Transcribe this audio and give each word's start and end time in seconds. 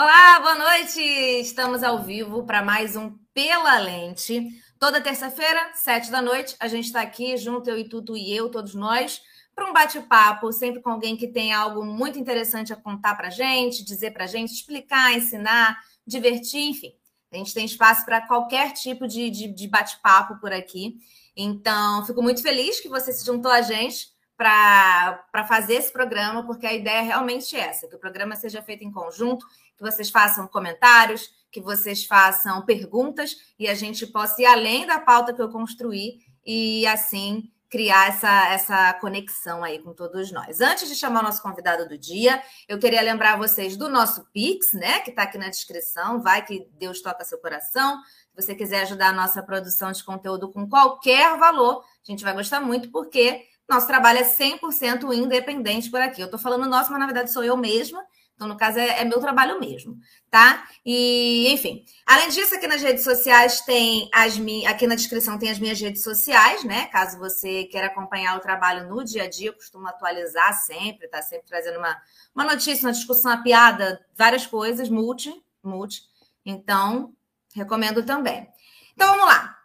Olá, 0.00 0.38
boa 0.38 0.54
noite! 0.54 1.00
Estamos 1.00 1.82
ao 1.82 2.04
vivo 2.04 2.44
para 2.44 2.62
mais 2.62 2.94
um 2.94 3.18
Pela 3.34 3.80
Lente. 3.80 4.48
Toda 4.78 5.00
terça-feira, 5.00 5.72
sete 5.74 6.08
da 6.08 6.22
noite, 6.22 6.54
a 6.60 6.68
gente 6.68 6.84
está 6.84 7.00
aqui 7.00 7.36
junto, 7.36 7.68
eu 7.68 7.76
e 7.76 7.88
Tuto 7.88 8.16
e 8.16 8.32
eu, 8.32 8.48
todos 8.48 8.76
nós, 8.76 9.20
para 9.56 9.68
um 9.68 9.72
bate-papo, 9.72 10.52
sempre 10.52 10.80
com 10.80 10.90
alguém 10.90 11.16
que 11.16 11.26
tem 11.26 11.52
algo 11.52 11.84
muito 11.84 12.16
interessante 12.16 12.72
a 12.72 12.76
contar 12.76 13.16
para 13.16 13.28
gente, 13.28 13.84
dizer 13.84 14.12
para 14.12 14.28
gente, 14.28 14.52
explicar, 14.52 15.14
ensinar, 15.14 15.76
divertir, 16.06 16.60
enfim. 16.60 16.94
A 17.32 17.36
gente 17.36 17.52
tem 17.52 17.66
espaço 17.66 18.04
para 18.04 18.24
qualquer 18.24 18.74
tipo 18.74 19.08
de, 19.08 19.28
de, 19.30 19.48
de 19.48 19.66
bate-papo 19.66 20.38
por 20.38 20.52
aqui. 20.52 20.94
Então, 21.36 22.06
fico 22.06 22.22
muito 22.22 22.40
feliz 22.40 22.78
que 22.78 22.88
você 22.88 23.12
se 23.12 23.26
juntou 23.26 23.50
a 23.50 23.62
gente 23.62 24.16
para 24.36 25.44
fazer 25.48 25.74
esse 25.74 25.92
programa, 25.92 26.46
porque 26.46 26.64
a 26.64 26.72
ideia 26.72 26.98
é 26.98 27.02
realmente 27.02 27.56
essa: 27.56 27.88
que 27.88 27.96
o 27.96 27.98
programa 27.98 28.36
seja 28.36 28.62
feito 28.62 28.84
em 28.84 28.92
conjunto, 28.92 29.44
que 29.78 29.84
vocês 29.84 30.10
façam 30.10 30.46
comentários, 30.48 31.30
que 31.50 31.60
vocês 31.60 32.04
façam 32.04 32.64
perguntas 32.66 33.36
e 33.58 33.68
a 33.68 33.74
gente 33.74 34.06
possa 34.06 34.42
ir 34.42 34.46
além 34.46 34.86
da 34.86 35.00
pauta 35.00 35.32
que 35.32 35.40
eu 35.40 35.48
construí 35.48 36.18
e 36.44 36.86
assim 36.86 37.50
criar 37.70 38.08
essa, 38.08 38.48
essa 38.48 38.94
conexão 38.94 39.62
aí 39.62 39.78
com 39.78 39.92
todos 39.92 40.32
nós. 40.32 40.60
Antes 40.60 40.88
de 40.88 40.94
chamar 40.94 41.20
o 41.20 41.24
nosso 41.24 41.42
convidado 41.42 41.86
do 41.86 41.98
dia, 41.98 42.42
eu 42.66 42.78
queria 42.78 43.02
lembrar 43.02 43.36
vocês 43.36 43.76
do 43.76 43.88
nosso 43.88 44.24
Pix, 44.32 44.72
né? 44.72 45.00
Que 45.00 45.10
está 45.10 45.24
aqui 45.24 45.36
na 45.36 45.50
descrição. 45.50 46.22
Vai 46.22 46.44
que 46.44 46.66
Deus 46.78 47.02
toca 47.02 47.24
seu 47.24 47.38
coração. 47.38 48.00
Se 48.02 48.42
você 48.42 48.54
quiser 48.54 48.82
ajudar 48.82 49.08
a 49.08 49.12
nossa 49.12 49.42
produção 49.42 49.92
de 49.92 50.02
conteúdo 50.02 50.50
com 50.50 50.66
qualquer 50.66 51.36
valor, 51.36 51.84
a 51.84 52.10
gente 52.10 52.24
vai 52.24 52.32
gostar 52.32 52.60
muito, 52.60 52.90
porque 52.90 53.44
nosso 53.68 53.86
trabalho 53.86 54.20
é 54.20 54.24
100% 54.24 55.14
independente 55.14 55.90
por 55.90 56.00
aqui. 56.00 56.22
Eu 56.22 56.26
estou 56.26 56.40
falando 56.40 56.66
nosso, 56.66 56.90
mas 56.90 57.00
na 57.00 57.06
verdade 57.06 57.30
sou 57.30 57.44
eu 57.44 57.56
mesma. 57.56 58.02
Então, 58.38 58.46
no 58.46 58.56
caso, 58.56 58.78
é, 58.78 59.00
é, 59.00 59.04
meu 59.04 59.18
trabalho 59.18 59.58
mesmo, 59.58 59.98
tá? 60.30 60.64
E, 60.86 61.52
enfim. 61.52 61.84
Além 62.06 62.28
disso, 62.28 62.54
aqui 62.54 62.68
nas 62.68 62.80
redes 62.80 63.02
sociais 63.02 63.62
tem 63.62 64.08
as 64.14 64.38
minhas. 64.38 64.70
Aqui 64.70 64.86
na 64.86 64.94
descrição 64.94 65.36
tem 65.36 65.50
as 65.50 65.58
minhas 65.58 65.80
redes 65.80 66.04
sociais, 66.04 66.62
né? 66.62 66.86
Caso 66.86 67.18
você 67.18 67.64
queira 67.64 67.88
acompanhar 67.88 68.36
o 68.36 68.40
trabalho 68.40 68.88
no 68.88 69.04
dia 69.04 69.24
a 69.24 69.28
dia, 69.28 69.48
eu 69.48 69.54
costumo 69.54 69.88
atualizar 69.88 70.52
sempre, 70.52 71.08
tá 71.08 71.20
sempre 71.20 71.48
trazendo 71.48 71.80
uma, 71.80 72.00
uma 72.32 72.44
notícia, 72.44 72.86
uma 72.86 72.92
discussão, 72.92 73.32
uma 73.32 73.42
piada, 73.42 74.00
várias 74.16 74.46
coisas, 74.46 74.88
multi, 74.88 75.34
multi. 75.60 76.02
Então, 76.46 77.12
recomendo 77.56 78.06
também. 78.06 78.46
Então, 78.94 79.16
vamos 79.16 79.26
lá. 79.26 79.58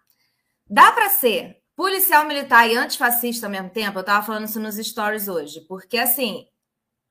Dá 0.68 0.92
para 0.92 1.12
ser 1.12 1.62
policial 1.76 2.26
militar 2.26 2.68
e 2.68 2.76
antifascista 2.76 3.46
ao 3.46 3.52
mesmo 3.52 3.70
tempo? 3.70 4.00
Eu 4.00 4.02
estava 4.02 4.26
falando 4.26 4.46
isso 4.46 4.60
nos 4.60 4.78
stories 4.78 5.28
hoje, 5.28 5.62
porque 5.62 6.00
assim 6.00 6.48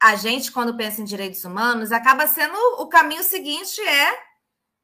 a 0.02 0.16
gente, 0.16 0.50
quando 0.50 0.76
pensa 0.76 1.00
em 1.00 1.04
direitos 1.04 1.44
humanos, 1.44 1.92
acaba 1.92 2.26
sendo 2.26 2.56
o 2.80 2.88
caminho 2.88 3.22
seguinte 3.22 3.80
é 3.80 4.18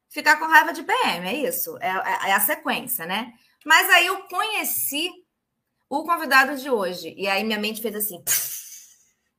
ficar 0.07 0.37
com 0.37 0.45
raiva 0.45 0.71
de 0.71 0.81
PM, 0.81 1.27
é 1.27 1.35
isso, 1.35 1.77
é, 1.81 1.89
é, 1.89 2.29
é 2.29 2.33
a 2.33 2.39
sequência, 2.39 3.05
né? 3.05 3.33
Mas 3.65 3.89
aí 3.89 4.07
eu 4.07 4.23
conheci 4.23 5.11
o 5.89 6.05
convidado 6.05 6.55
de 6.55 6.69
hoje, 6.69 7.13
e 7.17 7.27
aí 7.27 7.43
minha 7.43 7.59
mente 7.59 7.81
fez 7.81 7.95
assim, 7.95 8.23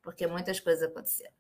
porque 0.03 0.27
muitas 0.27 0.61
coisas 0.61 0.83
aconteceram. 0.83 1.33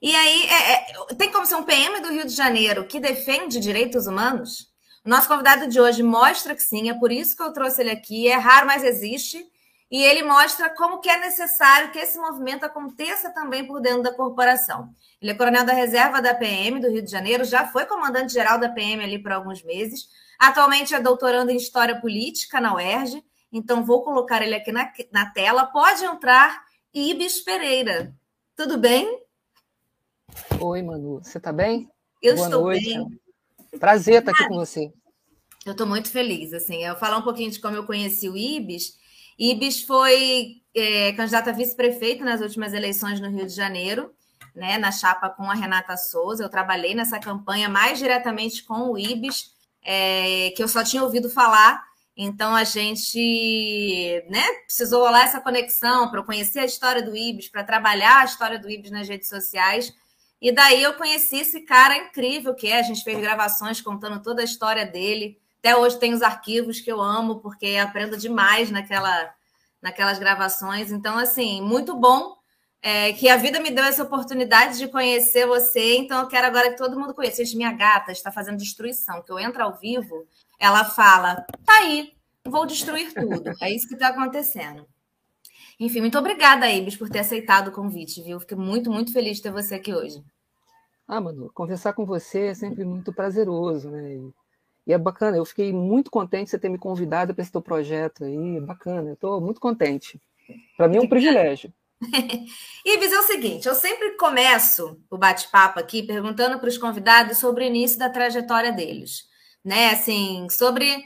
E 0.00 0.16
aí, 0.16 0.46
é, 0.46 0.72
é, 0.72 1.14
tem 1.16 1.30
como 1.30 1.44
ser 1.44 1.56
um 1.56 1.62
PM 1.62 2.00
do 2.00 2.10
Rio 2.10 2.24
de 2.24 2.32
Janeiro 2.32 2.86
que 2.86 2.98
defende 2.98 3.60
direitos 3.60 4.06
humanos? 4.06 4.72
Nosso 5.04 5.28
convidado 5.28 5.68
de 5.68 5.78
hoje 5.78 6.02
mostra 6.02 6.54
que 6.54 6.62
sim, 6.62 6.88
é 6.88 6.94
por 6.94 7.12
isso 7.12 7.36
que 7.36 7.42
eu 7.42 7.52
trouxe 7.52 7.82
ele 7.82 7.90
aqui. 7.90 8.28
É 8.28 8.36
raro, 8.36 8.66
mas 8.66 8.82
existe 8.82 9.46
e 9.90 10.02
ele 10.02 10.22
mostra 10.22 10.70
como 10.70 11.00
que 11.00 11.08
é 11.08 11.18
necessário 11.20 11.92
que 11.92 11.98
esse 11.98 12.18
movimento 12.18 12.64
aconteça 12.64 13.30
também 13.30 13.66
por 13.66 13.80
dentro 13.80 14.02
da 14.02 14.14
corporação. 14.14 14.94
Ele 15.20 15.30
é 15.30 15.34
coronel 15.34 15.64
da 15.64 15.72
reserva 15.72 16.20
da 16.20 16.34
PM 16.34 16.80
do 16.80 16.90
Rio 16.90 17.02
de 17.02 17.10
Janeiro, 17.10 17.44
já 17.44 17.66
foi 17.66 17.86
comandante-geral 17.86 18.58
da 18.58 18.68
PM 18.68 19.02
ali 19.02 19.22
por 19.22 19.32
alguns 19.32 19.62
meses, 19.62 20.08
atualmente 20.38 20.94
é 20.94 21.00
doutorando 21.00 21.50
em 21.50 21.56
História 21.56 22.00
Política 22.00 22.60
na 22.60 22.74
UERJ, 22.74 23.24
então 23.52 23.84
vou 23.84 24.02
colocar 24.02 24.42
ele 24.42 24.54
aqui 24.54 24.72
na, 24.72 24.92
na 25.12 25.30
tela. 25.30 25.66
Pode 25.66 26.04
entrar, 26.04 26.64
Ibis 26.92 27.40
Pereira. 27.40 28.12
Tudo 28.56 28.76
bem? 28.76 29.22
Oi, 30.60 30.82
Manu. 30.82 31.22
Você 31.22 31.38
está 31.38 31.52
bem? 31.52 31.88
Eu 32.20 32.34
Boa 32.34 32.46
estou 32.46 32.62
noite. 32.62 32.84
bem. 32.84 33.20
Prazer 33.78 34.20
estar 34.20 34.32
aqui 34.32 34.48
com 34.48 34.56
você. 34.56 34.92
Eu 35.64 35.72
estou 35.72 35.86
muito 35.86 36.10
feliz. 36.10 36.52
Assim, 36.52 36.84
eu 36.84 36.92
vou 36.92 37.00
falar 37.00 37.18
um 37.18 37.22
pouquinho 37.22 37.50
de 37.50 37.60
como 37.60 37.76
eu 37.76 37.86
conheci 37.86 38.28
o 38.28 38.36
Ibis. 38.36 38.98
Ibis 39.38 39.82
foi 39.82 40.62
é, 40.74 41.12
candidato 41.12 41.48
a 41.48 41.52
vice-prefeito 41.52 42.24
nas 42.24 42.40
últimas 42.40 42.72
eleições 42.72 43.20
no 43.20 43.28
Rio 43.28 43.46
de 43.46 43.54
Janeiro, 43.54 44.12
né, 44.54 44.78
na 44.78 44.92
chapa 44.92 45.28
com 45.30 45.50
a 45.50 45.54
Renata 45.54 45.96
Souza. 45.96 46.44
Eu 46.44 46.48
trabalhei 46.48 46.94
nessa 46.94 47.18
campanha 47.18 47.68
mais 47.68 47.98
diretamente 47.98 48.62
com 48.62 48.90
o 48.90 48.98
Ibis, 48.98 49.52
é, 49.82 50.52
que 50.56 50.62
eu 50.62 50.68
só 50.68 50.84
tinha 50.84 51.02
ouvido 51.02 51.28
falar. 51.28 51.82
Então 52.16 52.54
a 52.54 52.62
gente 52.62 54.24
né, 54.28 54.44
precisou 54.64 55.02
rolar 55.04 55.24
essa 55.24 55.40
conexão 55.40 56.10
para 56.10 56.22
conhecer 56.22 56.60
a 56.60 56.64
história 56.64 57.02
do 57.02 57.16
Ibis, 57.16 57.48
para 57.48 57.64
trabalhar 57.64 58.20
a 58.20 58.24
história 58.24 58.58
do 58.58 58.70
Ibis 58.70 58.90
nas 58.90 59.08
redes 59.08 59.28
sociais. 59.28 59.92
E 60.40 60.52
daí 60.52 60.82
eu 60.82 60.94
conheci 60.94 61.38
esse 61.38 61.62
cara 61.62 61.96
incrível 61.96 62.54
que 62.54 62.68
é. 62.68 62.78
A 62.78 62.82
gente 62.82 63.02
fez 63.02 63.18
gravações 63.18 63.80
contando 63.80 64.22
toda 64.22 64.42
a 64.42 64.44
história 64.44 64.86
dele. 64.86 65.40
Até 65.64 65.74
hoje 65.74 65.98
tem 65.98 66.12
os 66.12 66.20
arquivos 66.20 66.78
que 66.78 66.92
eu 66.92 67.00
amo, 67.00 67.40
porque 67.40 67.76
aprendo 67.76 68.18
demais 68.18 68.70
naquela, 68.70 69.34
naquelas 69.80 70.18
gravações. 70.18 70.92
Então, 70.92 71.16
assim, 71.16 71.62
muito 71.62 71.98
bom 71.98 72.36
é, 72.82 73.14
que 73.14 73.30
a 73.30 73.38
vida 73.38 73.58
me 73.58 73.70
deu 73.70 73.82
essa 73.82 74.02
oportunidade 74.02 74.76
de 74.76 74.88
conhecer 74.88 75.46
você. 75.46 75.96
Então, 75.96 76.20
eu 76.20 76.28
quero 76.28 76.48
agora 76.48 76.68
que 76.68 76.76
todo 76.76 77.00
mundo 77.00 77.14
conheça. 77.14 77.42
Gente, 77.42 77.56
minha 77.56 77.72
gata 77.72 78.12
está 78.12 78.30
fazendo 78.30 78.58
destruição, 78.58 79.22
que 79.22 79.32
eu 79.32 79.38
entro 79.38 79.62
ao 79.62 79.74
vivo, 79.78 80.26
ela 80.60 80.84
fala: 80.84 81.36
tá 81.64 81.78
aí, 81.78 82.12
vou 82.44 82.66
destruir 82.66 83.14
tudo. 83.14 83.50
É 83.58 83.74
isso 83.74 83.88
que 83.88 83.94
está 83.94 84.08
acontecendo. 84.08 84.86
Enfim, 85.80 86.02
muito 86.02 86.18
obrigada, 86.18 86.70
Ibis, 86.70 86.94
por 86.94 87.08
ter 87.08 87.20
aceitado 87.20 87.68
o 87.68 87.72
convite, 87.72 88.20
viu? 88.20 88.38
Fiquei 88.38 88.58
muito, 88.58 88.90
muito 88.90 89.14
feliz 89.14 89.38
de 89.38 89.44
ter 89.44 89.50
você 89.50 89.76
aqui 89.76 89.94
hoje. 89.94 90.22
Ah, 91.08 91.22
Manu, 91.22 91.50
conversar 91.54 91.94
com 91.94 92.04
você 92.04 92.48
é 92.48 92.54
sempre 92.54 92.84
muito 92.84 93.14
prazeroso, 93.14 93.88
né? 93.88 94.20
É 94.92 94.98
bacana, 94.98 95.36
eu 95.36 95.44
fiquei 95.44 95.72
muito 95.72 96.10
contente 96.10 96.44
de 96.44 96.50
você 96.50 96.58
ter 96.58 96.68
me 96.68 96.78
convidado 96.78 97.34
para 97.34 97.42
esse 97.42 97.52
teu 97.52 97.62
projeto 97.62 98.24
aí, 98.24 98.60
bacana, 98.60 99.10
eu 99.10 99.14
estou 99.14 99.40
muito 99.40 99.60
contente. 99.60 100.20
Para 100.76 100.88
mim 100.88 100.98
é 100.98 101.00
um 101.00 101.08
privilégio. 101.08 101.72
Ives, 102.84 103.12
é 103.12 103.18
o 103.18 103.22
seguinte, 103.22 103.66
eu 103.66 103.74
sempre 103.74 104.10
começo 104.16 105.00
o 105.10 105.16
bate-papo 105.16 105.80
aqui 105.80 106.02
perguntando 106.02 106.58
para 106.58 106.68
os 106.68 106.76
convidados 106.76 107.38
sobre 107.38 107.64
o 107.64 107.66
início 107.66 107.98
da 107.98 108.10
trajetória 108.10 108.72
deles, 108.72 109.26
né? 109.64 109.90
Assim, 109.90 110.46
sobre 110.50 111.02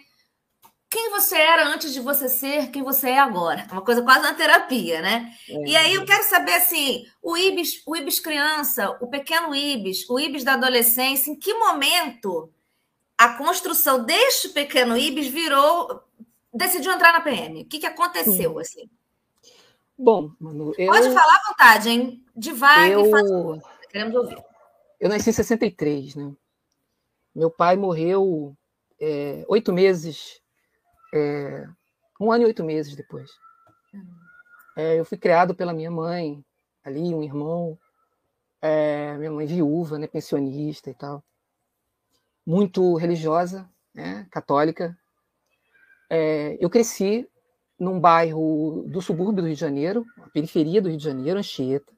quem 0.90 1.10
você 1.10 1.36
era 1.36 1.68
antes 1.68 1.92
de 1.92 2.00
você 2.00 2.28
ser 2.28 2.70
quem 2.70 2.82
você 2.82 3.10
é 3.10 3.18
agora. 3.18 3.66
Uma 3.70 3.82
coisa 3.82 4.02
quase 4.02 4.20
uma 4.20 4.34
terapia, 4.34 5.02
né? 5.02 5.32
É. 5.48 5.68
E 5.68 5.76
aí 5.76 5.94
eu 5.94 6.04
quero 6.04 6.24
saber 6.24 6.54
assim, 6.54 7.04
o 7.22 7.36
Ibis, 7.36 7.82
o 7.86 7.94
Ibis 7.94 8.18
criança, 8.18 8.96
o 9.00 9.06
pequeno 9.06 9.54
Ibis, 9.54 10.08
o 10.08 10.18
Ibis 10.18 10.44
da 10.44 10.54
adolescência, 10.54 11.30
em 11.30 11.36
que 11.36 11.52
momento 11.54 12.50
a 13.18 13.30
construção 13.30 14.04
deste 14.04 14.50
pequeno 14.50 14.96
Ibis 14.96 15.26
virou. 15.26 16.04
decidiu 16.54 16.92
entrar 16.92 17.12
na 17.12 17.20
PM. 17.20 17.62
O 17.62 17.66
que, 17.66 17.80
que 17.80 17.86
aconteceu, 17.86 18.52
Sim. 18.52 18.60
assim? 18.60 18.90
Bom, 19.98 20.30
Manu, 20.38 20.72
eu... 20.78 20.86
Pode 20.86 21.08
falar 21.12 21.34
à 21.34 21.48
vontade, 21.48 21.90
hein? 21.90 22.24
Devagar, 22.36 22.92
eu... 22.92 23.10
faz... 23.10 23.28
queremos 23.90 24.14
ouvir. 24.14 24.40
Eu 25.00 25.08
nasci 25.08 25.30
em 25.30 25.32
63, 25.32 26.14
né? 26.14 26.32
Meu 27.34 27.50
pai 27.50 27.76
morreu 27.76 28.56
é, 29.00 29.44
oito 29.48 29.72
meses, 29.72 30.40
é, 31.12 31.66
um 32.20 32.30
ano 32.30 32.44
e 32.44 32.46
oito 32.46 32.62
meses 32.62 32.94
depois. 32.94 33.28
É, 34.76 34.98
eu 34.98 35.04
fui 35.04 35.18
criado 35.18 35.56
pela 35.56 35.72
minha 35.72 35.90
mãe, 35.90 36.44
ali, 36.84 37.12
um 37.12 37.22
irmão, 37.22 37.76
é, 38.62 39.16
minha 39.18 39.30
mãe 39.32 39.46
viúva, 39.46 39.98
né, 39.98 40.06
pensionista 40.06 40.90
e 40.90 40.94
tal 40.94 41.22
muito 42.48 42.94
religiosa, 42.94 43.68
né, 43.94 44.26
católica. 44.30 44.96
É, 46.08 46.56
eu 46.58 46.70
cresci 46.70 47.28
num 47.78 48.00
bairro 48.00 48.86
do 48.88 49.02
subúrbio 49.02 49.42
do 49.42 49.46
Rio 49.46 49.54
de 49.54 49.60
Janeiro, 49.60 50.02
periferia 50.32 50.80
do 50.80 50.88
Rio 50.88 50.96
de 50.96 51.04
Janeiro, 51.04 51.38
Anchieta. 51.38 51.92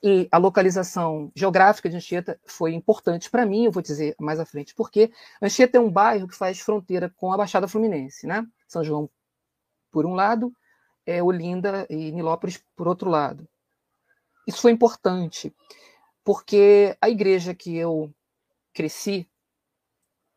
E 0.00 0.28
a 0.30 0.38
localização 0.38 1.32
geográfica 1.34 1.90
de 1.90 1.96
Anchieta 1.96 2.38
foi 2.46 2.74
importante 2.74 3.28
para 3.28 3.44
mim, 3.44 3.64
eu 3.64 3.72
vou 3.72 3.82
dizer 3.82 4.14
mais 4.20 4.38
à 4.38 4.46
frente, 4.46 4.72
porque 4.72 5.10
Anchieta 5.42 5.78
é 5.78 5.80
um 5.80 5.90
bairro 5.90 6.28
que 6.28 6.36
faz 6.36 6.60
fronteira 6.60 7.12
com 7.16 7.32
a 7.32 7.36
Baixada 7.36 7.66
Fluminense, 7.66 8.24
né? 8.24 8.46
São 8.68 8.84
João 8.84 9.10
por 9.90 10.06
um 10.06 10.14
lado, 10.14 10.52
é, 11.04 11.20
Olinda 11.20 11.88
e 11.90 12.12
Nilópolis 12.12 12.62
por 12.76 12.86
outro 12.86 13.10
lado. 13.10 13.48
Isso 14.46 14.62
foi 14.62 14.70
importante, 14.70 15.52
porque 16.22 16.96
a 17.00 17.10
igreja 17.10 17.52
que 17.52 17.76
eu 17.76 18.14
cresci, 18.78 19.28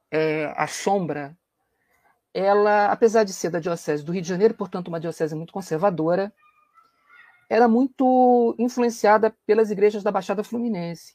é, 0.10 0.52
a 0.58 0.66
sombra, 0.66 1.38
ela, 2.34 2.92
apesar 2.92 3.24
de 3.24 3.32
ser 3.32 3.52
da 3.52 3.60
diocese 3.60 4.04
do 4.04 4.12
Rio 4.12 4.24
de 4.24 4.28
Janeiro, 4.28 4.56
portanto 4.56 4.88
uma 4.88 5.00
diocese 5.00 5.36
muito 5.36 5.54
conservadora, 5.54 6.34
era 7.48 7.68
muito 7.68 8.56
influenciada 8.58 9.30
pelas 9.46 9.70
igrejas 9.70 10.02
da 10.02 10.12
Baixada 10.12 10.44
Fluminense, 10.44 11.14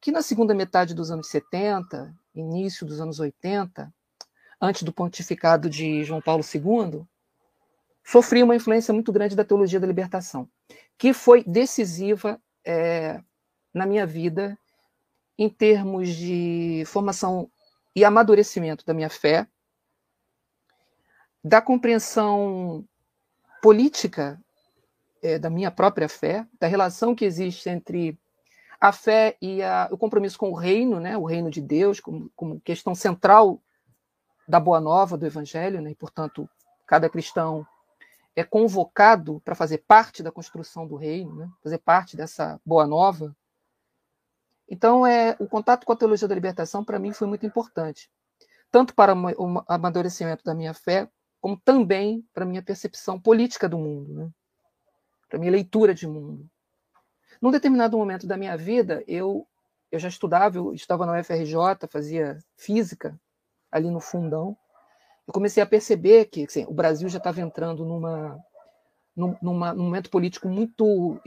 que 0.00 0.10
na 0.10 0.22
segunda 0.22 0.54
metade 0.54 0.94
dos 0.94 1.10
anos 1.10 1.28
70, 1.28 2.14
início 2.34 2.86
dos 2.86 3.02
anos 3.02 3.20
80, 3.20 3.92
antes 4.58 4.82
do 4.82 4.94
pontificado 4.94 5.68
de 5.68 6.04
João 6.04 6.22
Paulo 6.22 6.42
II, 6.42 7.04
sofri 8.02 8.42
uma 8.42 8.56
influência 8.56 8.94
muito 8.94 9.12
grande 9.12 9.36
da 9.36 9.44
teologia 9.44 9.78
da 9.78 9.86
libertação, 9.86 10.48
que 10.96 11.12
foi 11.12 11.44
decisiva 11.44 12.40
é, 12.64 13.20
na 13.74 13.84
minha 13.84 14.06
vida 14.06 14.58
em 15.38 15.48
termos 15.48 16.08
de 16.08 16.84
formação 16.86 17.50
e 17.94 18.04
amadurecimento 18.04 18.84
da 18.84 18.94
minha 18.94 19.10
fé, 19.10 19.46
da 21.42 21.60
compreensão 21.60 22.84
política 23.62 24.40
é, 25.22 25.38
da 25.38 25.50
minha 25.50 25.70
própria 25.70 26.08
fé, 26.08 26.46
da 26.60 26.66
relação 26.66 27.14
que 27.14 27.24
existe 27.24 27.68
entre 27.68 28.18
a 28.80 28.92
fé 28.92 29.36
e 29.40 29.62
a, 29.62 29.88
o 29.90 29.96
compromisso 29.96 30.38
com 30.38 30.50
o 30.50 30.54
reino, 30.54 31.00
né, 31.00 31.16
o 31.16 31.24
reino 31.24 31.50
de 31.50 31.60
Deus, 31.60 31.98
como, 31.98 32.30
como 32.36 32.60
questão 32.60 32.94
central 32.94 33.60
da 34.46 34.60
boa 34.60 34.80
nova 34.80 35.16
do 35.16 35.26
Evangelho, 35.26 35.80
né, 35.80 35.90
e, 35.90 35.94
portanto, 35.94 36.48
cada 36.86 37.08
cristão 37.08 37.66
é 38.34 38.44
convocado 38.44 39.40
para 39.44 39.54
fazer 39.54 39.78
parte 39.78 40.22
da 40.22 40.30
construção 40.30 40.86
do 40.86 40.94
reino, 40.94 41.34
né, 41.34 41.50
fazer 41.62 41.78
parte 41.78 42.16
dessa 42.16 42.60
boa 42.64 42.86
nova. 42.86 43.34
Então, 44.68 45.06
é, 45.06 45.36
o 45.38 45.46
contato 45.46 45.84
com 45.84 45.92
a 45.92 45.96
teologia 45.96 46.26
da 46.26 46.34
libertação, 46.34 46.84
para 46.84 46.98
mim, 46.98 47.12
foi 47.12 47.26
muito 47.26 47.46
importante, 47.46 48.10
tanto 48.70 48.94
para 48.94 49.14
o 49.14 49.64
amadurecimento 49.68 50.42
da 50.44 50.54
minha 50.54 50.74
fé, 50.74 51.08
como 51.40 51.60
também 51.64 52.26
para 52.34 52.44
a 52.44 52.46
minha 52.46 52.62
percepção 52.62 53.20
política 53.20 53.68
do 53.68 53.78
mundo, 53.78 54.12
né, 54.12 54.30
para 55.28 55.36
a 55.36 55.40
minha 55.40 55.52
leitura 55.52 55.94
de 55.94 56.06
mundo. 56.06 56.48
Num 57.40 57.50
determinado 57.50 57.96
momento 57.96 58.26
da 58.26 58.36
minha 58.36 58.56
vida, 58.56 59.04
eu, 59.06 59.46
eu 59.92 59.98
já 59.98 60.08
estudava, 60.08 60.58
eu 60.58 60.72
estava 60.74 61.06
na 61.06 61.20
UFRJ, 61.20 61.86
fazia 61.88 62.38
física, 62.56 63.18
ali 63.70 63.90
no 63.90 64.00
fundão. 64.00 64.56
Eu 65.26 65.32
comecei 65.32 65.62
a 65.62 65.66
perceber 65.66 66.26
que 66.26 66.44
assim, 66.44 66.64
o 66.66 66.72
Brasil 66.72 67.08
já 67.08 67.18
estava 67.18 67.40
entrando 67.40 67.84
numa, 67.84 68.38
numa, 69.16 69.72
num 69.72 69.84
momento 69.84 70.10
político 70.10 70.48
muito 70.48 71.18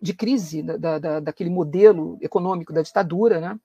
de 0.00 0.14
crise 0.14 0.62
da, 0.62 0.98
da, 0.98 1.20
daquele 1.20 1.50
modelo 1.50 2.16
econômico 2.20 2.72
da 2.72 2.82
ditadura, 2.82 3.40
né? 3.40 3.58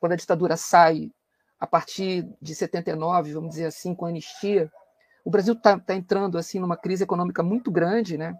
Quando 0.00 0.12
a 0.12 0.16
ditadura 0.16 0.56
sai 0.56 1.12
a 1.60 1.66
partir 1.66 2.26
de 2.40 2.54
79, 2.54 3.32
vamos 3.32 3.50
dizer 3.50 3.66
assim, 3.66 3.94
com 3.94 4.06
a 4.06 4.08
anistia, 4.08 4.72
o 5.24 5.30
Brasil 5.30 5.54
está 5.54 5.78
tá 5.78 5.94
entrando 5.94 6.38
assim 6.38 6.58
numa 6.58 6.76
crise 6.76 7.04
econômica 7.04 7.42
muito 7.42 7.70
grande, 7.70 8.16
né? 8.16 8.36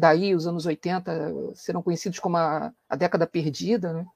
daí 0.00 0.34
os 0.34 0.46
anos 0.46 0.66
80 0.66 1.54
serão 1.54 1.82
conhecidos 1.82 2.18
como 2.18 2.36
a, 2.36 2.72
a 2.88 2.96
década 2.96 3.26
perdida. 3.26 3.92
Né? 3.92 4.06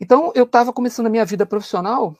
Então, 0.00 0.32
eu 0.34 0.44
estava 0.44 0.72
começando 0.72 1.06
a 1.06 1.10
minha 1.10 1.24
vida 1.24 1.46
profissional 1.46 2.16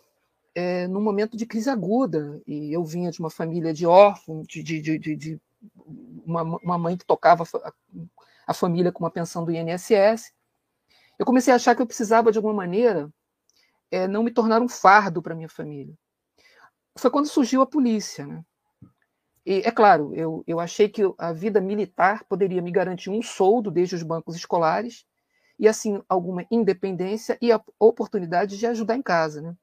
é, 0.55 0.87
num 0.87 1.01
momento 1.01 1.37
de 1.37 1.47
crise 1.47 1.69
aguda, 1.69 2.41
e 2.47 2.73
eu 2.73 2.85
vinha 2.85 3.11
de 3.11 3.19
uma 3.19 3.31
família 3.31 3.73
de 3.75 3.87
órfãos, 3.87 4.47
de, 4.47 4.63
de, 4.63 4.81
de, 4.99 5.17
de 5.17 5.41
uma, 6.25 6.43
uma, 6.43 6.79
mãe 6.79 6.97
que 6.97 7.05
tocava 7.05 7.45
a, 7.45 7.73
a 8.47 8.55
família 8.55 8.93
com 8.93 9.05
uma 9.05 9.11
pensão 9.11 9.45
do 9.45 9.53
INSS. 9.53 10.33
Eu 11.19 11.27
comecei 11.27 11.53
a 11.53 11.57
achar 11.57 11.75
que 11.75 11.83
eu 11.83 11.87
precisava, 11.87 12.33
de 12.33 12.39
alguma 12.39 12.55
maneira, 12.55 13.11
é, 13.91 14.09
não 14.09 14.23
me 14.23 14.31
tornar 14.31 14.63
um 14.63 14.69
fardo 14.69 15.23
para 15.23 15.35
minha 15.35 15.49
família. 15.49 15.95
Foi 16.97 17.11
quando 17.11 17.27
surgiu 17.27 17.63
a 17.63 17.67
polícia, 17.67 18.27
né? 18.27 18.45
E, 19.45 19.63
é 19.65 19.71
claro, 19.71 20.15
eu, 20.15 20.45
eu 20.47 20.61
achei 20.61 20.89
que 20.89 21.03
a 21.19 21.33
vida 21.33 21.61
militar 21.61 22.25
poderia 22.25 22.63
me 22.63 22.71
garantir 22.71 23.11
um 23.11 23.23
soldo 23.23 23.71
desde 23.71 23.95
os 23.95 24.03
bancos 24.03 24.37
escolares 24.37 25.05
e, 25.59 25.69
assim, 25.69 26.03
alguma 26.09 26.47
independência 26.51 27.37
e 27.41 27.51
a 27.53 27.61
oportunidade 27.79 28.57
de 28.57 28.67
ajudar 28.67 28.97
em 28.97 29.03
casa. 29.03 29.43
Né? 29.43 29.55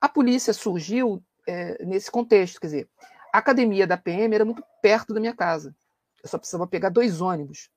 A 0.00 0.08
polícia 0.08 0.52
surgiu 0.52 1.22
é, 1.46 1.84
nesse 1.84 2.10
contexto, 2.10 2.60
quer 2.60 2.66
dizer, 2.66 2.88
a 3.32 3.38
academia 3.38 3.86
da 3.86 3.96
PM 3.96 4.34
era 4.34 4.44
muito 4.44 4.62
perto 4.82 5.14
da 5.14 5.20
minha 5.20 5.34
casa. 5.34 5.74
Eu 6.22 6.28
só 6.28 6.38
precisava 6.38 6.66
pegar 6.66 6.88
dois 6.88 7.20
ônibus. 7.20 7.70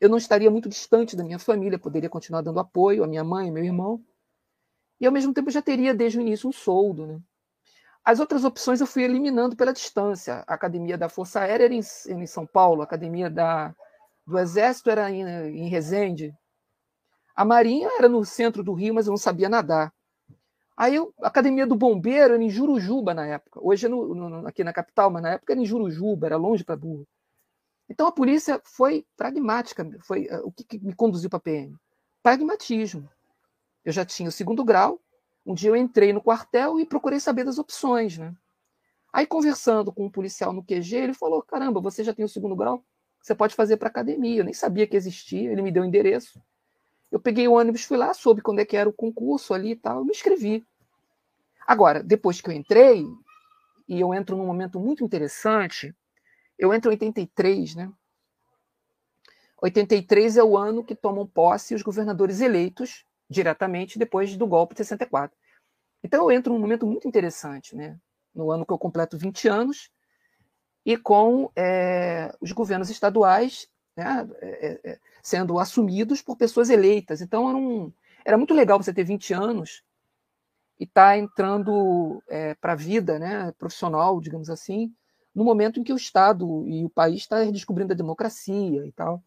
Eu 0.00 0.08
não 0.08 0.18
estaria 0.18 0.50
muito 0.50 0.68
distante 0.68 1.16
da 1.16 1.24
minha 1.24 1.38
família, 1.38 1.78
poderia 1.78 2.10
continuar 2.10 2.42
dando 2.42 2.60
apoio 2.60 3.04
à 3.04 3.06
minha 3.06 3.24
mãe, 3.24 3.50
meu 3.50 3.64
irmão. 3.64 4.04
E, 5.00 5.06
ao 5.06 5.12
mesmo 5.12 5.32
tempo, 5.32 5.50
já 5.50 5.62
teria, 5.62 5.94
desde 5.94 6.18
o 6.18 6.20
início, 6.20 6.48
um 6.48 6.52
soldo. 6.52 7.06
Né? 7.06 7.20
As 8.04 8.20
outras 8.20 8.44
opções 8.44 8.80
eu 8.80 8.86
fui 8.86 9.02
eliminando 9.02 9.56
pela 9.56 9.72
distância. 9.72 10.44
A 10.46 10.54
academia 10.54 10.98
da 10.98 11.08
Força 11.08 11.40
Aérea 11.40 11.64
era 11.64 11.74
em, 11.74 11.80
em 12.08 12.26
São 12.26 12.46
Paulo, 12.46 12.82
a 12.82 12.84
academia 12.84 13.30
da, 13.30 13.74
do 14.26 14.38
Exército 14.38 14.90
era 14.90 15.10
em, 15.10 15.22
em 15.22 15.68
Resende. 15.68 16.36
A 17.34 17.44
Marinha 17.44 17.88
era 17.96 18.08
no 18.08 18.24
centro 18.24 18.62
do 18.62 18.74
Rio, 18.74 18.94
mas 18.94 19.06
eu 19.06 19.10
não 19.10 19.16
sabia 19.16 19.48
nadar. 19.48 19.92
Aí 20.76 20.96
a 20.96 21.28
academia 21.28 21.66
do 21.66 21.76
Bombeiro 21.76 22.34
era 22.34 22.42
em 22.42 22.50
Jurujuba 22.50 23.14
na 23.14 23.26
época. 23.26 23.60
Hoje 23.62 23.86
é 23.86 23.88
no, 23.88 24.14
no, 24.14 24.46
aqui 24.46 24.64
na 24.64 24.72
capital, 24.72 25.10
mas 25.10 25.22
na 25.22 25.32
época 25.32 25.52
era 25.52 25.60
em 25.60 25.66
Jurujuba, 25.66 26.26
era 26.26 26.36
longe 26.36 26.64
para 26.64 26.76
burro. 26.76 27.06
Então 27.88 28.06
a 28.06 28.12
polícia 28.12 28.60
foi 28.64 29.06
pragmática, 29.16 29.88
foi 30.00 30.26
uh, 30.26 30.46
o 30.46 30.52
que, 30.52 30.64
que 30.64 30.78
me 30.78 30.94
conduziu 30.94 31.30
para 31.30 31.36
a 31.36 31.42
PM? 31.42 31.76
Pragmatismo. 32.22 33.08
Eu 33.84 33.92
já 33.92 34.04
tinha 34.04 34.28
o 34.28 34.32
segundo 34.32 34.64
grau, 34.64 35.00
um 35.46 35.54
dia 35.54 35.70
eu 35.70 35.76
entrei 35.76 36.12
no 36.12 36.22
quartel 36.22 36.80
e 36.80 36.86
procurei 36.86 37.20
saber 37.20 37.44
das 37.44 37.58
opções, 37.58 38.16
né? 38.16 38.34
Aí, 39.12 39.26
conversando 39.26 39.92
com 39.92 40.06
um 40.06 40.10
policial 40.10 40.52
no 40.52 40.64
QG, 40.64 40.96
ele 40.96 41.14
falou: 41.14 41.40
Caramba, 41.42 41.80
você 41.80 42.02
já 42.02 42.12
tem 42.12 42.24
o 42.24 42.28
segundo 42.28 42.56
grau? 42.56 42.84
Você 43.22 43.32
pode 43.32 43.54
fazer 43.54 43.76
para 43.76 43.88
academia. 43.88 44.40
Eu 44.40 44.44
nem 44.44 44.52
sabia 44.52 44.86
que 44.86 44.96
existia, 44.96 45.52
ele 45.52 45.62
me 45.62 45.70
deu 45.70 45.82
o 45.82 45.86
endereço. 45.86 46.42
Eu 47.14 47.20
peguei 47.20 47.46
o 47.46 47.52
ônibus, 47.52 47.84
fui 47.84 47.96
lá, 47.96 48.12
soube 48.12 48.42
quando 48.42 48.58
é 48.58 48.64
que 48.64 48.76
era 48.76 48.88
o 48.88 48.92
concurso 48.92 49.54
ali 49.54 49.70
e 49.70 49.76
tal, 49.76 49.98
eu 49.98 50.04
me 50.04 50.10
inscrevi. 50.10 50.66
Agora, 51.64 52.02
depois 52.02 52.40
que 52.40 52.50
eu 52.50 52.52
entrei, 52.52 53.06
e 53.88 54.00
eu 54.00 54.12
entro 54.12 54.36
num 54.36 54.44
momento 54.44 54.80
muito 54.80 55.04
interessante, 55.04 55.94
eu 56.58 56.74
entro 56.74 56.90
em 56.90 56.94
83, 56.94 57.76
né? 57.76 57.92
83 59.62 60.38
é 60.38 60.42
o 60.42 60.58
ano 60.58 60.82
que 60.82 60.96
tomam 60.96 61.24
posse 61.24 61.72
os 61.72 61.82
governadores 61.82 62.40
eleitos 62.40 63.06
diretamente 63.30 63.96
depois 63.96 64.36
do 64.36 64.44
golpe 64.44 64.74
de 64.74 64.78
64. 64.78 65.38
Então 66.02 66.24
eu 66.24 66.36
entro 66.36 66.52
num 66.52 66.58
momento 66.58 66.84
muito 66.84 67.06
interessante, 67.06 67.76
né? 67.76 67.96
no 68.34 68.50
ano 68.50 68.66
que 68.66 68.72
eu 68.72 68.78
completo 68.78 69.16
20 69.16 69.46
anos, 69.46 69.88
e 70.84 70.96
com 70.96 71.48
é, 71.54 72.34
os 72.40 72.50
governos 72.50 72.90
estaduais 72.90 73.68
né, 73.96 74.28
é, 74.40 74.80
é, 74.84 74.98
sendo 75.22 75.58
assumidos 75.58 76.20
por 76.22 76.36
pessoas 76.36 76.70
eleitas. 76.70 77.20
Então 77.20 77.48
era, 77.48 77.58
um, 77.58 77.92
era 78.24 78.38
muito 78.38 78.54
legal 78.54 78.82
você 78.82 78.92
ter 78.92 79.04
20 79.04 79.32
anos 79.32 79.82
e 80.78 80.84
estar 80.84 81.10
tá 81.10 81.18
entrando 81.18 82.22
é, 82.28 82.54
para 82.54 82.72
a 82.72 82.76
vida 82.76 83.18
né, 83.18 83.52
profissional, 83.58 84.20
digamos 84.20 84.50
assim, 84.50 84.92
no 85.34 85.44
momento 85.44 85.80
em 85.80 85.84
que 85.84 85.92
o 85.92 85.96
Estado 85.96 86.66
e 86.68 86.84
o 86.84 86.90
país 86.90 87.22
está 87.22 87.42
redescobrindo 87.42 87.92
a 87.92 87.96
democracia 87.96 88.86
e 88.86 88.92
tal. 88.92 89.22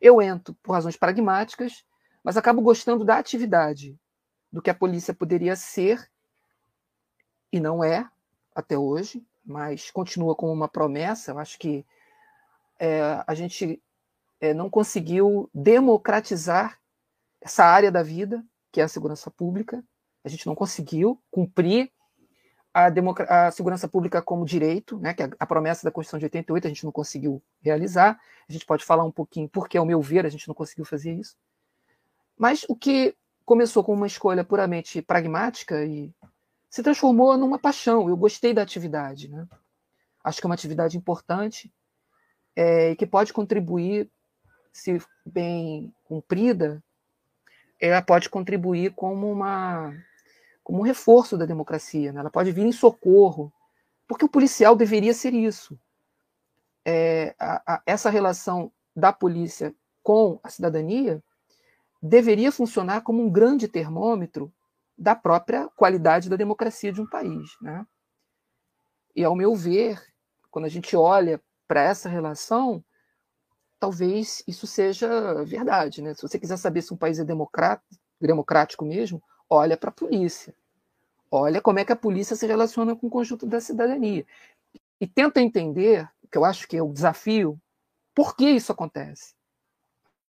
Eu 0.00 0.22
entro 0.22 0.54
por 0.62 0.72
razões 0.72 0.96
pragmáticas, 0.96 1.84
mas 2.22 2.36
acabo 2.36 2.60
gostando 2.62 3.04
da 3.04 3.18
atividade, 3.18 3.98
do 4.52 4.62
que 4.62 4.70
a 4.70 4.74
polícia 4.74 5.12
poderia 5.12 5.56
ser, 5.56 6.10
e 7.52 7.60
não 7.60 7.82
é 7.82 8.08
até 8.54 8.76
hoje, 8.76 9.24
mas 9.44 9.90
continua 9.90 10.34
como 10.34 10.52
uma 10.52 10.68
promessa. 10.68 11.32
Eu 11.32 11.38
acho 11.38 11.58
que 11.58 11.84
é, 12.78 13.22
a 13.26 13.34
gente 13.34 13.82
é, 14.40 14.54
não 14.54 14.70
conseguiu 14.70 15.48
democratizar 15.52 16.78
essa 17.40 17.64
área 17.64 17.90
da 17.90 18.02
vida, 18.02 18.44
que 18.72 18.80
é 18.80 18.84
a 18.84 18.88
segurança 18.88 19.30
pública. 19.30 19.84
A 20.24 20.28
gente 20.28 20.46
não 20.46 20.54
conseguiu 20.54 21.20
cumprir 21.30 21.90
a, 22.72 22.86
a, 23.46 23.50
segurança 23.50 23.88
pública 23.88 24.20
como 24.20 24.44
direito, 24.44 24.98
né, 24.98 25.14
que 25.14 25.22
é 25.22 25.30
a 25.38 25.46
promessa 25.46 25.84
da 25.84 25.90
Constituição 25.90 26.18
de 26.18 26.26
88 26.26 26.66
a 26.66 26.68
gente 26.68 26.84
não 26.84 26.92
conseguiu 26.92 27.42
realizar. 27.60 28.20
A 28.48 28.52
gente 28.52 28.66
pode 28.66 28.84
falar 28.84 29.04
um 29.04 29.12
pouquinho 29.12 29.48
porque, 29.48 29.78
ao 29.78 29.86
meu 29.86 30.00
ver, 30.00 30.26
a 30.26 30.28
gente 30.28 30.46
não 30.46 30.54
conseguiu 30.54 30.84
fazer 30.84 31.14
isso. 31.14 31.36
Mas 32.36 32.64
o 32.68 32.76
que 32.76 33.16
começou 33.44 33.82
com 33.82 33.94
uma 33.94 34.06
escolha 34.06 34.44
puramente 34.44 35.00
pragmática 35.00 35.84
e 35.84 36.12
se 36.68 36.82
transformou 36.82 37.36
numa 37.36 37.58
paixão. 37.58 38.08
Eu 38.08 38.16
gostei 38.16 38.52
da 38.52 38.62
atividade. 38.62 39.28
Né? 39.28 39.46
Acho 40.22 40.40
que 40.40 40.46
é 40.46 40.48
uma 40.48 40.54
atividade 40.54 40.96
importante 40.96 41.72
é, 42.54 42.94
que 42.94 43.06
pode 43.06 43.32
contribuir, 43.32 44.10
se 44.72 45.00
bem 45.24 45.92
cumprida, 46.04 46.82
ela 47.80 48.02
pode 48.02 48.28
contribuir 48.28 48.92
como, 48.94 49.30
uma, 49.30 49.94
como 50.64 50.80
um 50.80 50.82
reforço 50.82 51.36
da 51.36 51.46
democracia. 51.46 52.12
Né? 52.12 52.20
Ela 52.20 52.30
pode 52.30 52.50
vir 52.52 52.64
em 52.64 52.72
socorro, 52.72 53.52
porque 54.06 54.24
o 54.24 54.28
policial 54.28 54.74
deveria 54.74 55.14
ser 55.14 55.32
isso. 55.34 55.78
É, 56.84 57.34
a, 57.38 57.74
a, 57.74 57.82
essa 57.86 58.10
relação 58.10 58.72
da 58.94 59.12
polícia 59.12 59.74
com 60.02 60.40
a 60.42 60.48
cidadania 60.48 61.22
deveria 62.02 62.50
funcionar 62.50 63.02
como 63.02 63.22
um 63.22 63.30
grande 63.30 63.68
termômetro 63.68 64.52
da 64.96 65.14
própria 65.14 65.68
qualidade 65.76 66.28
da 66.28 66.36
democracia 66.36 66.92
de 66.92 67.00
um 67.00 67.06
país. 67.06 67.56
Né? 67.60 67.86
E, 69.14 69.22
ao 69.22 69.36
meu 69.36 69.54
ver, 69.54 70.02
quando 70.50 70.64
a 70.64 70.68
gente 70.68 70.96
olha 70.96 71.40
para 71.66 71.82
essa 71.82 72.08
relação, 72.08 72.82
talvez 73.78 74.42
isso 74.46 74.66
seja 74.66 75.44
verdade. 75.44 76.02
Né? 76.02 76.14
Se 76.14 76.22
você 76.22 76.38
quiser 76.38 76.56
saber 76.56 76.82
se 76.82 76.92
um 76.92 76.96
país 76.96 77.18
é 77.18 77.24
democrático 77.24 78.84
mesmo, 78.84 79.22
olha 79.48 79.76
para 79.76 79.90
a 79.90 79.92
polícia. 79.92 80.54
Olha 81.30 81.60
como 81.60 81.78
é 81.78 81.84
que 81.84 81.92
a 81.92 81.96
polícia 81.96 82.34
se 82.34 82.46
relaciona 82.46 82.96
com 82.96 83.06
o 83.06 83.10
conjunto 83.10 83.46
da 83.46 83.60
cidadania. 83.60 84.26
E 85.00 85.06
tenta 85.06 85.40
entender, 85.40 86.08
que 86.30 86.38
eu 86.38 86.44
acho 86.44 86.66
que 86.66 86.76
é 86.76 86.82
o 86.82 86.92
desafio, 86.92 87.60
por 88.14 88.34
que 88.34 88.48
isso 88.50 88.72
acontece. 88.72 89.34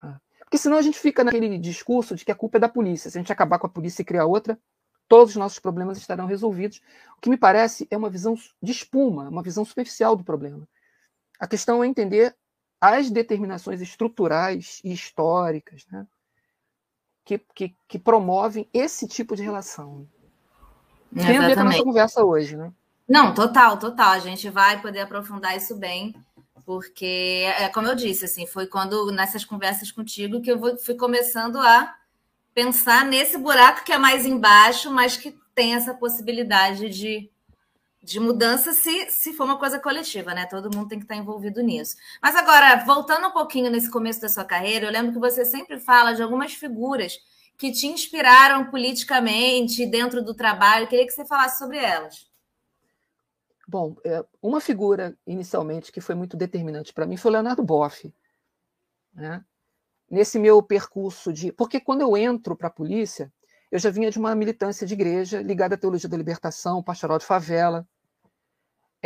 Ah, 0.02 0.18
porque 0.40 0.58
senão 0.58 0.76
a 0.76 0.82
gente 0.82 0.98
fica 0.98 1.22
naquele 1.22 1.58
discurso 1.58 2.16
de 2.16 2.24
que 2.24 2.32
a 2.32 2.34
culpa 2.34 2.56
é 2.56 2.60
da 2.60 2.68
polícia. 2.68 3.10
Se 3.10 3.18
a 3.18 3.20
gente 3.20 3.32
acabar 3.32 3.58
com 3.58 3.66
a 3.66 3.70
polícia 3.70 4.02
e 4.02 4.04
criar 4.04 4.24
outra, 4.24 4.58
todos 5.06 5.30
os 5.30 5.36
nossos 5.36 5.58
problemas 5.58 5.98
estarão 5.98 6.26
resolvidos. 6.26 6.80
O 7.16 7.20
que 7.20 7.30
me 7.30 7.36
parece 7.36 7.86
é 7.90 7.96
uma 7.96 8.10
visão 8.10 8.34
de 8.60 8.72
espuma, 8.72 9.28
uma 9.28 9.42
visão 9.42 9.64
superficial 9.64 10.16
do 10.16 10.24
problema. 10.24 10.66
A 11.38 11.46
questão 11.46 11.84
é 11.84 11.86
entender 11.86 12.34
as 12.80 13.10
determinações 13.10 13.80
estruturais 13.80 14.80
e 14.84 14.92
históricas 14.92 15.86
né, 15.90 16.06
que, 17.24 17.38
que, 17.54 17.76
que 17.88 17.98
promovem 17.98 18.68
esse 18.72 19.08
tipo 19.08 19.34
de 19.34 19.42
relação. 19.42 20.06
Tem 21.14 21.38
a 21.38 21.46
ver 21.46 21.54
com 21.54 21.60
a 21.60 21.64
nossa 21.64 21.84
conversa 21.84 22.24
hoje, 22.24 22.56
né? 22.56 22.72
Não, 23.08 23.32
total, 23.32 23.78
total. 23.78 24.10
A 24.10 24.18
gente 24.18 24.50
vai 24.50 24.80
poder 24.80 25.00
aprofundar 25.00 25.56
isso 25.56 25.76
bem, 25.76 26.14
porque, 26.64 27.44
é 27.58 27.68
como 27.68 27.86
eu 27.86 27.94
disse, 27.94 28.24
assim, 28.24 28.46
foi 28.46 28.66
quando 28.66 29.10
nessas 29.12 29.44
conversas 29.44 29.90
contigo 29.90 30.40
que 30.40 30.50
eu 30.50 30.76
fui 30.78 30.94
começando 30.94 31.58
a 31.58 31.94
pensar 32.52 33.04
nesse 33.04 33.38
buraco 33.38 33.84
que 33.84 33.92
é 33.92 33.98
mais 33.98 34.26
embaixo, 34.26 34.90
mas 34.90 35.16
que 35.16 35.38
tem 35.54 35.74
essa 35.74 35.94
possibilidade 35.94 36.88
de, 36.90 37.30
de 38.06 38.20
mudança 38.20 38.72
se, 38.72 39.10
se 39.10 39.32
for 39.32 39.42
uma 39.42 39.58
coisa 39.58 39.80
coletiva, 39.80 40.32
né? 40.32 40.46
Todo 40.46 40.72
mundo 40.72 40.88
tem 40.88 40.96
que 40.96 41.04
estar 41.04 41.16
envolvido 41.16 41.60
nisso. 41.60 41.96
Mas 42.22 42.36
agora, 42.36 42.84
voltando 42.84 43.26
um 43.26 43.32
pouquinho 43.32 43.68
nesse 43.68 43.90
começo 43.90 44.20
da 44.20 44.28
sua 44.28 44.44
carreira, 44.44 44.86
eu 44.86 44.92
lembro 44.92 45.12
que 45.12 45.18
você 45.18 45.44
sempre 45.44 45.80
fala 45.80 46.12
de 46.12 46.22
algumas 46.22 46.54
figuras 46.54 47.18
que 47.58 47.72
te 47.72 47.88
inspiraram 47.88 48.70
politicamente 48.70 49.84
dentro 49.84 50.22
do 50.22 50.34
trabalho. 50.34 50.84
Eu 50.84 50.88
queria 50.88 51.04
que 51.04 51.12
você 51.12 51.26
falasse 51.26 51.58
sobre 51.58 51.78
elas. 51.78 52.30
Bom, 53.66 53.96
é, 54.04 54.24
uma 54.40 54.60
figura 54.60 55.18
inicialmente 55.26 55.90
que 55.90 56.00
foi 56.00 56.14
muito 56.14 56.36
determinante 56.36 56.92
para 56.92 57.06
mim 57.06 57.16
foi 57.16 57.32
o 57.32 57.32
Leonardo 57.32 57.64
Boff. 57.64 58.14
Né? 59.12 59.44
Nesse 60.08 60.38
meu 60.38 60.62
percurso 60.62 61.32
de. 61.32 61.50
Porque 61.50 61.80
quando 61.80 62.02
eu 62.02 62.16
entro 62.16 62.54
para 62.54 62.68
a 62.68 62.70
polícia, 62.70 63.32
eu 63.68 63.80
já 63.80 63.90
vinha 63.90 64.12
de 64.12 64.18
uma 64.20 64.32
militância 64.36 64.86
de 64.86 64.94
igreja 64.94 65.42
ligada 65.42 65.74
à 65.74 65.78
teologia 65.78 66.08
da 66.08 66.16
libertação, 66.16 66.84
pastoral 66.84 67.18
de 67.18 67.26
favela. 67.26 67.84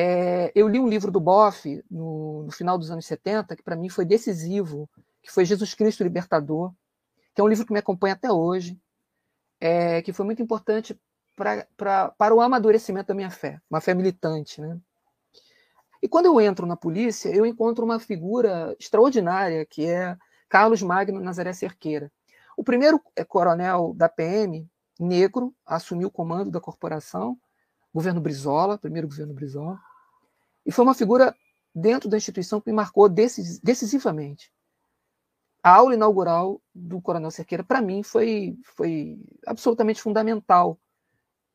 É, 0.02 0.50
eu 0.54 0.66
li 0.66 0.78
um 0.78 0.88
livro 0.88 1.10
do 1.10 1.20
Boff 1.20 1.84
no, 1.90 2.44
no 2.44 2.52
final 2.52 2.78
dos 2.78 2.90
anos 2.90 3.04
70, 3.04 3.54
que 3.54 3.62
para 3.62 3.76
mim 3.76 3.88
foi 3.88 4.04
decisivo, 4.04 4.88
que 5.22 5.30
foi 5.30 5.44
Jesus 5.44 5.74
Cristo 5.74 6.02
Libertador 6.02 6.72
que 7.34 7.40
é 7.40 7.44
um 7.44 7.48
livro 7.48 7.66
que 7.66 7.72
me 7.72 7.78
acompanha 7.78 8.14
até 8.14 8.30
hoje, 8.30 8.78
é, 9.60 10.02
que 10.02 10.12
foi 10.12 10.24
muito 10.24 10.42
importante 10.42 10.98
pra, 11.36 11.66
pra, 11.76 12.10
para 12.10 12.34
o 12.34 12.40
amadurecimento 12.40 13.08
da 13.08 13.14
minha 13.14 13.30
fé, 13.30 13.60
uma 13.70 13.80
fé 13.80 13.94
militante. 13.94 14.60
Né? 14.60 14.78
E 16.02 16.08
quando 16.08 16.26
eu 16.26 16.40
entro 16.40 16.66
na 16.66 16.76
polícia, 16.76 17.28
eu 17.28 17.46
encontro 17.46 17.84
uma 17.84 17.98
figura 17.98 18.74
extraordinária, 18.78 19.64
que 19.64 19.86
é 19.86 20.16
Carlos 20.48 20.82
Magno 20.82 21.20
Nazaré 21.20 21.52
Cerqueira. 21.52 22.10
O 22.56 22.64
primeiro 22.64 23.00
é, 23.16 23.24
coronel 23.24 23.94
da 23.96 24.08
PM, 24.08 24.68
negro, 24.98 25.54
assumiu 25.64 26.08
o 26.08 26.12
comando 26.12 26.50
da 26.50 26.60
corporação, 26.60 27.38
governo 27.94 28.20
Brizola, 28.20 28.76
primeiro 28.76 29.08
governo 29.08 29.32
Brizola, 29.32 29.80
e 30.64 30.72
foi 30.72 30.84
uma 30.84 30.94
figura 30.94 31.34
dentro 31.74 32.08
da 32.08 32.16
instituição 32.16 32.60
que 32.60 32.70
me 32.70 32.76
marcou 32.76 33.08
decisivamente 33.08 34.52
a 35.62 35.74
aula 35.74 35.94
inaugural 35.94 36.60
do 36.74 37.00
Coronel 37.00 37.30
Cerqueira, 37.30 37.62
para 37.62 37.82
mim, 37.82 38.02
foi, 38.02 38.58
foi 38.64 39.18
absolutamente 39.46 40.00
fundamental. 40.00 40.78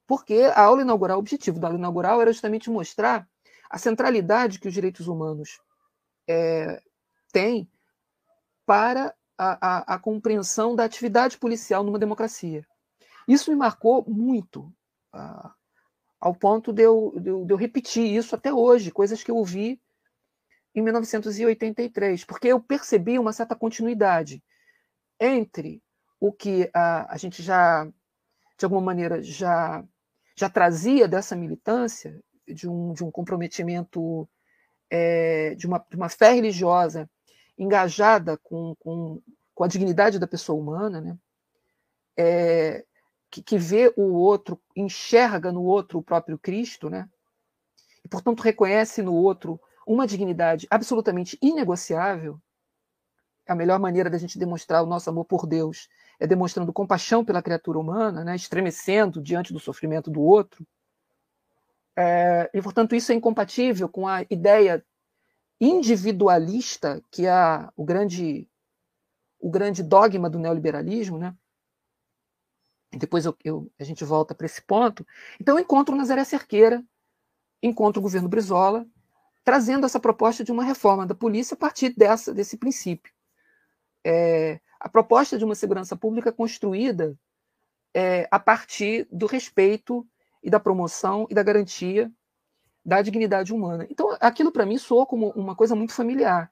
Porque 0.07 0.43
a 0.53 0.61
aula 0.61 0.83
inaugural, 0.83 1.17
o 1.17 1.19
objetivo 1.19 1.59
da 1.59 1.67
aula 1.67 1.79
inaugural 1.79 2.21
era 2.21 2.31
justamente 2.31 2.69
mostrar 2.69 3.27
a 3.69 3.77
centralidade 3.79 4.59
que 4.59 4.67
os 4.67 4.73
direitos 4.73 5.07
humanos 5.07 5.59
é, 6.27 6.81
têm 7.31 7.67
para 8.65 9.13
a, 9.37 9.93
a, 9.93 9.95
a, 9.95 9.99
compreensão 9.99 10.75
da 10.75 10.83
atividade 10.85 11.37
policial 11.37 11.83
numa 11.83 11.99
democracia. 11.99 12.65
Isso 13.27 13.49
me 13.49 13.57
marcou 13.57 14.05
muito, 14.07 14.71
ao 16.25 16.33
ponto 16.33 16.73
de 16.73 16.81
eu, 16.81 17.13
de 17.21 17.29
eu, 17.29 17.45
de 17.45 17.53
eu 17.53 17.55
repetir 17.55 18.03
isso 18.03 18.33
até 18.33 18.51
hoje, 18.51 18.89
coisas 18.89 19.21
que 19.21 19.29
eu 19.29 19.35
ouvi 19.35 19.79
em 20.73 20.81
1983, 20.81 22.25
porque 22.25 22.47
eu 22.47 22.59
percebi 22.59 23.19
uma 23.19 23.31
certa 23.31 23.55
continuidade 23.55 24.43
entre 25.19 25.83
o 26.19 26.33
que 26.33 26.67
a, 26.73 27.13
a 27.13 27.17
gente 27.17 27.43
já, 27.43 27.85
de 27.85 28.65
alguma 28.65 28.81
maneira, 28.81 29.21
já, 29.21 29.85
já 30.35 30.49
trazia 30.49 31.07
dessa 31.07 31.35
militância, 31.35 32.19
de 32.47 32.67
um, 32.67 32.91
de 32.93 33.03
um 33.03 33.11
comprometimento, 33.11 34.27
é, 34.89 35.53
de, 35.53 35.67
uma, 35.67 35.77
de 35.87 35.95
uma 35.95 36.09
fé 36.09 36.31
religiosa 36.31 37.07
engajada 37.55 38.35
com, 38.39 38.73
com, 38.79 39.21
com 39.53 39.63
a 39.63 39.67
dignidade 39.67 40.17
da 40.17 40.25
pessoa 40.25 40.59
humana, 40.59 40.99
né? 40.99 41.15
É, 42.17 42.83
que, 43.35 43.43
que 43.43 43.57
vê 43.57 43.93
o 43.97 44.13
outro, 44.13 44.59
enxerga 44.75 45.51
no 45.51 45.63
outro 45.63 45.99
o 45.99 46.03
próprio 46.03 46.37
Cristo, 46.37 46.89
né? 46.89 47.09
e, 48.03 48.07
portanto, 48.07 48.41
reconhece 48.41 49.01
no 49.01 49.13
outro 49.13 49.59
uma 49.85 50.07
dignidade 50.07 50.67
absolutamente 50.69 51.37
inegociável, 51.41 52.39
a 53.47 53.53
melhor 53.53 53.79
maneira 53.79 54.09
da 54.09 54.17
gente 54.17 54.39
demonstrar 54.39 54.81
o 54.81 54.87
nosso 54.87 55.09
amor 55.09 55.25
por 55.25 55.45
Deus 55.45 55.87
é 56.19 56.25
demonstrando 56.25 56.73
compaixão 56.73 57.23
pela 57.23 57.43
criatura 57.43 57.77
humana, 57.77 58.23
né, 58.23 58.35
estremecendo 58.35 59.21
diante 59.21 59.51
do 59.51 59.59
sofrimento 59.59 60.09
do 60.09 60.21
outro. 60.21 60.65
É, 61.95 62.49
e, 62.53 62.61
portanto, 62.61 62.95
isso 62.95 63.11
é 63.11 63.15
incompatível 63.15 63.87
com 63.89 64.07
a 64.07 64.21
ideia 64.29 64.83
individualista 65.59 67.01
que 67.11 67.27
é 67.27 67.69
o 67.75 67.83
grande, 67.83 68.49
o 69.39 69.49
grande 69.49 69.83
dogma 69.83 70.29
do 70.29 70.39
neoliberalismo. 70.39 71.17
Né? 71.17 71.35
Depois 72.95 73.25
eu, 73.25 73.35
eu, 73.43 73.71
a 73.79 73.83
gente 73.83 74.03
volta 74.03 74.33
para 74.33 74.45
esse 74.45 74.61
ponto. 74.61 75.05
Então, 75.39 75.57
eu 75.57 75.63
encontro 75.63 75.95
Nazaré 75.95 76.23
Cerqueira, 76.23 76.83
encontro 77.61 77.99
o 77.99 78.03
governo 78.03 78.29
Brizola, 78.29 78.85
trazendo 79.43 79.85
essa 79.85 79.99
proposta 79.99 80.43
de 80.43 80.51
uma 80.51 80.63
reforma 80.63 81.05
da 81.05 81.13
polícia 81.13 81.55
a 81.55 81.57
partir 81.57 81.89
dessa, 81.95 82.33
desse 82.33 82.57
princípio. 82.57 83.13
É, 84.03 84.59
a 84.79 84.89
proposta 84.89 85.37
de 85.37 85.43
uma 85.43 85.55
segurança 85.55 85.95
pública 85.95 86.31
construída 86.31 87.17
é, 87.93 88.27
a 88.31 88.39
partir 88.39 89.07
do 89.11 89.25
respeito 89.25 90.07
e 90.43 90.49
da 90.49 90.59
promoção 90.59 91.27
e 91.29 91.33
da 91.33 91.43
garantia 91.43 92.11
da 92.85 93.01
dignidade 93.01 93.51
humana. 93.51 93.87
Então, 93.89 94.15
aquilo 94.19 94.51
para 94.51 94.65
mim 94.65 94.77
soou 94.77 95.07
como 95.07 95.31
uma 95.31 95.55
coisa 95.55 95.75
muito 95.75 95.93
familiar. 95.93 96.51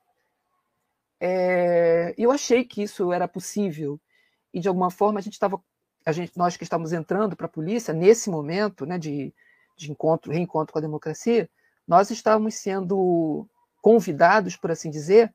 É, 1.20 2.14
eu 2.18 2.32
achei 2.32 2.66
que 2.66 2.82
isso 2.82 3.14
era 3.14 3.28
possível 3.28 4.02
e 4.54 4.60
de 4.60 4.68
alguma 4.68 4.90
forma 4.90 5.20
a 5.20 5.22
gente 5.22 5.34
estava, 5.34 5.62
a 6.06 6.12
gente, 6.12 6.38
nós 6.38 6.58
que 6.58 6.64
estamos 6.64 6.94
entrando 6.94 7.36
para 7.36 7.46
a 7.46 7.50
polícia 7.50 7.94
nesse 7.94 8.30
momento, 8.30 8.86
né, 8.86 8.98
de, 8.98 9.34
de 9.78 9.92
encontro, 9.92 10.32
reencontro 10.32 10.74
com 10.74 10.80
a 10.80 10.82
democracia, 10.82 11.50
nós 11.88 12.12
estávamos 12.12 12.56
sendo 12.56 13.48
convidados, 13.82 14.56
por 14.56 14.72
assim 14.72 14.90
dizer, 14.90 15.34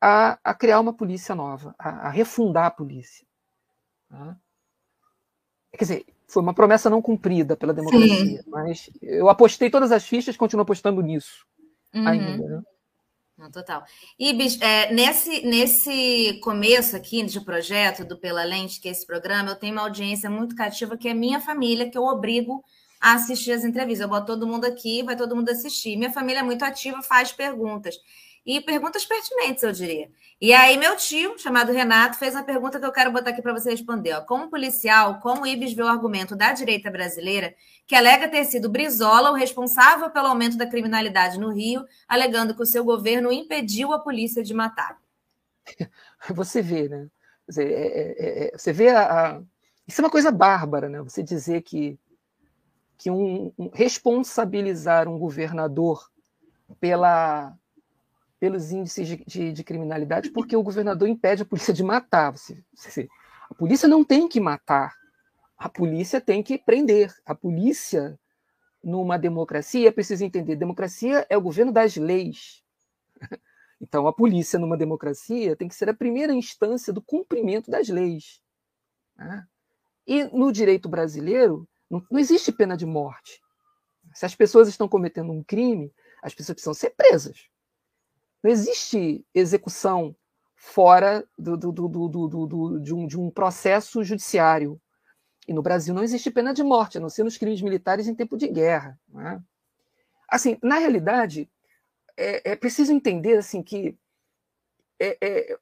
a, 0.00 0.38
a 0.42 0.54
criar 0.54 0.80
uma 0.80 0.92
polícia 0.92 1.34
nova, 1.34 1.74
a, 1.78 2.08
a 2.08 2.10
refundar 2.10 2.66
a 2.66 2.70
polícia. 2.70 3.26
Tá? 4.08 4.36
Quer 5.72 5.84
dizer, 5.84 6.06
foi 6.26 6.42
uma 6.42 6.54
promessa 6.54 6.90
não 6.90 7.02
cumprida 7.02 7.56
pela 7.56 7.74
democracia, 7.74 8.42
Sim. 8.42 8.50
mas 8.50 8.90
eu 9.02 9.28
apostei 9.28 9.70
todas 9.70 9.92
as 9.92 10.04
fichas 10.04 10.34
e 10.34 10.38
continuo 10.38 10.62
apostando 10.62 11.00
nisso 11.00 11.46
uhum. 11.94 12.06
ainda. 12.06 12.48
Né? 12.48 12.62
Não, 13.38 13.52
total. 13.52 13.84
Ibis, 14.18 14.60
é, 14.60 14.92
nesse, 14.92 15.46
nesse 15.46 16.40
começo 16.42 16.96
aqui 16.96 17.22
de 17.22 17.40
projeto 17.40 18.04
do 18.04 18.18
Pela 18.18 18.42
Lente, 18.42 18.80
que 18.80 18.88
é 18.88 18.90
esse 18.90 19.06
programa, 19.06 19.50
eu 19.50 19.56
tenho 19.56 19.74
uma 19.74 19.82
audiência 19.82 20.28
muito 20.28 20.56
cativa, 20.56 20.96
que 20.96 21.08
é 21.08 21.14
minha 21.14 21.40
família, 21.40 21.88
que 21.88 21.96
eu 21.96 22.02
obrigo 22.02 22.64
a 23.00 23.12
assistir 23.12 23.52
as 23.52 23.64
entrevistas. 23.64 24.02
Eu 24.02 24.08
boto 24.08 24.26
todo 24.26 24.44
mundo 24.44 24.64
aqui, 24.64 25.04
vai 25.04 25.16
todo 25.16 25.36
mundo 25.36 25.48
assistir. 25.50 25.96
Minha 25.96 26.12
família 26.12 26.40
é 26.40 26.42
muito 26.42 26.64
ativa, 26.64 27.00
faz 27.00 27.30
perguntas. 27.30 27.94
E 28.48 28.62
perguntas 28.62 29.04
pertinentes, 29.04 29.62
eu 29.62 29.72
diria. 29.72 30.10
E 30.40 30.54
aí, 30.54 30.78
meu 30.78 30.96
tio, 30.96 31.38
chamado 31.38 31.70
Renato, 31.70 32.16
fez 32.16 32.34
uma 32.34 32.42
pergunta 32.42 32.80
que 32.80 32.86
eu 32.86 32.90
quero 32.90 33.12
botar 33.12 33.28
aqui 33.28 33.42
para 33.42 33.52
você 33.52 33.68
responder. 33.68 34.14
Ó. 34.14 34.22
Como 34.22 34.48
policial, 34.48 35.20
como 35.20 35.42
o 35.42 35.46
Ibis 35.46 35.74
vê 35.74 35.82
o 35.82 35.86
argumento 35.86 36.34
da 36.34 36.54
direita 36.54 36.90
brasileira 36.90 37.54
que 37.86 37.94
alega 37.94 38.26
ter 38.26 38.46
sido 38.46 38.70
Brizola 38.70 39.30
o 39.30 39.34
responsável 39.34 40.08
pelo 40.08 40.28
aumento 40.28 40.56
da 40.56 40.66
criminalidade 40.66 41.38
no 41.38 41.50
Rio, 41.52 41.84
alegando 42.08 42.54
que 42.54 42.62
o 42.62 42.66
seu 42.66 42.82
governo 42.82 43.30
impediu 43.30 43.92
a 43.92 43.98
polícia 43.98 44.42
de 44.42 44.54
matar? 44.54 44.98
Você 46.30 46.62
vê, 46.62 46.88
né? 46.88 47.06
Você, 47.46 47.64
é, 47.64 47.66
é, 47.66 48.44
é, 48.46 48.56
você 48.56 48.72
vê 48.72 48.88
a, 48.88 49.02
a, 49.02 49.42
Isso 49.86 50.00
é 50.00 50.04
uma 50.04 50.10
coisa 50.10 50.30
bárbara, 50.30 50.88
né? 50.88 51.02
Você 51.02 51.22
dizer 51.22 51.60
que 51.60 51.98
que 52.96 53.10
um, 53.10 53.52
um, 53.56 53.70
responsabilizar 53.72 55.06
um 55.06 55.18
governador 55.18 56.10
pela, 56.80 57.56
pelos 58.38 58.70
índices 58.70 59.08
de, 59.08 59.24
de, 59.24 59.52
de, 59.52 59.64
criminalidade 59.64 60.30
porque 60.30 60.56
o 60.56 60.62
governador 60.62 61.08
impede 61.08 61.42
a 61.42 61.46
polícia 61.46 61.74
de 61.74 61.82
matar. 61.82 62.30
Você, 62.32 62.62
você, 62.74 63.08
a 63.50 63.54
polícia 63.54 63.88
não 63.88 64.04
tem 64.04 64.28
que 64.28 64.40
matar, 64.40 64.94
a 65.56 65.68
polícia 65.68 66.20
tem 66.20 66.42
que 66.42 66.56
prender. 66.56 67.12
A 67.26 67.34
polícia, 67.34 68.18
numa 68.82 69.18
democracia, 69.18 69.92
precisa 69.92 70.24
entender: 70.24 70.56
democracia 70.56 71.26
é 71.28 71.36
o 71.36 71.42
governo 71.42 71.72
das 71.72 71.96
leis. 71.96 72.62
Então, 73.80 74.08
a 74.08 74.12
polícia, 74.12 74.58
numa 74.58 74.76
democracia, 74.76 75.54
tem 75.54 75.68
que 75.68 75.74
ser 75.76 75.88
a 75.88 75.94
primeira 75.94 76.34
instância 76.34 76.92
do 76.92 77.00
cumprimento 77.00 77.70
das 77.70 77.88
leis. 77.88 78.42
Né? 79.16 79.46
E 80.04 80.24
no 80.24 80.50
direito 80.50 80.88
brasileiro, 80.88 81.64
não, 81.88 82.04
não 82.10 82.18
existe 82.18 82.50
pena 82.50 82.76
de 82.76 82.84
morte. 82.84 83.40
Se 84.12 84.26
as 84.26 84.34
pessoas 84.34 84.66
estão 84.66 84.88
cometendo 84.88 85.30
um 85.30 85.44
crime, 85.44 85.92
as 86.20 86.34
pessoas 86.34 86.54
precisam 86.54 86.74
ser 86.74 86.90
presas. 86.90 87.48
Não 88.42 88.50
existe 88.50 89.24
execução 89.34 90.14
fora 90.54 91.26
do, 91.38 91.56
do, 91.56 91.72
do, 91.72 92.80
de, 92.80 92.94
um, 92.94 93.06
de, 93.06 93.18
um, 93.18 93.30
processo 93.30 94.02
judiciário. 94.02 94.80
E 95.46 95.52
no 95.52 95.62
Brasil 95.62 95.94
não 95.94 96.02
existe 96.02 96.30
pena 96.30 96.52
de 96.52 96.62
morte, 96.62 96.98
a 96.98 97.00
não 97.00 97.08
ser 97.08 97.24
nos 97.24 97.38
crimes 97.38 97.62
militares 97.62 98.06
em 98.06 98.14
tempo 98.14 98.36
de 98.36 98.48
guerra. 98.48 98.98
É? 99.16 99.40
Assim, 100.28 100.58
na 100.62 100.78
realidade, 100.78 101.48
é, 102.16 102.52
é, 102.52 102.56
preciso 102.56 102.92
entender 102.92 103.38
assim 103.38 103.62
que 103.62 103.96
é, 105.00 105.16
é, 105.20 105.58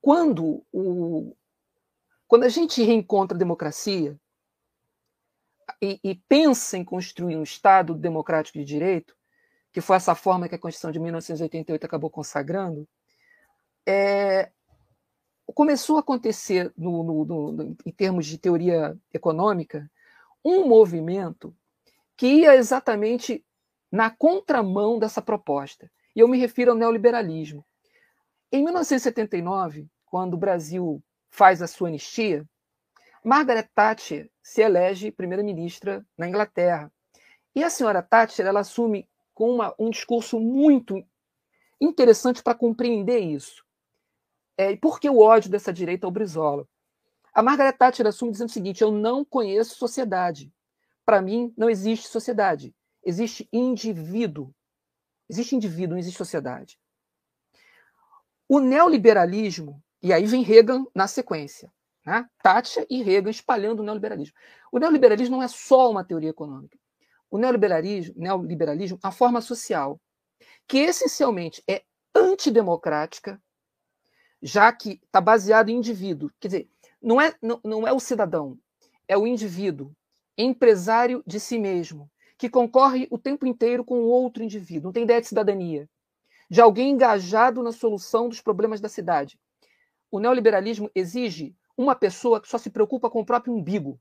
quando, 0.00 0.62
o, 0.72 1.34
quando 2.28 2.44
a 2.44 2.48
gente 2.48 2.82
reencontra 2.82 3.36
a 3.36 3.38
democracia 3.38 4.16
e, 5.80 5.98
e 6.04 6.14
pensa 6.28 6.76
em 6.76 6.84
construir 6.84 7.36
um 7.36 7.42
Estado 7.42 7.94
democrático 7.94 8.58
de 8.58 8.64
direito, 8.64 9.16
que 9.74 9.80
foi 9.80 9.96
essa 9.96 10.14
forma 10.14 10.48
que 10.48 10.54
a 10.54 10.58
Constituição 10.58 10.92
de 10.92 11.00
1988 11.00 11.84
acabou 11.84 12.08
consagrando, 12.08 12.88
é, 13.84 14.52
começou 15.52 15.96
a 15.96 16.00
acontecer, 16.00 16.72
no, 16.76 17.02
no, 17.02 17.24
no, 17.24 17.76
em 17.84 17.90
termos 17.90 18.24
de 18.24 18.38
teoria 18.38 18.96
econômica, 19.12 19.90
um 20.44 20.68
movimento 20.68 21.52
que 22.16 22.28
ia 22.28 22.54
exatamente 22.54 23.44
na 23.90 24.10
contramão 24.10 24.96
dessa 24.96 25.20
proposta. 25.20 25.90
E 26.14 26.20
eu 26.20 26.28
me 26.28 26.38
refiro 26.38 26.70
ao 26.70 26.76
neoliberalismo. 26.76 27.66
Em 28.52 28.62
1979, 28.62 29.88
quando 30.06 30.34
o 30.34 30.38
Brasil 30.38 31.02
faz 31.30 31.60
a 31.60 31.66
sua 31.66 31.88
anistia, 31.88 32.48
Margaret 33.24 33.68
Thatcher 33.74 34.30
se 34.40 34.62
elege 34.62 35.10
primeira-ministra 35.10 36.06
na 36.16 36.28
Inglaterra. 36.28 36.92
E 37.56 37.64
a 37.64 37.70
senhora 37.70 38.02
Thatcher 38.02 38.46
ela 38.46 38.60
assume 38.60 39.08
com 39.34 39.50
uma, 39.50 39.74
um 39.78 39.90
discurso 39.90 40.38
muito 40.38 41.04
interessante 41.80 42.42
para 42.42 42.54
compreender 42.54 43.18
isso. 43.18 43.64
É, 44.56 44.70
e 44.70 44.76
por 44.76 45.00
que 45.00 45.10
o 45.10 45.18
ódio 45.18 45.50
dessa 45.50 45.72
direita 45.72 46.06
ao 46.06 46.12
Brizola? 46.12 46.66
A 47.34 47.42
Margaret 47.42 47.72
Thatcher 47.72 48.06
assume 48.06 48.30
dizendo 48.30 48.48
o 48.48 48.52
seguinte: 48.52 48.82
eu 48.82 48.92
não 48.92 49.24
conheço 49.24 49.74
sociedade. 49.74 50.52
Para 51.04 51.20
mim, 51.20 51.52
não 51.56 51.68
existe 51.68 52.08
sociedade. 52.08 52.74
Existe 53.04 53.48
indivíduo. 53.52 54.54
Existe 55.28 55.56
indivíduo, 55.56 55.94
não 55.94 55.98
existe 55.98 56.16
sociedade. 56.16 56.78
O 58.48 58.60
neoliberalismo, 58.60 59.82
e 60.02 60.12
aí 60.12 60.26
vem 60.26 60.42
Reagan 60.42 60.84
na 60.94 61.08
sequência, 61.08 61.72
né? 62.06 62.28
Thatcher 62.42 62.86
e 62.88 63.02
Reagan 63.02 63.30
espalhando 63.30 63.80
o 63.80 63.82
neoliberalismo. 63.82 64.36
O 64.70 64.78
neoliberalismo 64.78 65.36
não 65.36 65.42
é 65.42 65.48
só 65.48 65.90
uma 65.90 66.04
teoria 66.04 66.30
econômica 66.30 66.78
o 67.34 67.38
neoliberalismo, 67.38 68.14
neoliberalismo 68.16 68.98
a 69.02 69.10
forma 69.10 69.40
social, 69.40 70.00
que 70.68 70.78
essencialmente 70.78 71.60
é 71.68 71.82
antidemocrática, 72.14 73.42
já 74.40 74.72
que 74.72 75.00
está 75.04 75.20
baseado 75.20 75.68
em 75.68 75.78
indivíduo. 75.78 76.30
Quer 76.38 76.46
dizer, 76.46 76.70
não 77.02 77.20
é, 77.20 77.34
não, 77.42 77.60
não 77.64 77.88
é 77.88 77.92
o 77.92 77.98
cidadão, 77.98 78.56
é 79.08 79.18
o 79.18 79.26
indivíduo, 79.26 79.92
empresário 80.38 81.24
de 81.26 81.40
si 81.40 81.58
mesmo, 81.58 82.08
que 82.38 82.48
concorre 82.48 83.08
o 83.10 83.18
tempo 83.18 83.46
inteiro 83.46 83.84
com 83.84 84.04
outro 84.04 84.44
indivíduo, 84.44 84.84
não 84.84 84.92
tem 84.92 85.02
ideia 85.02 85.20
de 85.20 85.26
cidadania, 85.26 85.90
de 86.48 86.60
alguém 86.60 86.90
engajado 86.90 87.64
na 87.64 87.72
solução 87.72 88.28
dos 88.28 88.40
problemas 88.40 88.80
da 88.80 88.88
cidade. 88.88 89.36
O 90.08 90.20
neoliberalismo 90.20 90.88
exige 90.94 91.52
uma 91.76 91.96
pessoa 91.96 92.40
que 92.40 92.46
só 92.46 92.58
se 92.58 92.70
preocupa 92.70 93.10
com 93.10 93.22
o 93.22 93.26
próprio 93.26 93.52
umbigo, 93.52 94.00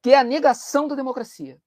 que 0.00 0.10
é 0.10 0.16
a 0.16 0.22
negação 0.22 0.86
da 0.86 0.94
democracia 0.94 1.60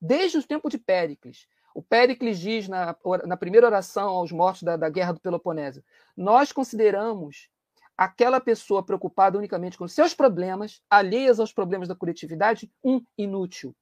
desde 0.00 0.38
o 0.38 0.46
tempo 0.46 0.68
de 0.68 0.78
Péricles. 0.78 1.46
O 1.74 1.82
Péricles 1.82 2.38
diz 2.38 2.68
na, 2.68 2.96
na 3.24 3.36
primeira 3.36 3.66
oração 3.66 4.08
aos 4.08 4.32
mortos 4.32 4.62
da, 4.62 4.76
da 4.76 4.88
Guerra 4.88 5.12
do 5.12 5.20
Peloponeso: 5.20 5.82
Nós 6.16 6.52
consideramos 6.52 7.48
aquela 7.96 8.40
pessoa 8.40 8.82
preocupada 8.84 9.36
unicamente 9.36 9.76
com 9.76 9.88
seus 9.88 10.14
problemas, 10.14 10.80
alheias 10.88 11.40
aos 11.40 11.52
problemas 11.52 11.88
da 11.88 11.96
coletividade, 11.96 12.70
um 12.82 13.04
inútil. 13.16 13.74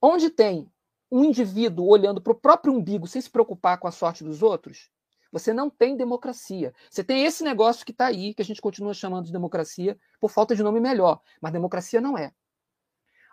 Onde 0.00 0.30
tem 0.30 0.70
um 1.10 1.24
indivíduo 1.24 1.86
olhando 1.86 2.20
para 2.20 2.32
o 2.32 2.38
próprio 2.38 2.72
umbigo 2.72 3.06
sem 3.06 3.20
se 3.20 3.30
preocupar 3.30 3.78
com 3.78 3.88
a 3.88 3.92
sorte 3.92 4.22
dos 4.22 4.42
outros, 4.42 4.90
você 5.32 5.52
não 5.52 5.70
tem 5.70 5.96
democracia. 5.96 6.74
Você 6.90 7.02
tem 7.02 7.24
esse 7.24 7.42
negócio 7.42 7.84
que 7.84 7.92
está 7.92 8.06
aí, 8.06 8.34
que 8.34 8.42
a 8.42 8.44
gente 8.44 8.60
continua 8.60 8.94
chamando 8.94 9.26
de 9.26 9.32
democracia, 9.32 9.98
por 10.20 10.30
falta 10.30 10.54
de 10.54 10.62
nome 10.62 10.80
melhor, 10.80 11.20
mas 11.40 11.52
democracia 11.52 12.00
não 12.00 12.18
é. 12.18 12.32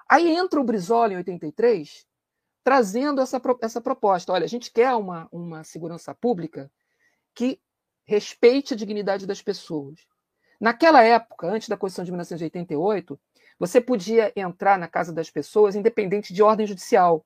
Aí 0.09 0.29
entra 0.29 0.59
o 0.59 0.63
Brizola 0.63 1.13
em 1.13 1.17
83, 1.17 2.05
trazendo 2.63 3.21
essa, 3.21 3.41
essa 3.61 3.81
proposta. 3.81 4.31
Olha, 4.31 4.45
a 4.45 4.49
gente 4.49 4.71
quer 4.71 4.93
uma, 4.93 5.27
uma 5.31 5.63
segurança 5.63 6.13
pública 6.13 6.71
que 7.33 7.61
respeite 8.05 8.73
a 8.73 8.77
dignidade 8.77 9.27
das 9.27 9.41
pessoas. 9.41 9.99
Naquela 10.59 11.03
época, 11.03 11.47
antes 11.47 11.69
da 11.69 11.77
Constituição 11.77 12.05
de 12.05 12.11
1988, 12.11 13.19
você 13.59 13.81
podia 13.81 14.31
entrar 14.35 14.77
na 14.77 14.87
casa 14.87 15.11
das 15.11 15.29
pessoas 15.29 15.75
independente 15.75 16.33
de 16.33 16.41
ordem 16.41 16.65
judicial. 16.65 17.25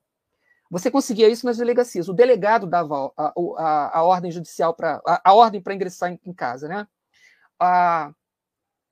Você 0.70 0.90
conseguia 0.90 1.28
isso 1.28 1.46
nas 1.46 1.58
delegacias. 1.58 2.08
O 2.08 2.14
delegado 2.14 2.66
dava 2.66 3.12
a, 3.18 3.34
a, 3.58 4.00
a 4.00 4.04
ordem 4.04 4.32
judicial 4.32 4.74
para 4.74 5.02
a, 5.06 5.30
a, 5.30 5.34
ordem 5.34 5.62
para 5.62 5.74
ingressar 5.74 6.12
em, 6.12 6.20
em, 6.26 6.34
casa, 6.34 6.68
né? 6.68 6.88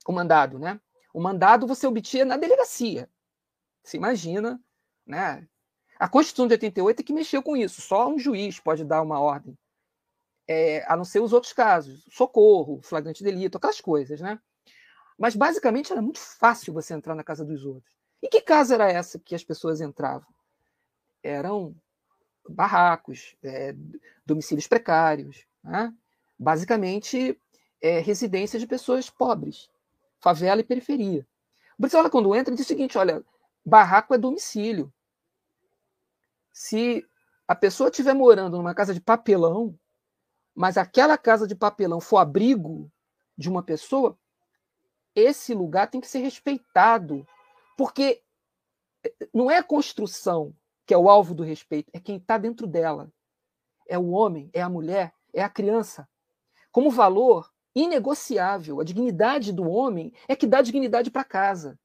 O 0.05 0.11
mandado, 0.11 0.59
né? 0.59 0.79
O 1.13 1.21
mandado 1.21 1.65
você 1.65 1.87
obtinha 1.87 2.25
na 2.25 2.37
delegacia. 2.37 3.09
Você 3.83 3.97
imagina, 3.97 4.59
né? 5.05 5.47
A 5.97 6.07
Constituição 6.07 6.47
de 6.47 6.53
88 6.53 6.99
é 6.99 7.03
que 7.03 7.13
mexeu 7.13 7.43
com 7.43 7.57
isso. 7.57 7.81
Só 7.81 8.07
um 8.09 8.17
juiz 8.17 8.59
pode 8.59 8.85
dar 8.85 9.01
uma 9.01 9.19
ordem. 9.19 9.57
É, 10.47 10.83
a 10.91 10.95
não 10.95 11.03
ser 11.03 11.19
os 11.19 11.33
outros 11.33 11.53
casos, 11.53 12.05
socorro, 12.09 12.81
flagrante 12.81 13.23
delito, 13.23 13.57
aquelas 13.57 13.81
coisas, 13.81 14.19
né? 14.19 14.39
Mas 15.17 15.35
basicamente 15.35 15.91
era 15.91 16.01
muito 16.01 16.19
fácil 16.19 16.73
você 16.73 16.93
entrar 16.93 17.13
na 17.13 17.23
casa 17.23 17.43
dos 17.43 17.65
outros. 17.65 17.93
E 18.21 18.29
que 18.29 18.41
casa 18.41 18.73
era 18.73 18.91
essa 18.91 19.19
que 19.19 19.35
as 19.35 19.43
pessoas 19.43 19.81
entravam? 19.81 20.27
Eram 21.21 21.75
barracos, 22.47 23.35
é, 23.43 23.75
domicílios 24.25 24.67
precários, 24.67 25.45
né? 25.63 25.93
basicamente 26.37 27.39
é, 27.81 27.99
residências 27.99 28.61
de 28.61 28.67
pessoas 28.67 29.09
pobres, 29.09 29.69
favela 30.19 30.61
e 30.61 30.63
periferia. 30.63 31.27
O 31.77 31.81
Brizola, 31.81 32.09
quando 32.09 32.33
entra, 32.35 32.55
diz 32.55 32.65
o 32.65 32.67
seguinte: 32.67 32.97
olha, 32.97 33.23
Barraco 33.69 34.13
é 34.13 34.17
domicílio. 34.17 34.91
Se 36.51 37.05
a 37.47 37.55
pessoa 37.55 37.89
estiver 37.89 38.13
morando 38.13 38.57
numa 38.57 38.73
casa 38.73 38.93
de 38.93 38.99
papelão, 38.99 39.77
mas 40.53 40.77
aquela 40.77 41.17
casa 41.17 41.47
de 41.47 41.55
papelão 41.55 42.01
for 42.01 42.17
abrigo 42.17 42.91
de 43.37 43.47
uma 43.47 43.63
pessoa, 43.63 44.17
esse 45.15 45.53
lugar 45.53 45.89
tem 45.89 46.01
que 46.01 46.07
ser 46.07 46.19
respeitado. 46.19 47.25
Porque 47.77 48.21
não 49.33 49.49
é 49.49 49.57
a 49.57 49.63
construção 49.63 50.53
que 50.85 50.93
é 50.93 50.97
o 50.97 51.07
alvo 51.07 51.35
do 51.35 51.43
respeito, 51.43 51.89
é 51.93 51.99
quem 51.99 52.17
está 52.17 52.37
dentro 52.37 52.65
dela. 52.65 53.11
É 53.87 53.97
o 53.97 54.09
homem, 54.09 54.49
é 54.51 54.61
a 54.61 54.69
mulher, 54.69 55.13
é 55.31 55.43
a 55.43 55.49
criança. 55.49 56.09
Como 56.71 56.89
valor 56.89 57.53
inegociável, 57.75 58.79
a 58.81 58.83
dignidade 58.83 59.53
do 59.53 59.69
homem 59.69 60.11
é 60.27 60.35
que 60.35 60.47
dá 60.47 60.61
dignidade 60.63 61.11
para 61.11 61.23
casa. 61.23 61.79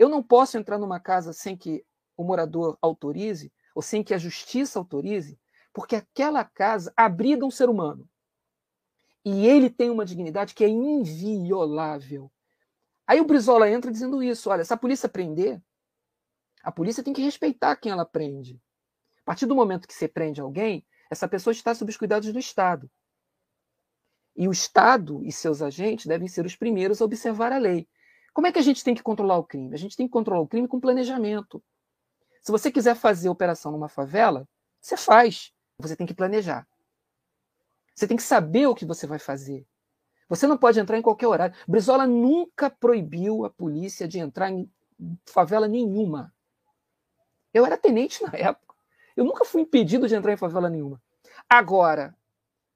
Eu 0.00 0.08
não 0.08 0.22
posso 0.22 0.56
entrar 0.56 0.78
numa 0.78 0.98
casa 0.98 1.30
sem 1.30 1.54
que 1.54 1.84
o 2.16 2.24
morador 2.24 2.78
autorize, 2.80 3.52
ou 3.74 3.82
sem 3.82 4.02
que 4.02 4.14
a 4.14 4.18
justiça 4.18 4.78
autorize, 4.78 5.38
porque 5.74 5.94
aquela 5.94 6.42
casa 6.42 6.90
abriga 6.96 7.44
um 7.44 7.50
ser 7.50 7.68
humano. 7.68 8.08
E 9.22 9.46
ele 9.46 9.68
tem 9.68 9.90
uma 9.90 10.06
dignidade 10.06 10.54
que 10.54 10.64
é 10.64 10.68
inviolável. 10.68 12.32
Aí 13.06 13.20
o 13.20 13.26
Brizola 13.26 13.70
entra 13.70 13.92
dizendo 13.92 14.22
isso: 14.22 14.48
olha, 14.48 14.64
se 14.64 14.72
a 14.72 14.76
polícia 14.78 15.06
prender, 15.06 15.62
a 16.62 16.72
polícia 16.72 17.04
tem 17.04 17.12
que 17.12 17.20
respeitar 17.20 17.76
quem 17.76 17.92
ela 17.92 18.06
prende. 18.06 18.58
A 19.18 19.24
partir 19.26 19.44
do 19.44 19.54
momento 19.54 19.86
que 19.86 19.92
você 19.92 20.08
prende 20.08 20.40
alguém, 20.40 20.82
essa 21.10 21.28
pessoa 21.28 21.52
está 21.52 21.74
sob 21.74 21.90
os 21.90 21.98
cuidados 21.98 22.32
do 22.32 22.38
Estado. 22.38 22.90
E 24.34 24.48
o 24.48 24.52
Estado 24.52 25.22
e 25.26 25.30
seus 25.30 25.60
agentes 25.60 26.06
devem 26.06 26.26
ser 26.26 26.46
os 26.46 26.56
primeiros 26.56 27.02
a 27.02 27.04
observar 27.04 27.52
a 27.52 27.58
lei. 27.58 27.86
Como 28.32 28.46
é 28.46 28.52
que 28.52 28.58
a 28.58 28.62
gente 28.62 28.84
tem 28.84 28.94
que 28.94 29.02
controlar 29.02 29.36
o 29.36 29.44
crime? 29.44 29.74
A 29.74 29.78
gente 29.78 29.96
tem 29.96 30.06
que 30.06 30.12
controlar 30.12 30.40
o 30.40 30.48
crime 30.48 30.68
com 30.68 30.80
planejamento. 30.80 31.62
Se 32.40 32.50
você 32.50 32.70
quiser 32.70 32.94
fazer 32.94 33.28
operação 33.28 33.72
numa 33.72 33.88
favela, 33.88 34.48
você 34.80 34.96
faz. 34.96 35.52
você 35.78 35.96
tem 35.96 36.06
que 36.06 36.14
planejar. 36.14 36.66
Você 37.94 38.06
tem 38.06 38.16
que 38.16 38.22
saber 38.22 38.66
o 38.66 38.74
que 38.74 38.86
você 38.86 39.06
vai 39.06 39.18
fazer. 39.18 39.66
Você 40.28 40.46
não 40.46 40.56
pode 40.56 40.78
entrar 40.78 40.96
em 40.96 41.02
qualquer 41.02 41.26
horário. 41.26 41.56
Brizola 41.66 42.06
nunca 42.06 42.70
proibiu 42.70 43.44
a 43.44 43.50
polícia 43.50 44.06
de 44.06 44.18
entrar 44.18 44.50
em 44.50 44.70
favela 45.26 45.66
nenhuma. 45.66 46.32
Eu 47.52 47.66
era 47.66 47.76
tenente 47.76 48.22
na 48.22 48.30
época. 48.32 48.74
Eu 49.16 49.24
nunca 49.24 49.44
fui 49.44 49.62
impedido 49.62 50.06
de 50.06 50.14
entrar 50.14 50.32
em 50.32 50.36
favela 50.36 50.70
nenhuma. 50.70 51.02
Agora, 51.48 52.14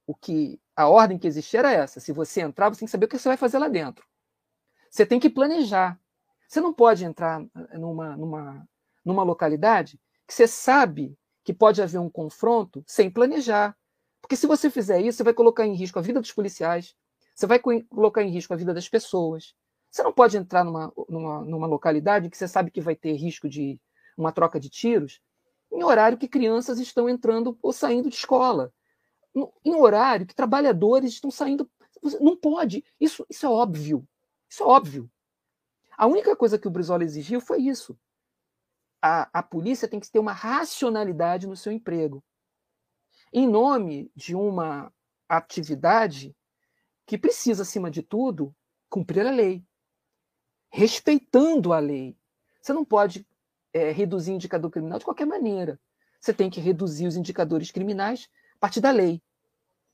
o 0.06 0.14
que 0.14 0.60
a 0.74 0.88
ordem 0.88 1.16
que 1.16 1.26
existia 1.26 1.60
era 1.60 1.72
essa: 1.72 2.00
se 2.00 2.12
você 2.12 2.40
entrar, 2.40 2.68
você 2.68 2.80
tem 2.80 2.86
que 2.86 2.92
saber 2.92 3.06
o 3.06 3.08
que 3.08 3.18
você 3.18 3.28
vai 3.28 3.36
fazer 3.36 3.58
lá 3.58 3.68
dentro. 3.68 4.04
Você 4.94 5.04
tem 5.04 5.18
que 5.18 5.28
planejar. 5.28 5.98
Você 6.46 6.60
não 6.60 6.72
pode 6.72 7.04
entrar 7.04 7.44
numa, 7.72 8.16
numa, 8.16 8.68
numa 9.04 9.22
localidade 9.24 10.00
que 10.24 10.32
você 10.32 10.46
sabe 10.46 11.18
que 11.42 11.52
pode 11.52 11.82
haver 11.82 11.98
um 11.98 12.08
confronto 12.08 12.84
sem 12.86 13.10
planejar. 13.10 13.76
Porque 14.22 14.36
se 14.36 14.46
você 14.46 14.70
fizer 14.70 15.00
isso, 15.00 15.18
você 15.18 15.24
vai 15.24 15.34
colocar 15.34 15.66
em 15.66 15.74
risco 15.74 15.98
a 15.98 16.02
vida 16.02 16.20
dos 16.20 16.30
policiais, 16.30 16.94
você 17.34 17.44
vai 17.44 17.58
colocar 17.58 18.22
em 18.22 18.30
risco 18.30 18.54
a 18.54 18.56
vida 18.56 18.72
das 18.72 18.88
pessoas. 18.88 19.52
Você 19.90 20.00
não 20.00 20.12
pode 20.12 20.36
entrar 20.36 20.62
numa, 20.62 20.92
numa, 21.08 21.40
numa 21.40 21.66
localidade 21.66 22.30
que 22.30 22.36
você 22.36 22.46
sabe 22.46 22.70
que 22.70 22.80
vai 22.80 22.94
ter 22.94 23.14
risco 23.14 23.48
de 23.48 23.80
uma 24.16 24.30
troca 24.30 24.60
de 24.60 24.70
tiros 24.70 25.20
em 25.72 25.82
horário 25.82 26.16
que 26.16 26.28
crianças 26.28 26.78
estão 26.78 27.08
entrando 27.08 27.58
ou 27.60 27.72
saindo 27.72 28.08
de 28.08 28.14
escola, 28.14 28.72
em 29.64 29.74
horário 29.74 30.24
que 30.24 30.36
trabalhadores 30.36 31.14
estão 31.14 31.32
saindo. 31.32 31.68
Não 32.20 32.36
pode. 32.36 32.84
Isso, 33.00 33.26
isso 33.28 33.44
é 33.44 33.48
óbvio. 33.48 34.06
Isso 34.54 34.62
é 34.62 34.66
óbvio. 34.66 35.10
A 35.98 36.06
única 36.06 36.36
coisa 36.36 36.56
que 36.56 36.68
o 36.68 36.70
Brizola 36.70 37.02
exigiu 37.02 37.40
foi 37.40 37.60
isso. 37.62 37.98
A, 39.02 39.28
a 39.40 39.42
polícia 39.42 39.88
tem 39.88 39.98
que 39.98 40.08
ter 40.08 40.20
uma 40.20 40.32
racionalidade 40.32 41.48
no 41.48 41.56
seu 41.56 41.72
emprego. 41.72 42.22
Em 43.32 43.48
nome 43.48 44.12
de 44.14 44.36
uma 44.36 44.92
atividade 45.28 46.36
que 47.04 47.18
precisa, 47.18 47.62
acima 47.62 47.90
de 47.90 48.00
tudo, 48.00 48.54
cumprir 48.88 49.26
a 49.26 49.30
lei, 49.32 49.66
respeitando 50.70 51.72
a 51.72 51.80
lei. 51.80 52.16
Você 52.62 52.72
não 52.72 52.84
pode 52.84 53.26
é, 53.72 53.90
reduzir 53.90 54.30
indicador 54.30 54.70
criminal 54.70 55.00
de 55.00 55.04
qualquer 55.04 55.26
maneira. 55.26 55.80
Você 56.20 56.32
tem 56.32 56.48
que 56.48 56.60
reduzir 56.60 57.08
os 57.08 57.16
indicadores 57.16 57.72
criminais 57.72 58.30
a 58.54 58.58
partir 58.60 58.80
da 58.80 58.92
lei. 58.92 59.20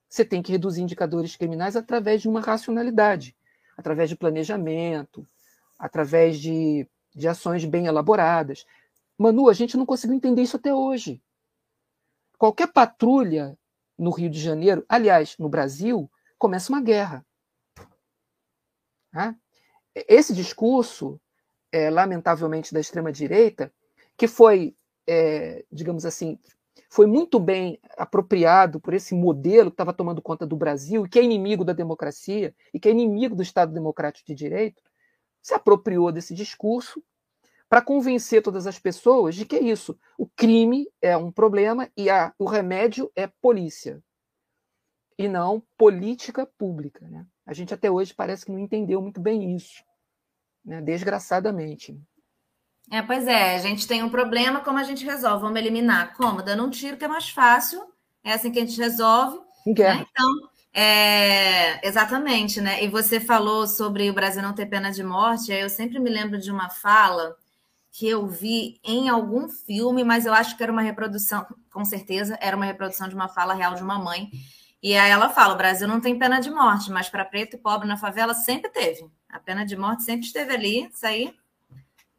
Você 0.07 0.23
tem 0.23 0.43
que 0.43 0.53
reduzir 0.53 0.83
indicadores 0.83 1.35
criminais 1.35 1.77
através 1.77 2.21
de 2.21 2.29
uma 2.29 2.43
racionalidade, 2.43 3.35
através 3.81 4.09
de 4.09 4.17
planejamento, 4.17 5.27
através 5.79 6.39
de, 6.39 6.87
de 7.15 7.27
ações 7.27 7.65
bem 7.65 7.87
elaboradas. 7.87 8.65
Manu, 9.19 9.49
a 9.49 9.53
gente 9.53 9.77
não 9.77 9.85
conseguiu 9.85 10.17
entender 10.17 10.43
isso 10.43 10.57
até 10.57 10.73
hoje. 10.73 11.21
Qualquer 12.39 12.69
patrulha 12.69 13.59
no 13.99 14.11
Rio 14.11 14.31
de 14.31 14.41
Janeiro, 14.41 14.85
aliás, 14.89 15.37
no 15.39 15.49
Brasil, 15.49 16.11
começa 16.39 16.73
uma 16.73 16.81
guerra. 16.81 17.25
Esse 19.95 20.33
discurso, 20.35 21.21
é, 21.73 21.91
lamentavelmente, 21.91 22.73
da 22.73 22.81
extrema-direita, 22.81 23.73
que 24.17 24.29
foi, 24.29 24.75
é, 25.07 25.65
digamos 25.71 26.07
assim, 26.07 26.39
foi 26.89 27.07
muito 27.07 27.39
bem 27.39 27.79
apropriado 27.97 28.81
por 28.81 28.95
esse 28.95 29.15
modelo 29.15 29.71
que 29.71 29.75
estava 29.75 29.93
tomando 29.93 30.23
conta 30.23 30.47
do 30.47 30.57
Brasil, 30.57 31.09
que 31.09 31.19
é 31.19 31.23
inimigo 31.23 31.65
da 31.65 31.73
democracia 31.73 32.55
e 32.75 32.81
que 32.81 32.89
é 32.89 32.93
inimigo 32.93 33.37
do 33.37 33.43
Estado 33.43 33.73
Democrático 33.73 34.27
de 34.27 34.35
Direito, 34.35 34.83
se 35.43 35.55
apropriou 35.55 36.11
desse 36.11 36.35
discurso 36.35 37.03
para 37.69 37.81
convencer 37.81 38.43
todas 38.43 38.67
as 38.67 38.79
pessoas 38.79 39.37
de 39.37 39.47
que 39.47 39.57
é 39.57 39.63
isso. 39.63 39.97
O 40.19 40.27
crime 40.27 40.89
é 41.01 41.17
um 41.17 41.31
problema 41.31 41.89
e 41.97 42.11
a, 42.11 42.35
o 42.39 42.45
remédio 42.45 43.11
é 43.15 43.29
polícia 43.29 44.03
e 45.17 45.29
não 45.29 45.63
política 45.77 46.45
pública. 46.45 47.07
Né? 47.07 47.25
A 47.47 47.53
gente 47.53 47.73
até 47.73 47.91
hoje 47.91 48.13
parece 48.13 48.45
que 48.45 48.51
não 48.51 48.59
entendeu 48.59 49.01
muito 49.01 49.21
bem 49.21 49.55
isso, 49.55 49.85
né? 50.65 50.83
desgraçadamente. 50.83 51.97
É, 52.91 53.01
pois 53.01 53.27
é, 53.27 53.55
a 53.55 53.59
gente 53.59 53.87
tem 53.87 54.03
um 54.03 54.11
problema, 54.11 54.61
como 54.61 54.79
a 54.79 54.83
gente 54.83 55.05
resolve? 55.05 55.43
Vamos 55.43 55.59
eliminar. 55.59 56.15
Como? 56.17 56.43
Dando 56.43 56.65
um 56.65 56.71
tiro 56.71 56.97
que 56.97 57.05
é 57.05 57.09
mais 57.09 57.31
fácil, 57.31 57.81
é 58.25 58.33
assim 58.33 58.51
que 58.51 58.59
a 58.59 58.67
gente 58.67 58.79
resolve. 58.79 59.39
Né? 59.97 60.07
Então, 60.11 60.51
é, 60.75 61.87
exatamente, 61.87 62.61
né? 62.61 62.83
E 62.83 62.89
você 62.89 63.21
falou 63.21 63.67
sobre 63.67 64.11
o 64.11 64.15
Brasil 64.15 64.43
não 64.43 64.53
ter 64.53 64.67
pena 64.67 64.91
de 64.91 65.05
morte, 65.05 65.53
eu 65.53 65.69
sempre 65.69 65.99
me 66.01 66.11
lembro 66.11 66.39
de 66.39 66.51
uma 66.51 66.69
fala 66.69 67.37
que 67.93 68.09
eu 68.09 68.27
vi 68.27 68.81
em 68.85 69.09
algum 69.09 69.49
filme, 69.49 70.05
mas 70.05 70.27
eu 70.27 70.33
acho 70.33 70.57
que 70.57 70.63
era 70.63 70.73
uma 70.73 70.83
reprodução, 70.83 71.45
com 71.73 71.85
certeza, 71.85 72.39
era 72.41 72.57
uma 72.57 72.65
reprodução 72.65 73.09
de 73.09 73.15
uma 73.15 73.29
fala 73.29 73.55
real 73.55 73.75
de 73.75 73.83
uma 73.83 73.99
mãe, 73.99 74.31
e 74.83 74.97
aí 74.97 75.11
ela 75.11 75.29
fala: 75.29 75.55
o 75.55 75.59
Brasil 75.59 75.89
não 75.89 76.01
tem 76.01 76.19
pena 76.19 76.41
de 76.41 76.51
morte, 76.51 76.91
mas 76.91 77.09
para 77.09 77.25
preto 77.25 77.55
e 77.55 77.59
pobre 77.59 77.87
na 77.87 77.97
favela 77.97 78.33
sempre 78.33 78.71
teve. 78.71 79.09
A 79.29 79.39
pena 79.39 79.65
de 79.65 79.77
morte 79.77 80.05
sempre 80.05 80.27
esteve 80.27 80.55
ali, 80.55 80.89
isso 80.93 81.07
aí 81.07 81.35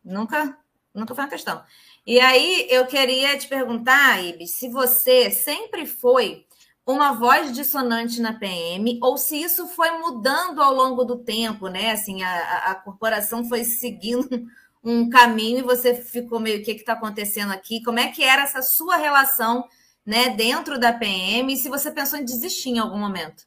nunca, 0.04 0.58
nunca 0.94 1.16
foi 1.16 1.24
uma 1.24 1.30
questão. 1.30 1.64
E 2.06 2.20
aí 2.20 2.68
eu 2.70 2.86
queria 2.86 3.38
te 3.38 3.48
perguntar, 3.48 4.24
Ibis, 4.24 4.52
se 4.52 4.70
você 4.70 5.30
sempre 5.30 5.86
foi 5.86 6.46
uma 6.86 7.14
voz 7.14 7.54
dissonante 7.54 8.20
na 8.20 8.34
PM 8.34 9.00
ou 9.02 9.18
se 9.18 9.42
isso 9.42 9.68
foi 9.68 9.92
mudando 9.92 10.62
ao 10.62 10.74
longo 10.74 11.04
do 11.04 11.18
tempo, 11.18 11.68
né? 11.68 11.92
Assim, 11.92 12.24
a, 12.24 12.72
a 12.72 12.76
corporação 12.76 13.46
foi 13.46 13.64
seguindo 13.64 14.28
um 14.84 15.10
caminho 15.10 15.60
e 15.60 15.64
você 15.64 15.94
ficou 15.96 16.40
meio 16.40 16.60
o 16.60 16.64
que 16.64 16.72
está 16.72 16.94
acontecendo 16.94 17.52
aqui? 17.54 17.84
Como 17.84 18.00
é 18.00 18.08
que 18.08 18.24
era 18.24 18.44
essa 18.44 18.62
sua 18.62 18.98
relação? 18.98 19.68
né, 20.06 20.30
dentro 20.30 20.80
da 20.80 20.94
PM 20.94 21.54
e 21.54 21.58
se 21.58 21.70
você 21.70 21.92
pensou 21.92 22.20
em 22.20 22.26
desistir 22.26 22.70
em 22.70 22.80
algum 22.80 22.98
momento? 22.98 23.46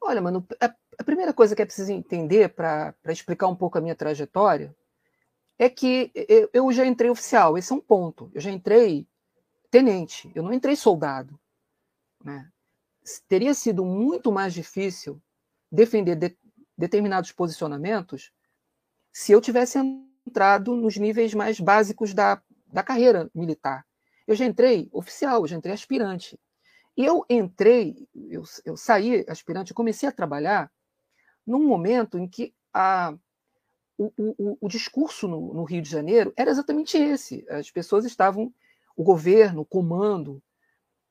Olha, 0.00 0.20
mano, 0.20 0.46
a, 0.60 0.72
a 0.98 1.04
primeira 1.04 1.32
coisa 1.32 1.54
que 1.54 1.62
é 1.62 1.66
preciso 1.66 1.92
entender 1.92 2.50
para 2.50 2.94
explicar 3.08 3.48
um 3.48 3.56
pouco 3.56 3.78
a 3.78 3.80
minha 3.80 3.94
trajetória 3.94 4.74
é 5.60 5.68
que 5.68 6.10
eu, 6.54 6.72
já 6.72 6.86
entrei 6.86 7.10
oficial, 7.10 7.58
esse 7.58 7.70
é 7.70 7.76
um 7.76 7.80
ponto. 7.82 8.30
Eu 8.34 8.40
já 8.40 8.50
entrei 8.50 9.06
tenente, 9.70 10.32
eu 10.34 10.42
não 10.42 10.54
entrei 10.54 10.74
soldado. 10.74 11.38
Né? 12.24 12.50
Teria 13.28 13.52
sido 13.52 13.84
muito 13.84 14.32
mais 14.32 14.54
difícil 14.54 15.20
defender 15.70 16.16
de, 16.16 16.34
determinados 16.78 17.30
posicionamentos 17.32 18.32
se 19.12 19.32
eu 19.32 19.40
tivesse 19.40 19.78
entrado 20.26 20.74
nos 20.74 20.96
níveis 20.96 21.34
mais 21.34 21.60
básicos 21.60 22.14
da, 22.14 22.42
da 22.66 22.82
carreira 22.82 23.30
militar. 23.34 23.86
Eu 24.26 24.34
já 24.34 24.46
entrei 24.46 24.88
oficial, 24.90 25.42
eu 25.42 25.46
já 25.46 25.56
entrei 25.56 25.74
aspirante. 25.74 26.40
E 26.96 27.04
eu 27.04 27.22
entrei, 27.28 28.08
eu, 28.30 28.44
eu 28.64 28.78
saí 28.78 29.26
aspirante, 29.28 29.74
comecei 29.74 30.08
a 30.08 30.12
trabalhar 30.12 30.72
num 31.46 31.66
momento 31.66 32.18
em 32.18 32.26
que 32.26 32.54
a, 32.72 33.14
o, 34.00 34.34
o, 34.38 34.58
o 34.62 34.68
discurso 34.68 35.28
no, 35.28 35.52
no, 35.52 35.64
Rio 35.64 35.82
de 35.82 35.90
Janeiro 35.90 36.32
era 36.34 36.50
exatamente 36.50 36.96
esse. 36.96 37.44
As 37.50 37.70
pessoas 37.70 38.06
estavam, 38.06 38.52
o 38.96 39.04
governo, 39.04 39.60
o 39.60 39.66
comando, 39.66 40.42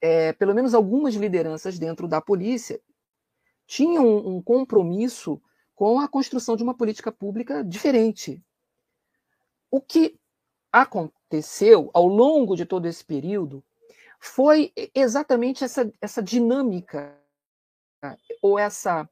é, 0.01 0.33
pelo 0.33 0.55
menos 0.55 0.73
algumas 0.73 1.13
lideranças 1.13 1.77
dentro 1.77 2.07
da 2.07 2.19
polícia, 2.19 2.81
tinham 3.67 4.07
um, 4.07 4.37
um 4.37 4.41
compromisso 4.41 5.39
com 5.75 5.99
a 5.99 6.07
construção 6.07 6.55
de 6.55 6.63
uma 6.63 6.73
política 6.73 7.11
pública 7.11 7.63
diferente. 7.63 8.43
O 9.69 9.79
que 9.79 10.19
aconteceu 10.71 11.91
ao 11.93 12.07
longo 12.07 12.55
de 12.55 12.65
todo 12.65 12.87
esse 12.87 13.05
período 13.05 13.63
foi 14.19 14.73
exatamente 14.95 15.63
essa, 15.63 15.91
essa 16.01 16.23
dinâmica 16.23 17.15
ou 18.41 18.57
essa 18.57 19.07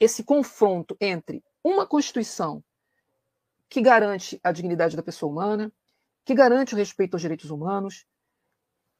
esse 0.00 0.24
confronto 0.24 0.96
entre 1.00 1.44
uma 1.62 1.86
constituição 1.86 2.62
que 3.68 3.80
garante 3.80 4.40
a 4.42 4.52
dignidade 4.52 4.96
da 4.96 5.02
pessoa 5.02 5.30
humana, 5.30 5.72
que 6.24 6.34
garante 6.34 6.74
o 6.74 6.76
respeito 6.76 7.14
aos 7.14 7.22
direitos 7.22 7.50
humanos, 7.50 8.06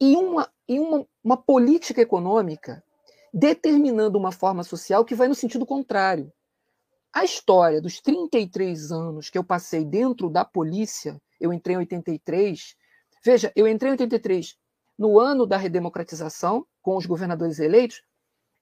e 0.01 0.17
uma, 0.17 0.53
e 0.69 0.79
uma, 0.79 1.07
uma 1.25 1.37
política 1.37 2.01
econômica 2.01 2.85
determinando 3.33 4.19
uma 4.19 4.33
forma 4.33 4.63
social 4.63 5.05
que 5.05 5.15
vai 5.15 5.29
no 5.29 5.35
sentido 5.35 5.67
contrário. 5.67 6.33
A 7.13 7.25
história 7.25 7.81
dos 7.81 8.01
33 8.01 8.93
anos 8.93 9.31
que 9.31 9.39
eu 9.39 9.45
passei 9.45 9.85
dentro 9.85 10.29
da 10.29 10.45
polícia 10.45 11.21
eu 11.41 11.53
entrei 11.53 11.77
em 11.77 11.79
83. 11.81 12.77
Veja, 13.25 13.53
eu 13.55 13.69
entrei 13.69 13.91
em 13.91 13.95
83 13.95 14.57
no 14.99 15.19
ano 15.19 15.47
da 15.47 15.57
redemocratização, 15.57 16.67
com 16.81 16.97
os 16.97 17.05
governadores 17.05 17.59
eleitos, 17.59 18.03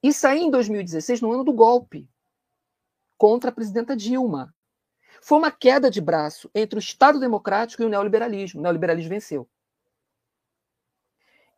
e 0.02 0.12
saí 0.12 0.40
em 0.40 0.50
2016 0.50 1.20
no 1.20 1.32
ano 1.32 1.44
do 1.44 1.52
golpe 1.52 2.08
contra 3.16 3.50
a 3.50 3.52
presidenta 3.52 3.96
Dilma. 3.96 4.52
Foi 5.24 5.38
uma 5.38 5.50
queda 5.50 5.90
de 5.90 6.02
braço 6.02 6.50
entre 6.54 6.78
o 6.78 6.78
Estado 6.78 7.18
Democrático 7.18 7.82
e 7.82 7.86
o 7.86 7.88
neoliberalismo. 7.88 8.60
O 8.60 8.62
neoliberalismo 8.62 9.08
venceu. 9.08 9.48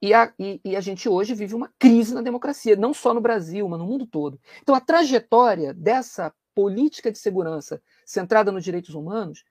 E 0.00 0.14
a, 0.14 0.33
e, 0.38 0.61
e 0.64 0.76
a, 0.76 0.81
gente 0.81 1.09
hoje 1.09 1.35
vive 1.35 1.52
uma 1.52 1.72
crise 1.76 2.14
na 2.14 2.22
democracia, 2.22 2.76
não 2.76 2.94
só 2.94 3.12
no 3.12 3.20
Brasil, 3.20 3.68
mas 3.68 3.81
no 3.81 3.85
mundo 3.85 4.07
todo. 4.07 4.40
Então, 4.62 4.72
a 4.72 4.81
trajetória 4.81 5.74
dessa 5.74 6.33
política 6.55 7.11
de 7.11 7.18
segurança 7.18 7.83
centrada 8.05 8.52
nos 8.52 8.62
direitos 8.62 8.94
humanos 8.94 9.42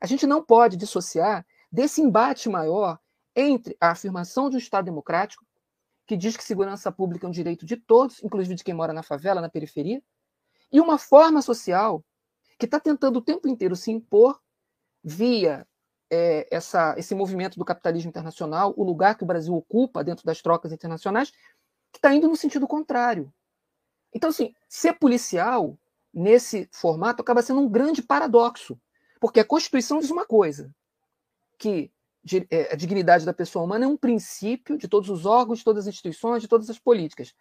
a 0.00 0.06
gente 0.08 0.26
não 0.26 0.42
pode 0.42 0.76
dissociar 0.76 1.46
desse 1.70 2.00
embate 2.02 2.48
maior 2.48 2.98
entre 3.36 3.76
a 3.80 3.92
afirmação 3.92 4.50
de 4.50 4.56
um 4.56 4.58
Estado 4.58 4.86
democrático 4.86 5.46
que 6.04 6.16
diz 6.16 6.36
que 6.36 6.42
segurança 6.42 6.90
pública 6.90 7.26
é 7.26 7.28
um 7.28 7.32
direito 7.32 7.64
de 7.64 7.76
todos, 7.76 8.24
inclusive 8.24 8.56
de 8.56 8.64
quem 8.64 8.74
mora 8.74 8.92
na 8.92 9.04
favela, 9.04 9.40
na 9.40 9.48
periferia, 9.48 10.02
e 10.72 10.80
uma 10.80 10.98
forma 10.98 11.40
social 11.40 12.04
que 12.62 12.66
está 12.66 12.78
tentando 12.78 13.16
o 13.16 13.20
tempo 13.22 13.48
inteiro 13.48 13.74
se 13.74 13.90
impor 13.90 14.40
via 15.02 15.66
é, 16.08 16.46
essa, 16.48 16.94
esse 16.96 17.12
movimento 17.12 17.58
do 17.58 17.64
capitalismo 17.64 18.08
internacional, 18.08 18.72
o 18.76 18.84
lugar 18.84 19.16
que 19.16 19.24
o 19.24 19.26
Brasil 19.26 19.52
ocupa 19.52 20.04
dentro 20.04 20.24
das 20.24 20.40
trocas 20.40 20.70
internacionais, 20.70 21.32
que 21.90 21.98
está 21.98 22.14
indo 22.14 22.28
no 22.28 22.36
sentido 22.36 22.68
contrário. 22.68 23.34
Então, 24.14 24.30
assim, 24.30 24.54
ser 24.68 24.92
policial 24.92 25.76
nesse 26.14 26.68
formato 26.70 27.20
acaba 27.20 27.42
sendo 27.42 27.58
um 27.58 27.68
grande 27.68 28.00
paradoxo, 28.00 28.80
porque 29.20 29.40
a 29.40 29.44
Constituição 29.44 29.98
diz 29.98 30.10
uma 30.10 30.24
coisa, 30.24 30.72
que 31.58 31.90
é, 32.48 32.72
a 32.72 32.76
dignidade 32.76 33.26
da 33.26 33.34
pessoa 33.34 33.64
humana 33.64 33.86
é 33.86 33.88
um 33.88 33.96
princípio 33.96 34.78
de 34.78 34.86
todos 34.86 35.10
os 35.10 35.26
órgãos, 35.26 35.58
de 35.58 35.64
todas 35.64 35.88
as 35.88 35.94
instituições, 35.94 36.42
de 36.42 36.48
todas 36.48 36.70
as 36.70 36.78
políticas. 36.78 37.34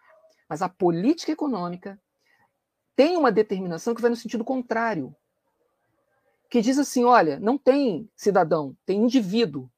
Mas 0.49 0.63
a 0.63 0.69
política 0.69 1.31
econômica 1.31 2.01
tem 2.95 3.17
uma 3.17 3.31
determinação 3.31 3.93
que 3.93 4.01
vai 4.01 4.09
no 4.09 4.15
sentido 4.15 4.43
contrário, 4.43 5.15
que 6.49 6.61
diz 6.61 6.77
assim: 6.77 7.03
olha, 7.03 7.39
não 7.39 7.57
tem 7.57 8.09
cidadão, 8.15 8.75
tem 8.85 8.99
indivíduo. 8.99 9.69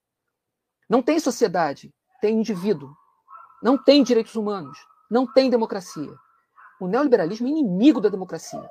Não 0.89 1.01
tem 1.01 1.19
sociedade, 1.19 1.93
tem 2.21 2.39
indivíduo. 2.39 2.95
Não 3.61 3.81
tem 3.81 4.03
direitos 4.03 4.35
humanos, 4.35 4.77
não 5.09 5.25
tem 5.25 5.49
democracia. 5.49 6.13
O 6.81 6.87
neoliberalismo 6.87 7.47
é 7.47 7.51
inimigo 7.51 8.01
da 8.01 8.09
democracia. 8.09 8.69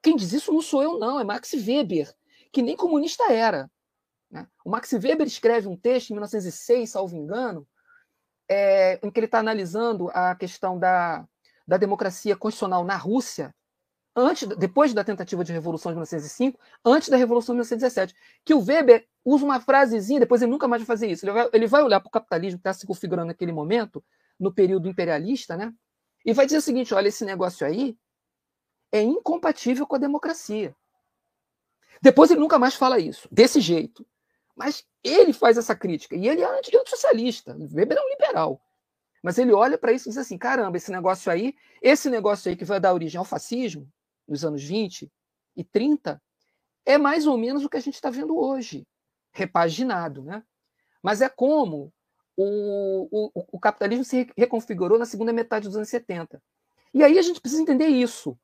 Quem 0.00 0.14
diz 0.14 0.32
isso 0.32 0.52
não 0.52 0.60
sou 0.60 0.82
eu, 0.82 0.98
não, 0.98 1.18
é 1.18 1.24
Max 1.24 1.52
Weber, 1.52 2.14
que 2.52 2.62
nem 2.62 2.76
comunista 2.76 3.32
era. 3.32 3.68
Né? 4.30 4.46
O 4.64 4.70
Max 4.70 4.92
Weber 4.92 5.26
escreve 5.26 5.66
um 5.66 5.76
texto 5.76 6.10
em 6.10 6.14
1906, 6.14 6.90
salvo 6.90 7.16
engano, 7.16 7.66
é, 8.48 9.00
em 9.02 9.10
que 9.10 9.18
ele 9.18 9.26
está 9.26 9.40
analisando 9.40 10.08
a 10.10 10.34
questão 10.34 10.78
da, 10.78 11.26
da 11.66 11.76
democracia 11.76 12.36
constitucional 12.36 12.84
na 12.84 12.96
Rússia, 12.96 13.54
antes, 14.14 14.46
depois 14.48 14.92
da 14.92 15.04
tentativa 15.04 15.44
de 15.44 15.52
revolução 15.52 15.92
de 15.92 15.96
1905, 15.96 16.58
antes 16.84 17.08
da 17.08 17.16
revolução 17.16 17.54
de 17.54 17.58
1917, 17.58 18.14
que 18.44 18.54
o 18.54 18.64
Weber 18.64 19.06
usa 19.24 19.44
uma 19.44 19.60
frasezinha, 19.60 20.20
depois 20.20 20.42
ele 20.42 20.50
nunca 20.50 20.68
mais 20.68 20.82
vai 20.82 20.86
fazer 20.86 21.10
isso. 21.10 21.24
Ele 21.24 21.32
vai, 21.32 21.50
ele 21.52 21.66
vai 21.66 21.82
olhar 21.82 22.00
para 22.00 22.08
o 22.08 22.10
capitalismo 22.10 22.58
que 22.58 22.68
está 22.68 22.72
se 22.72 22.86
configurando 22.86 23.28
naquele 23.28 23.52
momento, 23.52 24.04
no 24.38 24.52
período 24.52 24.88
imperialista, 24.88 25.56
né? 25.56 25.72
E 26.24 26.32
vai 26.32 26.46
dizer 26.46 26.58
o 26.58 26.62
seguinte: 26.62 26.94
olha, 26.94 27.08
esse 27.08 27.24
negócio 27.24 27.66
aí 27.66 27.96
é 28.92 29.02
incompatível 29.02 29.86
com 29.86 29.96
a 29.96 29.98
democracia. 29.98 30.74
Depois 32.02 32.30
ele 32.30 32.40
nunca 32.40 32.58
mais 32.58 32.74
fala 32.74 32.98
isso, 32.98 33.28
desse 33.30 33.60
jeito. 33.60 34.06
Mas 34.56 34.84
ele 35.02 35.32
faz 35.32 35.56
essa 35.56 35.74
crítica, 35.74 36.16
e 36.16 36.28
ele 36.28 36.42
é 36.42 36.46
antissocialista. 36.78 37.56
Weber 37.72 37.96
é 37.96 38.00
um 38.00 38.10
liberal. 38.10 38.60
Mas 39.22 39.38
ele 39.38 39.52
olha 39.52 39.78
para 39.78 39.92
isso 39.92 40.08
e 40.08 40.10
diz 40.10 40.18
assim: 40.18 40.38
caramba, 40.38 40.76
esse 40.76 40.90
negócio 40.90 41.30
aí, 41.30 41.54
esse 41.80 42.10
negócio 42.10 42.50
aí 42.50 42.56
que 42.56 42.64
vai 42.64 42.80
dar 42.80 42.92
origem 42.92 43.18
ao 43.18 43.24
fascismo, 43.24 43.90
nos 44.30 44.44
anos 44.44 44.62
20 44.62 45.10
e 45.56 45.64
30, 45.64 46.22
é 46.86 46.96
mais 46.96 47.26
ou 47.26 47.36
menos 47.36 47.64
o 47.64 47.68
que 47.68 47.76
a 47.76 47.80
gente 47.80 47.94
está 47.94 48.08
vendo 48.08 48.38
hoje, 48.38 48.86
repaginado. 49.32 50.22
Né? 50.22 50.42
Mas 51.02 51.20
é 51.20 51.28
como 51.28 51.92
o, 52.36 53.08
o, 53.10 53.44
o 53.52 53.60
capitalismo 53.60 54.04
se 54.04 54.30
reconfigurou 54.36 54.98
na 54.98 55.04
segunda 55.04 55.32
metade 55.32 55.66
dos 55.66 55.76
anos 55.76 55.88
70. 55.88 56.40
E 56.94 57.02
aí 57.02 57.18
a 57.18 57.22
gente 57.22 57.40
precisa 57.40 57.60
entender 57.60 57.88
isso. 57.88 58.38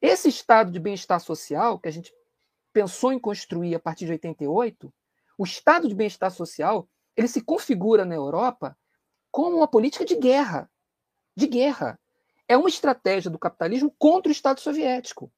Esse 0.00 0.28
estado 0.28 0.72
de 0.72 0.80
bem-estar 0.80 1.20
social 1.20 1.78
que 1.78 1.88
a 1.88 1.92
gente 1.92 2.12
pensou 2.72 3.12
em 3.12 3.18
construir 3.18 3.74
a 3.74 3.80
partir 3.80 4.06
de 4.06 4.12
88, 4.12 4.92
o 5.38 5.44
estado 5.44 5.88
de 5.88 5.94
bem-estar 5.94 6.30
social, 6.30 6.88
ele 7.16 7.28
se 7.28 7.42
configura 7.42 8.04
na 8.04 8.14
Europa 8.14 8.76
como 9.30 9.58
uma 9.58 9.68
política 9.68 10.04
de 10.04 10.16
guerra. 10.16 10.70
De 11.36 11.46
guerra. 11.46 11.98
É 12.48 12.56
uma 12.56 12.68
estratégia 12.68 13.30
do 13.30 13.38
capitalismo 13.38 13.94
contra 13.98 14.28
o 14.28 14.32
Estado 14.32 14.60
soviético. 14.60 15.32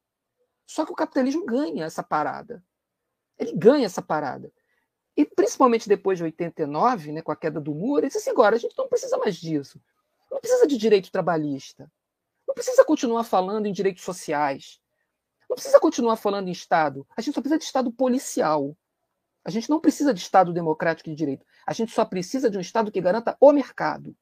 Só 0.66 0.84
que 0.84 0.92
o 0.92 0.96
capitalismo 0.96 1.44
ganha 1.44 1.84
essa 1.84 2.02
parada. 2.02 2.64
Ele 3.38 3.52
ganha 3.52 3.86
essa 3.86 4.02
parada. 4.02 4.52
E 5.16 5.24
principalmente 5.24 5.88
depois 5.88 6.18
de 6.18 6.24
89, 6.24 7.12
né, 7.12 7.22
com 7.22 7.30
a 7.30 7.36
queda 7.36 7.60
do 7.60 7.74
muro, 7.74 8.00
ele 8.00 8.08
disse 8.08 8.18
assim, 8.18 8.30
agora 8.30 8.56
a 8.56 8.58
gente 8.58 8.76
não 8.76 8.88
precisa 8.88 9.16
mais 9.18 9.36
disso. 9.36 9.80
Não 10.30 10.40
precisa 10.40 10.66
de 10.66 10.76
direito 10.76 11.12
trabalhista. 11.12 11.90
Não 12.46 12.54
precisa 12.54 12.84
continuar 12.84 13.24
falando 13.24 13.66
em 13.66 13.72
direitos 13.72 14.02
sociais. 14.02 14.80
Não 15.48 15.54
precisa 15.54 15.78
continuar 15.78 16.16
falando 16.16 16.48
em 16.48 16.52
Estado. 16.52 17.06
A 17.16 17.20
gente 17.20 17.34
só 17.34 17.40
precisa 17.40 17.58
de 17.58 17.64
Estado 17.64 17.92
policial. 17.92 18.76
A 19.44 19.50
gente 19.50 19.70
não 19.70 19.78
precisa 19.78 20.12
de 20.12 20.20
Estado 20.20 20.52
democrático 20.52 21.10
de 21.10 21.14
direito. 21.14 21.46
A 21.66 21.72
gente 21.72 21.92
só 21.92 22.04
precisa 22.04 22.50
de 22.50 22.58
um 22.58 22.60
Estado 22.60 22.90
que 22.90 23.00
garanta 23.00 23.36
o 23.38 23.52
mercado. 23.52 24.16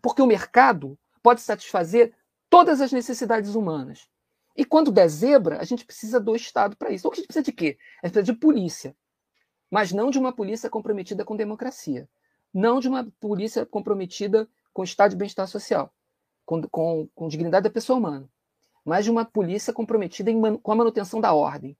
Porque 0.00 0.22
o 0.22 0.26
mercado 0.26 0.98
pode 1.26 1.40
satisfazer 1.40 2.14
todas 2.48 2.80
as 2.80 2.92
necessidades 2.92 3.54
humanas. 3.54 4.08
E 4.56 4.64
quando 4.64 4.92
der 4.92 5.08
zebra, 5.08 5.60
a 5.60 5.64
gente 5.64 5.84
precisa 5.84 6.20
do 6.20 6.36
Estado 6.36 6.76
para 6.76 6.92
isso. 6.92 7.06
Ou 7.06 7.12
a 7.12 7.16
gente 7.16 7.26
precisa 7.26 7.44
de 7.44 7.52
quê? 7.52 7.76
A 8.02 8.06
gente 8.06 8.12
precisa 8.14 8.32
de 8.32 8.38
polícia 8.38 8.94
mas 9.70 9.92
não 9.92 10.10
de 10.10 10.18
uma 10.18 10.32
polícia 10.32 10.70
comprometida 10.70 11.24
com 11.24 11.36
democracia, 11.36 12.08
não 12.52 12.80
de 12.80 12.88
uma 12.88 13.06
polícia 13.20 13.66
comprometida 13.66 14.48
com 14.72 14.82
o 14.82 14.84
estado 14.84 15.10
de 15.10 15.16
bem-estar 15.16 15.46
social, 15.48 15.92
com, 16.44 16.62
com, 16.62 17.08
com, 17.14 17.28
dignidade 17.28 17.64
da 17.64 17.70
pessoa 17.70 17.98
humana, 17.98 18.28
mas 18.84 19.04
de 19.04 19.10
uma 19.10 19.24
polícia 19.24 19.72
comprometida 19.72 20.30
em, 20.30 20.56
com 20.58 20.72
a 20.72 20.76
manutenção 20.76 21.20
da 21.20 21.32
ordem. 21.32 21.76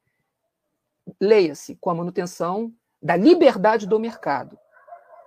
Leia-se, 1.20 1.76
com 1.76 1.90
a 1.90 1.94
manutenção 1.94 2.72
da 3.00 3.14
liberdade 3.14 3.86
do 3.86 3.98
mercado. 3.98 4.58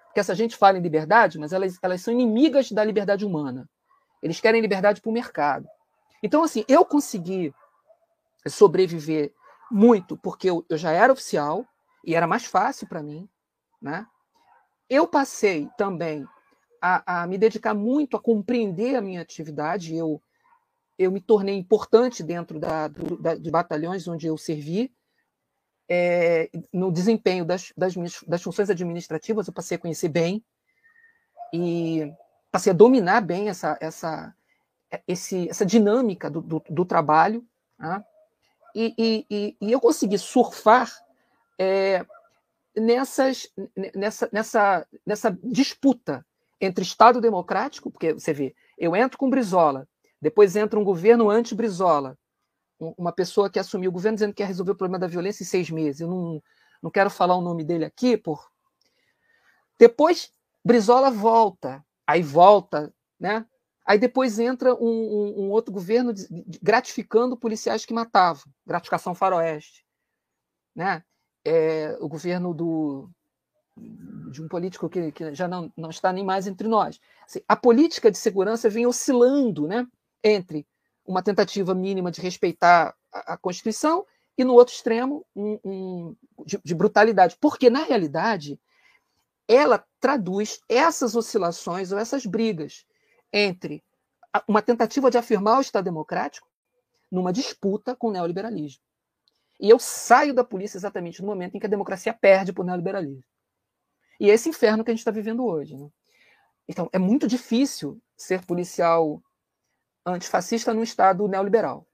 Porque 0.05 0.19
essa 0.19 0.36
gente 0.36 0.58
fala 0.58 0.77
em 0.77 0.82
liberdade, 0.82 1.39
mas 1.39 1.53
elas, 1.53 1.77
elas 1.82 2.01
são 2.01 2.13
inimigas 2.13 2.71
da 2.71 2.84
liberdade 2.84 3.25
humana. 3.25 3.69
Eles 4.21 4.39
querem 4.39 4.62
liberdade 4.62 5.01
para 5.01 5.10
o 5.10 5.13
mercado. 5.13 5.67
Então, 6.21 6.43
assim, 6.43 6.65
eu 6.67 6.84
consegui 6.86 7.53
sobreviver 8.47 9.34
muito 9.71 10.17
porque 10.17 10.49
eu, 10.49 10.65
eu 10.69 10.77
já 10.77 10.91
era 10.91 11.13
oficial, 11.13 11.65
e 12.03 12.15
era 12.15 12.27
mais 12.27 12.45
fácil 12.45 12.88
para 12.88 13.03
mim, 13.03 13.27
né? 13.82 14.05
Eu 14.89 15.08
passei 15.08 15.69
também 15.77 16.25
a, 16.82 17.21
a, 17.21 17.27
me 17.27 17.38
dedicar 17.38 17.73
muito 17.73 18.17
a 18.17 18.21
compreender 18.21 18.95
a 18.95 19.01
minha 19.01 19.21
atividade. 19.21 19.95
Eu 19.95 20.21
eu 20.97 21.12
me 21.12 21.21
tornei 21.21 21.55
importante 21.55 22.21
dentro 22.21 22.60
da, 22.60 22.89
do, 22.89 23.15
da, 23.15 23.34
de 23.34 23.49
batalhões 23.49 24.05
onde 24.05 24.27
eu 24.27 24.38
servi. 24.38 24.93
É, 25.89 26.49
no 26.73 26.91
desempenho 26.91 27.45
das, 27.45 27.71
das, 27.75 27.95
minhas, 27.95 28.21
das 28.27 28.43
funções 28.43 28.69
administrativas, 28.69 29.47
eu 29.47 29.53
passei 29.53 29.77
a 29.77 29.79
conhecer 29.79 30.10
bem 30.10 30.43
e 31.53 32.12
passei 32.52 32.72
a 32.72 32.76
dominar 32.76 33.22
bem 33.22 33.50
essa, 33.50 33.78
essa, 33.80 34.36
esse, 35.08 35.50
essa 35.50 35.66
dinâmica 35.66 36.30
do, 36.30 36.42
do, 36.42 36.64
do 36.70 36.86
trabalho. 36.86 37.46
Né? 37.78 38.04
E, 38.76 39.26
e, 39.30 39.58
e, 39.62 39.72
eu 39.72 39.80
consegui 39.80 40.18
surfar 40.18 40.92
é, 41.58 42.06
nessas, 42.76 43.48
nessa, 43.96 44.30
nessa, 44.32 44.88
nessa 45.06 45.40
disputa 45.44 46.26
entre 46.62 46.84
Estado 46.84 47.22
democrático, 47.22 47.90
porque 47.90 48.14
você 48.14 48.34
vê, 48.34 48.56
eu 48.78 48.96
entro 48.96 49.18
com 49.18 49.30
Brizola, 49.30 49.88
depois 50.22 50.56
entra 50.56 50.80
um 50.80 50.84
governo 50.84 51.30
anti-Brizola, 51.30 52.18
uma 52.80 53.12
pessoa 53.12 53.50
que 53.50 53.60
assumiu 53.60 53.90
o 53.90 53.94
governo 53.94 54.16
dizendo 54.16 54.32
que 54.32 54.38
quer 54.38 54.48
resolver 54.48 54.72
o 54.72 54.76
problema 54.76 55.00
da 55.00 55.08
violência 55.08 55.44
em 55.44 55.46
seis 55.46 55.70
meses. 55.70 56.00
Eu 56.00 56.08
não, 56.08 56.42
não 56.82 56.90
quero 56.90 57.10
falar 57.10 57.36
o 57.36 57.42
nome 57.42 57.64
dele 57.64 57.86
aqui, 57.86 58.16
por. 58.16 58.50
Depois 59.78 60.32
Brizola 60.64 61.12
volta, 61.12 61.84
aí 62.10 62.22
volta, 62.22 62.93
né? 63.19 63.45
Aí 63.86 63.98
depois 63.98 64.38
entra 64.39 64.76
um, 64.76 64.80
um, 64.86 65.45
um 65.45 65.52
outro 65.52 65.74
governo 65.74 66.13
gratificando 66.62 67.36
policiais 67.38 67.86
que 67.86 67.93
matavam, 67.93 68.43
gratificação 68.65 69.15
faroeste, 69.15 69.84
né? 70.76 71.04
é, 71.45 71.98
o 72.00 72.08
governo 72.08 72.54
do, 72.54 73.10
de 74.32 74.41
um 74.41 74.48
político 74.48 74.89
que, 74.89 75.12
que, 75.12 75.34
já 75.34 75.48
não, 75.48 75.72
não 75.76 75.89
está 75.89 76.12
nem 76.12 76.24
mais 76.24 76.48
entre 76.48 76.67
nós. 76.67 77.00
Assim, 77.26 77.41
a 77.48 77.56
política 77.56 78.12
de 78.12 78.17
segurança 78.17 78.69
vem 78.69 78.86
oscilando 78.86 79.67
né, 79.67 79.88
entre 80.24 80.67
uma 81.06 81.24
tentativa 81.24 81.74
mínima 81.74 82.12
de 82.12 82.22
respeitar 82.22 82.95
a, 83.12 83.34
a 83.34 83.38
Constituição 83.38 84.06
e, 84.38 84.43
no 84.43 84.54
outro 84.54 84.74
extremo, 84.74 85.26
um, 85.36 85.60
um, 85.63 86.15
de, 86.45 86.60
de 86.63 86.76
brutalidade. 86.76 87.36
Porque, 87.39 87.69
na 87.69 87.84
realidade, 87.84 88.60
ela 89.50 89.84
traduz 90.00 90.62
essas 90.70 91.16
oscilações 91.16 91.92
ou 91.92 91.98
essas 91.98 92.24
brigas 92.24 92.86
entre 93.34 93.84
uma 94.48 94.62
tentativa 94.62 95.10
de 95.10 95.18
afirmar 95.18 95.58
o 95.58 95.62
Estado 95.62 95.86
democrático 95.86 96.48
numa 97.12 97.34
disputa 97.34 97.96
com 97.96 98.10
o 98.10 98.12
neoliberalismo. 98.12 98.84
E 99.60 99.68
eu 99.68 99.80
saio 99.80 100.36
da 100.36 100.44
polícia 100.44 100.78
exatamente 100.78 101.20
no 101.22 101.28
momento 101.28 101.56
em 101.56 101.60
que 101.60 101.66
a 101.66 101.70
democracia 101.70 102.14
perde 102.14 102.54
para 102.54 102.62
o 102.62 102.66
neoliberalismo. 102.66 103.24
E 104.20 104.30
é 104.30 104.34
esse 104.36 104.48
inferno 104.48 104.84
que 104.84 104.92
a 104.92 104.94
gente 104.94 105.00
está 105.00 105.12
vivendo 105.12 105.44
hoje. 105.44 105.76
Né? 105.76 105.90
Então, 106.68 106.88
é 106.94 107.00
muito 107.00 107.28
difícil 107.28 108.00
ser 108.16 108.46
policial 108.46 109.22
antifascista 110.06 110.74
num 110.74 110.84
Estado 110.84 111.28
neoliberal. 111.28 111.88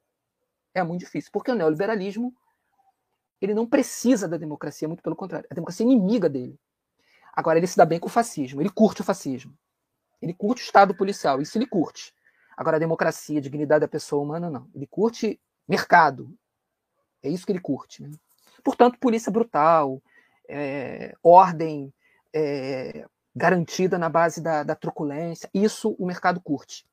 É 0.74 0.84
muito 0.84 1.02
difícil, 1.02 1.32
porque 1.32 1.52
o 1.52 1.56
neoliberalismo 1.56 2.36
ele 3.40 3.54
não 3.54 3.66
precisa 3.66 4.28
da 4.28 4.36
democracia, 4.36 4.88
muito 4.90 5.02
pelo 5.02 5.16
contrário. 5.16 5.48
A 5.50 5.54
democracia 5.56 5.86
é 5.86 5.90
inimiga 5.90 6.28
dele. 6.28 6.60
Agora, 7.36 7.58
ele 7.58 7.68
se 7.68 7.78
dá 7.78 7.86
bem 7.86 8.00
com 8.00 8.08
o 8.08 8.12
fascismo, 8.12 8.62
ele 8.62 8.70
curte 8.70 9.02
o 9.02 9.04
fascismo. 9.04 9.54
Ele 10.22 10.34
curte 10.34 10.64
o 10.64 10.66
Estado 10.66 10.96
policial, 10.96 11.42
isso 11.42 11.58
ele 11.58 11.68
curte. 11.68 12.14
Agora, 12.56 12.78
a 12.78 12.80
democracia, 12.80 13.40
a 13.40 13.42
dignidade 13.42 13.82
da 13.82 13.88
pessoa 13.88 14.24
humana, 14.24 14.50
não. 14.50 14.70
Ele 14.74 14.88
curte 14.88 15.40
mercado. 15.68 16.34
É 17.22 17.30
isso 17.30 17.46
que 17.46 17.52
ele 17.52 17.60
curte. 17.60 18.02
Né? 18.02 18.12
Portanto, 18.64 18.98
polícia 18.98 19.32
brutal, 19.32 20.02
é, 20.48 21.14
ordem 21.22 21.94
é, 22.34 23.06
garantida 23.36 23.98
na 23.98 24.10
base 24.10 24.42
da, 24.42 24.64
da 24.64 24.76
truculência, 24.76 25.50
isso 25.54 25.96
o 26.00 26.06
mercado 26.06 26.40
curte. 26.40 26.86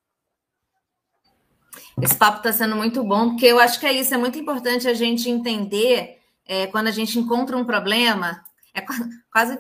Esse 2.00 2.16
papo 2.16 2.38
está 2.38 2.52
sendo 2.52 2.76
muito 2.76 3.02
bom, 3.05 3.31
porque 3.31 3.46
eu 3.46 3.59
acho 3.59 3.78
que 3.78 3.87
é 3.87 3.92
isso, 3.92 4.12
é 4.12 4.18
muito 4.18 4.38
importante 4.38 4.88
a 4.88 4.94
gente 4.94 5.31
entender 5.31 6.20
é, 6.44 6.66
quando 6.66 6.88
a 6.88 6.90
gente 6.90 7.18
encontra 7.18 7.57
um 7.57 7.64
problema, 7.64 8.44
é 8.74 8.82
quase 9.30 9.58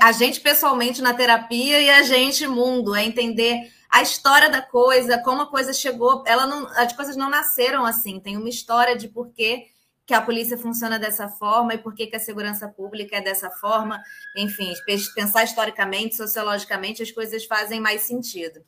a, 0.00 0.12
gente 0.12 0.40
pessoalmente 0.40 1.02
na 1.02 1.12
terapia 1.12 1.80
e 1.80 1.90
a 1.90 2.02
gente 2.02 2.46
mundo, 2.46 2.94
é 2.94 3.04
entender 3.04 3.70
a 3.90 4.00
história 4.02 4.48
da 4.48 4.62
coisa, 4.62 5.18
como 5.18 5.42
a 5.42 5.50
coisa 5.50 5.72
chegou. 5.72 6.24
Ela 6.26 6.46
não, 6.46 6.66
as 6.68 6.92
coisas 6.92 7.16
não 7.16 7.28
nasceram 7.28 7.84
assim, 7.84 8.18
tem 8.18 8.36
uma 8.36 8.48
história 8.48 8.96
de 8.96 9.08
por 9.08 9.30
que, 9.32 9.66
que 10.06 10.14
a 10.14 10.22
polícia 10.22 10.56
funciona 10.56 10.98
dessa 10.98 11.28
forma 11.28 11.74
e 11.74 11.78
por 11.78 11.94
que, 11.94 12.06
que 12.06 12.16
a 12.16 12.20
segurança 12.20 12.66
pública 12.66 13.16
é 13.16 13.20
dessa 13.20 13.50
forma. 13.50 14.02
Enfim, 14.36 14.72
pensar 15.14 15.44
historicamente, 15.44 16.16
sociologicamente, 16.16 17.02
as 17.02 17.10
coisas 17.10 17.44
fazem 17.44 17.80
mais 17.80 18.02
sentido. 18.02 18.60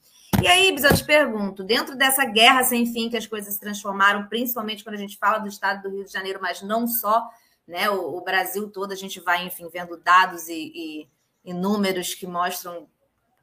E 0.42 0.46
aí, 0.48 0.68
Ibs, 0.68 0.84
eu 0.84 0.94
te 0.94 1.04
pergunto, 1.04 1.62
dentro 1.62 1.96
dessa 1.96 2.24
guerra 2.24 2.64
sem 2.64 2.92
fim 2.92 3.08
que 3.08 3.16
as 3.16 3.26
coisas 3.26 3.54
se 3.54 3.60
transformaram, 3.60 4.26
principalmente 4.26 4.82
quando 4.82 4.96
a 4.96 4.98
gente 4.98 5.16
fala 5.16 5.38
do 5.38 5.48
estado 5.48 5.82
do 5.82 5.94
Rio 5.94 6.04
de 6.04 6.12
Janeiro, 6.12 6.40
mas 6.42 6.62
não 6.62 6.86
só, 6.86 7.28
né? 7.66 7.90
O, 7.90 8.16
o 8.16 8.20
Brasil 8.22 8.68
todo, 8.70 8.92
a 8.92 8.96
gente 8.96 9.20
vai, 9.20 9.46
enfim, 9.46 9.68
vendo 9.72 9.96
dados 9.96 10.48
e, 10.48 10.72
e, 10.74 11.08
e, 11.44 11.54
números 11.54 12.14
que 12.14 12.26
mostram 12.26 12.88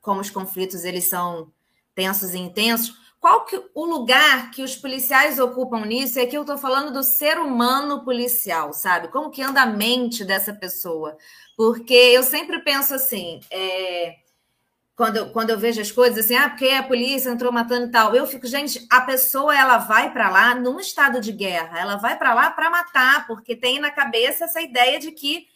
como 0.02 0.22
os 0.22 0.30
conflitos 0.30 0.84
eles 0.84 1.06
são 1.06 1.52
tensos 1.96 2.34
e 2.34 2.40
intensos. 2.40 2.98
Qual 3.20 3.46
que 3.46 3.62
o 3.76 3.86
lugar 3.86 4.52
que 4.52 4.64
os 4.64 4.76
policiais 4.76 5.40
ocupam 5.40 5.86
nisso? 5.86 6.20
É 6.20 6.26
que 6.26 6.38
eu 6.38 6.42
estou 6.42 6.58
falando 6.58 6.94
do 6.94 7.04
ser 7.04 7.38
humano 7.38 8.06
policial, 8.06 8.72
sabe? 8.72 9.10
Como 9.10 9.30
que 9.30 9.42
anda 9.42 9.62
a 9.62 9.66
mente 9.66 10.24
dessa 10.24 10.54
pessoa? 10.54 11.18
Porque 11.58 11.94
eu 11.94 12.24
sempre 12.24 12.60
penso 12.60 12.94
assim, 12.94 13.42
é 13.52 14.16
quando, 15.00 15.32
quando 15.32 15.50
eu 15.50 15.58
vejo 15.58 15.80
as 15.80 15.94
coisas 15.94 16.26
assim, 16.26 16.36
ah, 16.36 16.50
porque 16.50 16.68
a 16.68 16.84
polícia 16.84 17.30
entrou 17.30 17.54
matando 17.54 17.86
e 17.86 17.90
tal, 17.90 18.14
eu 18.14 18.28
fico, 18.28 18.46
gente, 18.46 18.86
a 18.92 19.00
pessoa 19.00 19.58
ela 19.58 19.78
vai 19.78 20.12
para 20.12 20.30
lá 20.30 20.54
num 20.54 20.78
estado 20.78 21.22
de 21.22 21.32
guerra, 21.32 21.80
ela 21.80 21.96
vai 21.96 22.18
para 22.18 22.34
lá 22.34 22.52
para 22.52 22.70
matar, 22.70 23.26
porque 23.26 23.56
tem 23.56 23.80
na 23.80 23.92
cabeça 23.92 24.44
essa 24.44 24.62
ideia 24.62 25.00
de 25.00 25.14
que 25.14 25.48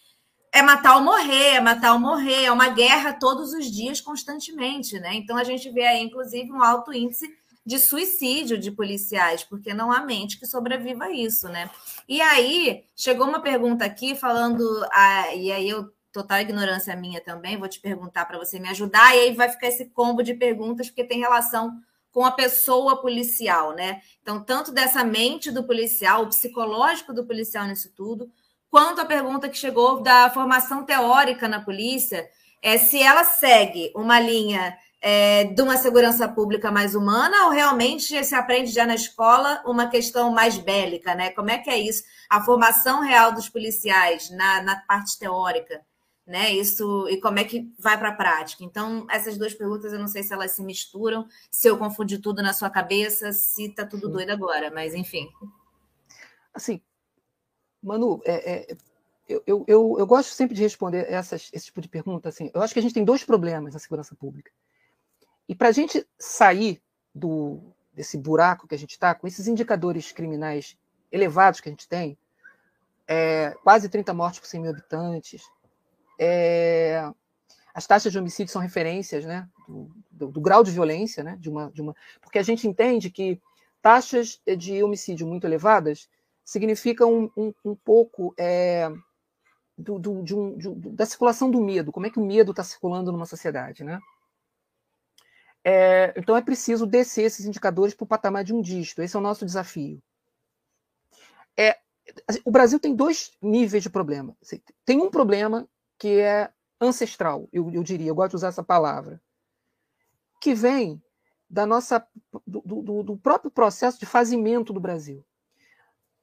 é 0.50 0.62
matar 0.62 0.96
ou 0.96 1.02
morrer, 1.02 1.56
é 1.56 1.60
matar 1.60 1.92
ou 1.92 2.00
morrer, 2.00 2.46
é 2.46 2.52
uma 2.54 2.70
guerra 2.70 3.12
todos 3.12 3.52
os 3.52 3.70
dias, 3.70 4.00
constantemente, 4.00 4.98
né? 4.98 5.14
Então 5.16 5.36
a 5.36 5.44
gente 5.44 5.70
vê 5.72 5.84
aí, 5.88 6.02
inclusive, 6.02 6.50
um 6.50 6.64
alto 6.64 6.94
índice 6.94 7.30
de 7.66 7.80
suicídio 7.80 8.58
de 8.58 8.72
policiais, 8.72 9.44
porque 9.44 9.74
não 9.74 9.92
há 9.92 10.00
mente 10.06 10.40
que 10.40 10.46
sobreviva 10.46 11.06
a 11.06 11.12
isso, 11.12 11.50
né? 11.50 11.70
E 12.08 12.22
aí, 12.22 12.86
chegou 12.96 13.28
uma 13.28 13.42
pergunta 13.42 13.84
aqui 13.84 14.16
falando, 14.16 14.64
ah, 14.90 15.36
e 15.36 15.52
aí 15.52 15.68
eu 15.68 15.92
total 16.14 16.40
ignorância 16.40 16.96
minha 16.96 17.20
também, 17.20 17.58
vou 17.58 17.68
te 17.68 17.80
perguntar 17.80 18.26
para 18.26 18.38
você 18.38 18.60
me 18.60 18.70
ajudar, 18.70 19.16
e 19.16 19.20
aí 19.20 19.34
vai 19.34 19.50
ficar 19.50 19.68
esse 19.68 19.86
combo 19.90 20.22
de 20.22 20.36
perguntas, 20.36 20.88
porque 20.88 21.04
tem 21.04 21.20
relação 21.20 21.74
com 22.12 22.24
a 22.24 22.32
pessoa 22.32 23.02
policial, 23.02 23.74
né? 23.74 24.00
Então, 24.22 24.42
tanto 24.42 24.72
dessa 24.72 25.04
mente 25.04 25.50
do 25.50 25.64
policial, 25.64 26.24
o 26.24 26.28
psicológico 26.28 27.12
do 27.12 27.26
policial 27.26 27.66
nisso 27.66 27.92
tudo, 27.96 28.32
quanto 28.70 29.02
a 29.02 29.06
pergunta 29.06 29.50
que 29.50 29.58
chegou 29.58 30.02
da 30.02 30.30
formação 30.30 30.86
teórica 30.86 31.48
na 31.48 31.60
polícia, 31.60 32.30
é 32.62 32.78
se 32.78 33.02
ela 33.02 33.24
segue 33.24 33.92
uma 33.96 34.20
linha 34.20 34.78
é, 35.02 35.46
de 35.46 35.62
uma 35.62 35.76
segurança 35.76 36.30
pública 36.30 36.72
mais 36.72 36.94
humana 36.94 37.46
ou 37.46 37.52
realmente 37.52 38.24
se 38.24 38.36
aprende 38.36 38.72
já 38.72 38.86
na 38.86 38.96
escola 38.96 39.62
uma 39.66 39.88
questão 39.88 40.32
mais 40.32 40.58
bélica, 40.58 41.16
né? 41.16 41.32
Como 41.32 41.50
é 41.50 41.58
que 41.58 41.70
é 41.70 41.78
isso? 41.78 42.04
A 42.30 42.42
formação 42.42 43.02
real 43.02 43.34
dos 43.34 43.50
policiais 43.50 44.30
na, 44.30 44.62
na 44.62 44.76
parte 44.76 45.18
teórica 45.18 45.82
né? 46.26 46.52
Isso 46.52 47.08
e 47.10 47.20
como 47.20 47.40
é 47.40 47.44
que 47.44 47.72
vai 47.78 47.98
para 47.98 48.10
a 48.10 48.16
prática. 48.16 48.64
Então, 48.64 49.06
essas 49.10 49.38
duas 49.38 49.54
perguntas 49.54 49.92
eu 49.92 50.00
não 50.00 50.08
sei 50.08 50.24
se 50.24 50.34
elas 50.34 50.52
se 50.52 50.64
misturam, 50.64 51.28
se 51.52 51.68
eu 51.68 51.78
confundi 51.78 52.18
tudo 52.18 52.42
na 52.42 52.54
sua 52.54 52.70
cabeça, 52.70 53.32
se 53.34 53.66
está 53.66 53.86
tudo 53.86 54.08
Sim. 54.08 54.14
doido 54.14 54.30
agora, 54.32 54.72
mas 54.72 54.94
enfim. 54.94 55.30
Assim, 56.54 56.82
Manu, 57.82 58.22
é, 58.24 58.52
é, 58.54 58.78
eu, 59.28 59.44
eu, 59.46 59.66
eu, 59.68 59.96
eu, 60.00 60.08
gosto 60.08 60.30
sempre 60.30 60.56
de 60.56 60.62
responder 60.62 61.12
essas, 61.12 61.50
esse 61.52 61.66
tipo 61.66 61.82
de 61.82 61.90
pergunta. 61.90 62.30
Assim, 62.30 62.50
eu 62.54 62.62
acho 62.62 62.74
que 62.74 62.80
a 62.80 62.82
gente 62.82 62.94
tem 62.94 63.04
dois 63.04 63.24
problemas 63.24 63.74
na 63.74 63.80
segurança 63.80 64.16
pública. 64.16 64.52
E 65.48 65.56
para 65.56 65.70
a 65.70 65.72
gente 65.72 66.08
sair 66.18 66.82
do, 67.14 67.60
desse 67.94 68.18
buraco 68.18 68.68
que 68.68 68.76
a 68.76 68.78
gente 68.78 68.92
está, 68.92 69.14
com 69.14 69.28
esses 69.28 69.48
indicadores 69.48 70.12
criminais 70.12 70.78
elevados 71.12 71.60
que 71.60 71.70
a 71.70 71.72
gente 71.72 71.88
tem, 71.88 72.18
é, 73.08 73.52
quase 73.64 73.90
30 73.90 74.14
mortes 74.14 74.40
por 74.40 74.48
100 74.48 74.62
mil 74.62 74.72
habitantes, 74.72 75.44
é, 76.20 77.10
as 77.74 77.88
taxas 77.88 78.12
de 78.12 78.20
homicídio 78.20 78.52
são 78.52 78.62
referências 78.62 79.26
né, 79.26 79.48
do, 79.68 79.92
do, 80.12 80.28
do, 80.32 80.42
grau 80.42 80.64
de 80.64 80.72
violência, 80.72 81.24
né, 81.24 81.36
de 81.40 81.50
uma, 81.50 81.72
de 81.72 81.82
uma, 81.82 81.96
porque 82.22 82.38
a 82.38 82.44
gente 82.44 82.68
entende 82.68 83.10
que 83.10 83.42
taxas 83.82 84.40
de 84.58 84.84
homicídio 84.84 85.26
muito 85.26 85.46
elevadas 85.46 86.08
significam 86.46 87.14
um, 87.14 87.32
um, 87.36 87.54
um 87.66 87.76
pouco 87.76 88.34
é, 88.38 88.92
do, 89.78 89.98
do, 89.98 90.24
de 90.24 90.36
um, 90.36 90.58
de, 90.58 90.70
da 90.92 91.06
circulação 91.06 91.50
do 91.50 91.62
medo, 91.62 91.92
como 91.92 92.06
é 92.06 92.10
que 92.10 92.20
o 92.20 92.26
medo 92.26 92.52
está 92.52 92.64
circulando 92.64 93.12
numa 93.12 93.26
sociedade. 93.26 93.84
Né? 93.84 94.00
É, 95.64 96.14
então 96.16 96.36
é 96.38 96.42
preciso 96.42 96.86
descer 96.86 97.24
esses 97.24 97.46
indicadores 97.46 97.94
para 97.94 98.04
o 98.04 98.08
patamar 98.08 98.44
de 98.44 98.54
um 98.54 98.62
dígito, 98.62 99.02
esse 99.02 99.16
é 99.16 99.20
o 99.20 99.24
nosso 99.24 99.46
desafio. 99.46 100.02
É, 101.58 101.78
o 102.44 102.52
Brasil 102.52 102.80
tem 102.80 102.96
dois 102.96 103.32
níveis 103.42 103.82
de 103.82 103.90
problema. 103.90 104.36
Tem 104.86 105.02
um 105.02 105.10
problema 105.10 105.68
que 106.04 106.20
é 106.20 106.52
ancestral, 106.82 107.48
eu, 107.54 107.72
eu 107.72 107.82
diria, 107.82 108.10
eu 108.10 108.16
gosto 108.16 108.32
de 108.32 108.36
usar 108.36 108.50
essa 108.50 108.62
palavra, 108.62 109.22
que 110.42 110.54
vem 110.54 111.02
da 111.50 111.66
nossa 111.66 112.06
do, 112.46 112.60
do, 112.60 113.04
do 113.04 113.18
próprio 113.18 113.50
processo 113.50 113.98
de 113.98 114.06
fazimento 114.06 114.74
do 114.74 114.82
Brasil. 114.82 115.26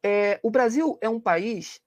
É, 0.03 0.39
o 0.43 0.51
Brasil 0.51 0.99
é 1.01 1.09
um 1.09 1.19
país 1.19 1.81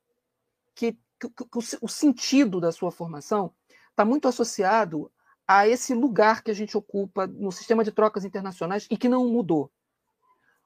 que, 0.73 0.97
que, 1.19 1.29
que 1.29 1.43
o, 1.55 1.61
o 1.83 1.87
sentido 1.87 2.59
da 2.59 2.71
sua 2.71 2.91
formação 2.91 3.53
está 3.91 4.03
muito 4.03 4.27
associado 4.27 5.11
a 5.47 5.67
esse 5.67 5.93
lugar 5.93 6.41
que 6.41 6.49
a 6.49 6.55
gente 6.55 6.75
ocupa 6.75 7.27
no 7.27 7.51
sistema 7.51 7.83
de 7.83 7.91
trocas 7.91 8.25
internacionais 8.25 8.87
e 8.89 8.97
que 8.97 9.07
não 9.07 9.29
mudou. 9.29 9.71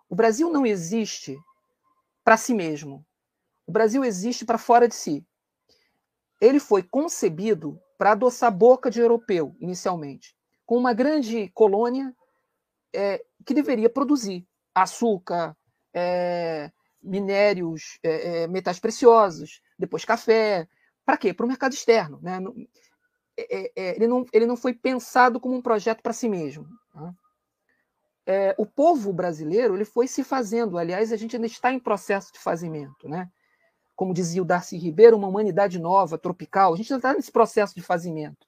O 0.07 0.15
Brasil 0.15 0.49
não 0.49 0.65
existe 0.65 1.37
para 2.23 2.37
si 2.37 2.53
mesmo. 2.53 3.05
O 3.65 3.71
Brasil 3.73 4.05
existe 4.05 4.45
para 4.45 4.57
fora 4.57 4.87
de 4.87 4.95
si 4.95 5.27
ele 6.39 6.59
foi 6.59 6.83
concebido 6.83 7.79
para 7.97 8.11
adoçar 8.11 8.51
boca 8.51 8.89
de 8.89 8.99
europeu, 8.99 9.55
inicialmente, 9.59 10.35
com 10.65 10.77
uma 10.77 10.93
grande 10.93 11.49
colônia 11.49 12.15
é, 12.93 13.23
que 13.45 13.53
deveria 13.53 13.89
produzir 13.89 14.47
açúcar, 14.73 15.55
é, 15.93 16.71
minérios, 17.01 17.99
é, 18.03 18.43
é 18.43 18.47
metais 18.47 18.79
preciosos, 18.79 19.61
depois 19.77 20.05
café. 20.05 20.67
Para 21.05 21.17
quê? 21.17 21.33
Para 21.33 21.45
o 21.45 21.49
mercado 21.49 21.73
externo. 21.73 22.19
Né? 22.21 22.39
É, 23.37 23.71
é, 23.75 23.95
ele, 23.95 24.07
não, 24.07 24.25
ele 24.31 24.45
não 24.45 24.57
foi 24.57 24.73
pensado 24.73 25.39
como 25.39 25.55
um 25.55 25.61
projeto 25.61 26.01
para 26.01 26.13
si 26.13 26.29
mesmo. 26.29 26.67
Né? 26.93 27.13
o 28.57 28.65
povo 28.65 29.13
brasileiro 29.13 29.73
ele 29.73 29.85
foi 29.85 30.05
se 30.05 30.21
fazendo. 30.21 30.77
Aliás, 30.77 31.13
a 31.13 31.15
gente 31.15 31.37
ainda 31.37 31.47
está 31.47 31.71
em 31.71 31.79
processo 31.79 32.33
de 32.33 32.39
fazimento. 32.39 33.07
Né? 33.07 33.31
Como 33.97 34.13
dizia 34.13 34.43
o 34.43 34.45
Darcy 34.45 34.77
Ribeiro, 34.77 35.17
uma 35.17 35.27
humanidade 35.27 35.79
nova, 35.79 36.19
tropical. 36.19 36.71
A 36.71 36.77
gente 36.77 36.93
está 36.93 37.13
nesse 37.13 37.31
processo 37.31 37.73
de 37.73 37.81
fazimento, 37.81 38.45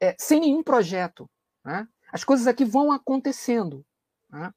é, 0.00 0.16
sem 0.18 0.40
nenhum 0.40 0.60
projeto. 0.60 1.30
Né? 1.64 1.86
As 2.12 2.24
coisas 2.24 2.48
aqui 2.48 2.64
vão 2.64 2.90
acontecendo. 2.90 3.86
Né? 4.28 4.52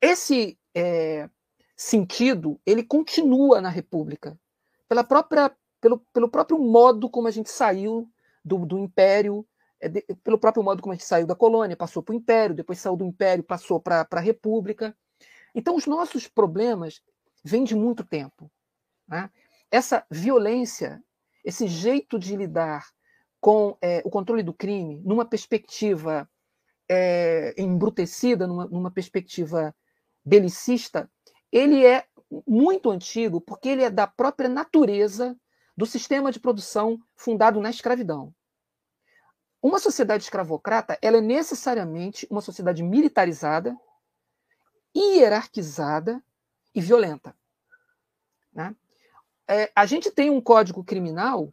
Esse 0.00 0.58
é, 0.74 1.30
sentido 1.76 2.60
ele 2.66 2.82
continua 2.82 3.60
na 3.60 3.68
República, 3.68 4.36
pela 4.88 5.04
própria, 5.04 5.56
pelo, 5.80 6.00
pelo 6.12 6.28
próprio 6.28 6.58
modo 6.58 7.08
como 7.08 7.28
a 7.28 7.30
gente 7.30 7.48
saiu 7.48 8.10
do, 8.44 8.66
do 8.66 8.76
Império, 8.76 9.46
é, 9.80 9.88
de, 9.88 10.02
pelo 10.24 10.36
próprio 10.36 10.64
modo 10.64 10.82
como 10.82 10.92
a 10.92 10.96
gente 10.96 11.06
saiu 11.06 11.28
da 11.28 11.36
colônia, 11.36 11.76
passou 11.76 12.02
para 12.02 12.12
o 12.12 12.16
Império, 12.16 12.56
depois 12.56 12.80
saiu 12.80 12.96
do 12.96 13.04
Império, 13.04 13.44
passou 13.44 13.80
para 13.80 14.04
a 14.10 14.20
República. 14.20 14.96
Então, 15.54 15.76
os 15.76 15.86
nossos 15.86 16.26
problemas 16.26 17.00
vêm 17.44 17.62
de 17.62 17.76
muito 17.76 18.04
tempo. 18.04 18.50
Né? 19.06 19.30
Essa 19.70 20.04
violência, 20.10 21.02
esse 21.44 21.66
jeito 21.66 22.18
de 22.18 22.36
lidar 22.36 22.86
com 23.40 23.76
é, 23.80 24.02
o 24.04 24.10
controle 24.10 24.42
do 24.42 24.54
crime 24.54 25.00
numa 25.04 25.24
perspectiva 25.24 26.28
é, 26.88 27.54
embrutecida, 27.56 28.46
numa, 28.46 28.66
numa 28.66 28.90
perspectiva 28.90 29.74
belicista, 30.24 31.10
ele 31.52 31.84
é 31.84 32.06
muito 32.46 32.90
antigo 32.90 33.40
porque 33.40 33.68
ele 33.68 33.82
é 33.82 33.90
da 33.90 34.06
própria 34.06 34.48
natureza 34.48 35.36
do 35.76 35.86
sistema 35.86 36.32
de 36.32 36.40
produção 36.40 36.98
fundado 37.14 37.60
na 37.60 37.70
escravidão. 37.70 38.34
Uma 39.62 39.78
sociedade 39.78 40.24
escravocrata 40.24 40.98
ela 41.02 41.18
é 41.18 41.20
necessariamente 41.20 42.26
uma 42.30 42.40
sociedade 42.40 42.82
militarizada, 42.82 43.76
hierarquizada 44.96 46.22
e 46.74 46.80
violenta. 46.80 47.36
Né? 48.52 48.74
É, 49.48 49.70
a 49.74 49.86
gente 49.86 50.10
tem 50.10 50.30
um 50.30 50.40
código 50.40 50.82
criminal, 50.82 51.52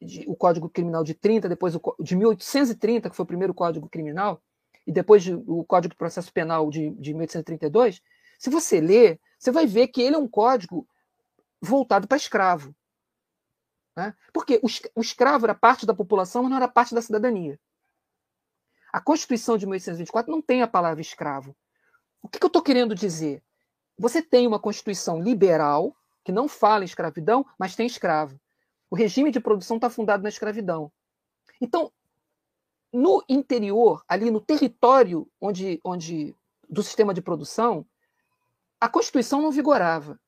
de, 0.00 0.24
o 0.26 0.36
Código 0.36 0.68
Criminal 0.68 1.02
de 1.02 1.14
30, 1.14 1.48
depois 1.48 1.74
o, 1.74 1.80
de 2.00 2.14
1830, 2.14 3.10
que 3.10 3.16
foi 3.16 3.24
o 3.24 3.26
primeiro 3.26 3.54
código 3.54 3.88
criminal, 3.88 4.42
e 4.86 4.92
depois 4.92 5.22
de, 5.22 5.34
o 5.34 5.64
Código 5.64 5.94
de 5.94 5.98
Processo 5.98 6.32
Penal 6.32 6.70
de, 6.70 6.90
de 6.90 7.14
1832. 7.14 8.02
Se 8.38 8.50
você 8.50 8.80
ler, 8.80 9.20
você 9.38 9.50
vai 9.50 9.66
ver 9.66 9.88
que 9.88 10.02
ele 10.02 10.16
é 10.16 10.18
um 10.18 10.28
código 10.28 10.86
voltado 11.60 12.06
para 12.06 12.16
escravo. 12.16 12.74
Né? 13.96 14.14
Porque 14.32 14.60
o, 14.62 14.66
o 14.96 15.00
escravo 15.00 15.46
era 15.46 15.54
parte 15.54 15.86
da 15.86 15.94
população, 15.94 16.42
mas 16.42 16.50
não 16.50 16.56
era 16.58 16.68
parte 16.68 16.94
da 16.94 17.02
cidadania. 17.02 17.58
A 18.92 19.00
Constituição 19.00 19.56
de 19.56 19.66
1824 19.66 20.30
não 20.30 20.42
tem 20.42 20.62
a 20.62 20.68
palavra 20.68 21.00
escravo. 21.00 21.56
O 22.22 22.28
que, 22.28 22.38
que 22.38 22.44
eu 22.44 22.48
estou 22.48 22.62
querendo 22.62 22.94
dizer? 22.94 23.42
Você 23.98 24.22
tem 24.22 24.46
uma 24.46 24.58
Constituição 24.58 25.20
liberal, 25.20 25.96
que 26.24 26.32
não 26.32 26.48
fala 26.48 26.82
em 26.82 26.86
escravidão, 26.86 27.46
mas 27.58 27.76
tem 27.76 27.86
escravo. 27.86 28.40
O 28.90 28.96
regime 28.96 29.30
de 29.30 29.40
produção 29.40 29.76
está 29.76 29.90
fundado 29.90 30.22
na 30.22 30.28
escravidão. 30.28 30.90
Então, 31.60 31.92
no 32.92 33.22
interior, 33.28 34.02
ali 34.08 34.30
no 34.30 34.40
território 34.40 35.28
onde, 35.40 35.80
onde 35.84 36.34
do 36.68 36.82
sistema 36.82 37.12
de 37.12 37.20
produção, 37.20 37.84
a 38.80 38.88
Constituição 38.88 39.42
não 39.42 39.50
vigorava. 39.50 40.18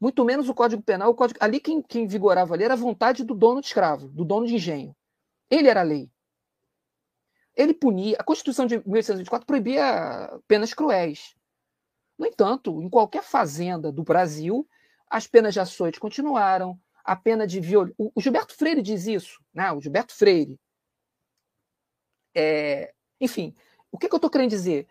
Muito 0.00 0.24
menos 0.24 0.48
o 0.48 0.54
Código 0.54 0.82
Penal. 0.82 1.10
O 1.10 1.14
código, 1.14 1.38
ali 1.40 1.60
quem, 1.60 1.80
quem 1.80 2.06
vigorava 2.06 2.54
ali 2.54 2.64
era 2.64 2.74
a 2.74 2.76
vontade 2.76 3.22
do 3.22 3.34
dono 3.34 3.60
de 3.60 3.68
escravo, 3.68 4.08
do 4.08 4.24
dono 4.24 4.46
de 4.46 4.56
engenho. 4.56 4.96
Ele 5.48 5.68
era 5.68 5.80
a 5.80 5.84
lei. 5.84 6.10
Ele 7.54 7.72
punia. 7.72 8.16
A 8.18 8.24
Constituição 8.24 8.66
de 8.66 8.78
1824 8.78 9.46
proibia 9.46 10.40
penas 10.48 10.74
cruéis. 10.74 11.36
No 12.18 12.26
entanto, 12.26 12.82
em 12.82 12.88
qualquer 12.88 13.22
fazenda 13.22 13.92
do 13.92 14.02
Brasil, 14.02 14.66
as 15.12 15.26
penas 15.26 15.52
de 15.52 15.60
açoite 15.60 16.00
continuaram, 16.00 16.80
a 17.04 17.14
pena 17.14 17.46
de 17.46 17.60
violência. 17.60 17.94
O, 17.98 18.18
Gilberto 18.18 18.54
Freire 18.54 18.80
diz 18.80 19.06
isso, 19.06 19.44
né? 19.52 19.70
o 19.70 19.78
Gilberto 19.78 20.14
Freire. 20.14 20.58
É... 22.34 22.94
Enfim, 23.20 23.54
o 23.90 23.98
que, 23.98 24.08
que 24.08 24.14
eu 24.14 24.16
estou 24.16 24.30
querendo 24.30 24.48
dizer? 24.48 24.88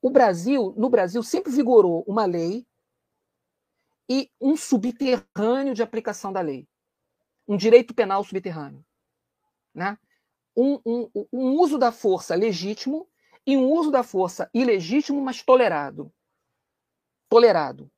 O 0.00 0.10
Brasil, 0.10 0.74
no 0.76 0.90
Brasil, 0.90 1.22
sempre 1.22 1.52
vigorou 1.52 2.02
uma 2.08 2.24
lei 2.24 2.66
e 4.10 4.28
um 4.40 4.56
subterrâneo 4.56 5.74
de 5.74 5.82
aplicação 5.82 6.32
da 6.32 6.40
lei. 6.40 6.66
Um 7.46 7.56
direito 7.56 7.94
penal 7.94 8.24
subterrâneo. 8.24 8.84
Né? 9.72 9.96
Um, 10.56 10.80
um, 10.84 11.10
um 11.32 11.50
uso 11.60 11.78
da 11.78 11.92
força 11.92 12.34
legítimo 12.34 13.08
e 13.46 13.56
um 13.56 13.70
uso 13.70 13.92
da 13.92 14.02
força 14.02 14.50
ilegítimo, 14.52 15.22
mas 15.22 15.40
tolerado. 15.40 16.12
Tolerado. 17.28 17.91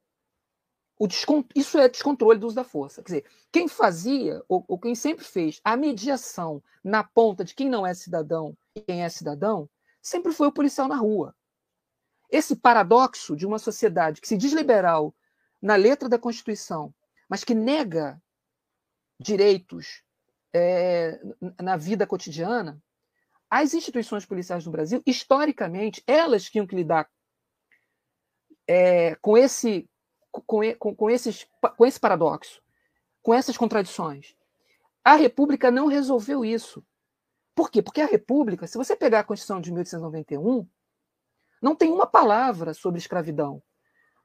O 0.99 1.09
Isso 1.55 1.79
é 1.79 1.89
descontrole 1.89 2.39
do 2.39 2.47
uso 2.47 2.55
da 2.55 2.65
força. 2.65 3.03
Quer 3.03 3.07
dizer, 3.07 3.31
quem 3.51 3.67
fazia, 3.67 4.43
ou, 4.49 4.65
ou, 4.69 4.79
quem 4.79 4.95
sempre 4.95 5.25
fez, 5.25 5.61
a 5.65 5.77
mediação 5.77 6.63
na 6.83 7.03
ponta 7.03 7.45
de 7.45 7.55
quem 7.55 7.69
não 7.69 7.87
é 7.87 7.93
cidadão 7.95 8.57
e 8.75 8.81
quem 8.81 9.03
é 9.03 9.09
cidadão, 9.09 9.69
sempre 10.01 10.33
foi 10.33 10.47
o 10.47 10.53
policial 10.53 10.87
na 10.87 10.97
rua. 10.97 11.35
Esse 12.31 12.55
paradoxo 12.55 13.35
de 13.35 13.47
uma 13.47 13.59
sociedade 13.59 14.21
que 14.21 14.29
se 14.29 14.37
diz 14.37 14.53
liberal 14.53 15.15
na 15.61 15.77
letra 15.77 16.09
da 16.09 16.19
Constituição, 16.19 16.95
mas 17.29 17.43
que 17.43 17.55
nega 17.55 18.21
direitos 19.19 20.03
é, 20.53 21.21
na 21.61 21.77
vida 21.77 22.07
cotidiana, 22.07 22.81
as 23.51 23.75
instituições 23.75 24.25
policiais 24.27 24.65
no 24.65 24.73
Brasil, 24.73 25.03
historicamente, 25.07 26.03
elas 26.07 26.45
tinham 26.45 26.67
que 26.67 26.77
lidar 26.77 27.09
é, 28.67 29.15
com 29.17 29.37
esse 29.37 29.89
com, 30.43 30.74
com, 30.78 30.95
com, 30.95 31.11
esses, 31.11 31.47
com 31.76 31.87
esse 31.87 32.01
paradoxo, 32.01 32.61
com 33.22 33.32
essas 33.32 33.57
contradições. 33.57 34.35
A 35.05 35.14
República 35.16 35.70
não 35.70 35.87
resolveu 35.87 36.45
isso. 36.45 36.85
Por 37.55 37.70
quê? 37.70 37.82
Porque 37.82 38.01
a 38.01 38.07
República, 38.07 38.66
se 38.66 38.76
você 38.76 38.97
pegar 38.97 39.20
a 39.20 39.24
Constituição 39.24 39.61
de 39.61 39.70
1891, 39.70 40.66
não 41.62 41.74
tem 41.74 41.91
uma 41.93 42.07
palavra 42.07 42.74
sobre 42.74 42.99
escravidão. 42.99 43.62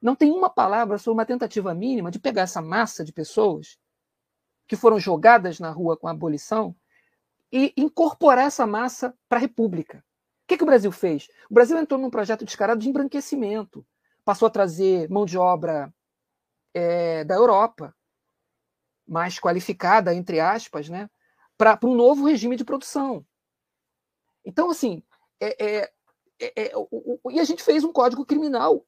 Não 0.02 0.16
tem 0.16 0.30
uma 0.30 0.50
palavra 0.50 0.98
sobre 0.98 1.18
uma 1.18 1.26
tentativa 1.26 1.74
mínima 1.74 2.10
de 2.10 2.18
pegar 2.18 2.42
essa 2.42 2.60
massa 2.60 3.04
de 3.04 3.12
pessoas 3.12 3.78
que 4.66 4.76
foram 4.76 4.98
jogadas 4.98 5.60
na 5.60 5.70
rua 5.70 5.96
com 5.96 6.08
a 6.08 6.12
abolição 6.12 6.74
e 7.52 7.72
incorporar 7.76 8.46
essa 8.46 8.66
massa 8.66 9.14
para 9.28 9.38
a 9.38 9.40
República. 9.40 9.98
O 9.98 10.46
que, 10.46 10.56
que 10.56 10.62
o 10.62 10.66
Brasil 10.66 10.90
fez? 10.90 11.28
O 11.50 11.54
Brasil 11.54 11.78
entrou 11.78 12.00
num 12.00 12.10
projeto 12.10 12.44
descarado 12.44 12.80
de 12.80 12.88
embranquecimento. 12.88 13.86
Passou 14.24 14.46
a 14.46 14.50
trazer 14.50 15.08
mão 15.10 15.24
de 15.24 15.38
obra 15.38 15.92
é, 16.74 17.24
da 17.24 17.34
Europa, 17.34 17.94
mais 19.06 19.38
qualificada, 19.38 20.14
entre 20.14 20.38
aspas, 20.40 20.88
né, 20.88 21.10
para 21.58 21.78
um 21.84 21.94
novo 21.94 22.26
regime 22.26 22.56
de 22.56 22.64
produção. 22.64 23.26
Então, 24.44 24.70
assim, 24.70 25.02
é, 25.40 25.64
é, 25.64 25.92
é, 26.40 26.70
é 26.70 26.76
o, 26.76 27.18
o, 27.22 27.30
e 27.30 27.40
a 27.40 27.44
gente 27.44 27.62
fez 27.62 27.84
um 27.84 27.92
código 27.92 28.24
criminal, 28.24 28.86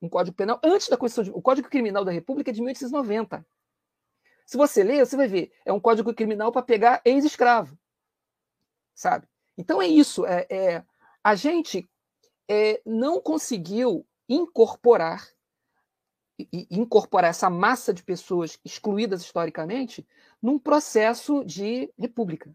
um 0.00 0.08
código 0.08 0.36
penal, 0.36 0.60
antes 0.62 0.88
da 0.88 0.96
Constituição. 0.96 1.32
De, 1.32 1.38
o 1.38 1.42
Código 1.42 1.68
Criminal 1.68 2.04
da 2.04 2.12
República 2.12 2.50
é 2.50 2.54
de 2.54 2.60
1890. 2.60 3.44
Se 4.46 4.56
você 4.56 4.84
ler, 4.84 5.04
você 5.04 5.16
vai 5.16 5.26
ver, 5.26 5.52
é 5.64 5.72
um 5.72 5.80
código 5.80 6.12
criminal 6.14 6.52
para 6.52 6.62
pegar 6.62 7.00
ex-escravo, 7.04 7.78
sabe? 8.94 9.26
Então 9.56 9.80
é 9.80 9.86
isso, 9.86 10.26
é, 10.26 10.46
é 10.50 10.84
a 11.22 11.34
gente 11.34 11.88
é, 12.48 12.82
não 12.84 13.20
conseguiu 13.20 14.06
incorporar 14.28 15.26
e 16.38 16.66
incorporar 16.70 17.30
essa 17.30 17.48
massa 17.48 17.94
de 17.94 18.02
pessoas 18.02 18.58
excluídas 18.64 19.22
historicamente 19.22 20.06
num 20.42 20.58
processo 20.58 21.44
de 21.44 21.92
república, 21.98 22.54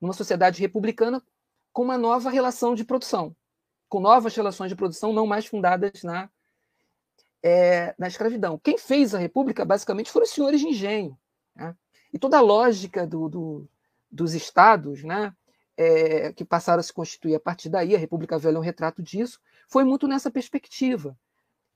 numa 0.00 0.14
sociedade 0.14 0.60
republicana 0.60 1.22
com 1.72 1.82
uma 1.82 1.98
nova 1.98 2.30
relação 2.30 2.74
de 2.74 2.84
produção, 2.84 3.36
com 3.88 4.00
novas 4.00 4.34
relações 4.34 4.70
de 4.70 4.76
produção 4.76 5.12
não 5.12 5.26
mais 5.26 5.44
fundadas 5.44 6.02
na, 6.02 6.30
é, 7.42 7.94
na 7.98 8.08
escravidão. 8.08 8.58
Quem 8.58 8.78
fez 8.78 9.14
a 9.14 9.18
república, 9.18 9.64
basicamente, 9.64 10.10
foram 10.10 10.24
os 10.24 10.30
senhores 10.30 10.60
de 10.60 10.68
engenho. 10.68 11.18
Né? 11.54 11.76
E 12.12 12.18
toda 12.18 12.38
a 12.38 12.42
lógica 12.42 13.06
do, 13.06 13.28
do, 13.28 13.68
dos 14.10 14.34
estados 14.34 15.04
né, 15.04 15.34
é, 15.76 16.32
que 16.32 16.44
passaram 16.44 16.80
a 16.80 16.82
se 16.82 16.92
constituir 16.92 17.34
a 17.34 17.40
partir 17.40 17.68
daí, 17.68 17.94
a 17.94 17.98
República 17.98 18.38
Velha 18.38 18.56
é 18.56 18.58
um 18.58 18.62
retrato 18.62 19.02
disso, 19.02 19.40
foi 19.68 19.84
muito 19.84 20.08
nessa 20.08 20.30
perspectiva 20.30 21.16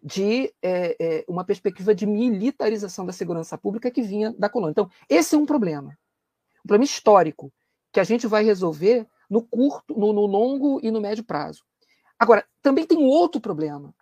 de 0.03 0.55
é, 0.62 0.96
é, 1.01 1.24
uma 1.28 1.44
perspectiva 1.44 1.94
de 1.94 2.07
militarização 2.07 3.05
da 3.05 3.12
segurança 3.12 3.59
pública 3.59 3.90
que 3.90 4.03
vinha 4.03 4.32
da 4.38 4.49
colônia. 4.49 4.72
Então, 4.72 4.90
esse 5.09 5.34
é 5.34 5.38
um 5.38 5.46
problema, 5.46 5.90
um 6.59 6.68
problema 6.68 6.84
histórico 6.84 7.53
que 7.92 8.01
a 8.01 8.05
gente 8.05 8.26
vai 8.26 8.44
resolver 8.44 9.07
no 9.28 9.42
curto, 9.42 9.99
no, 9.99 10.12
no 10.12 10.26
longo 10.26 10.80
e 10.82 10.90
no 10.90 11.01
médio 11.01 11.24
prazo. 11.24 11.64
Agora, 12.18 12.46
também 12.62 12.86
tem 12.86 12.99
um 12.99 13.07
outro 13.07 13.40
problema, 13.40 13.94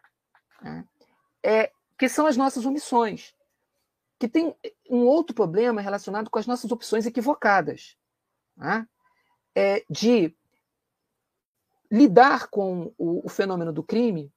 né? 0.61 0.85
é, 1.43 1.71
que 1.99 2.09
são 2.09 2.27
as 2.27 2.37
nossas 2.37 2.65
omissões, 2.67 3.35
que 4.19 4.29
tem 4.29 4.55
um 4.89 5.05
outro 5.05 5.35
problema 5.35 5.81
relacionado 5.81 6.31
com 6.31 6.39
as 6.39 6.47
nossas 6.47 6.71
opções 6.71 7.07
equivocadas, 7.07 7.97
né? 8.57 8.87
é, 9.55 9.85
de 9.89 10.35
lidar 11.91 12.49
com 12.49 12.93
o, 12.99 13.27
o 13.27 13.29
fenômeno 13.29 13.73
do 13.73 13.83
crime 13.83 14.33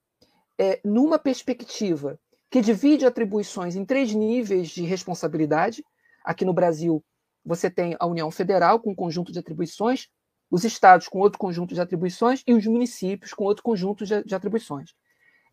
é, 0.59 0.81
numa 0.83 1.17
perspectiva 1.17 2.19
que 2.51 2.61
divide 2.61 3.05
atribuições 3.05 3.75
em 3.75 3.85
três 3.85 4.13
níveis 4.13 4.69
de 4.69 4.83
responsabilidade. 4.83 5.85
Aqui 6.23 6.43
no 6.43 6.53
Brasil, 6.53 7.03
você 7.45 7.69
tem 7.69 7.95
a 7.97 8.05
União 8.05 8.29
Federal 8.29 8.79
com 8.79 8.91
um 8.91 8.95
conjunto 8.95 9.31
de 9.31 9.39
atribuições, 9.39 10.09
os 10.51 10.65
estados 10.65 11.07
com 11.07 11.19
outro 11.19 11.39
conjunto 11.39 11.73
de 11.73 11.79
atribuições 11.79 12.43
e 12.45 12.53
os 12.53 12.65
municípios 12.65 13.33
com 13.33 13.45
outro 13.45 13.63
conjunto 13.63 14.05
de, 14.05 14.23
de 14.23 14.35
atribuições. 14.35 14.93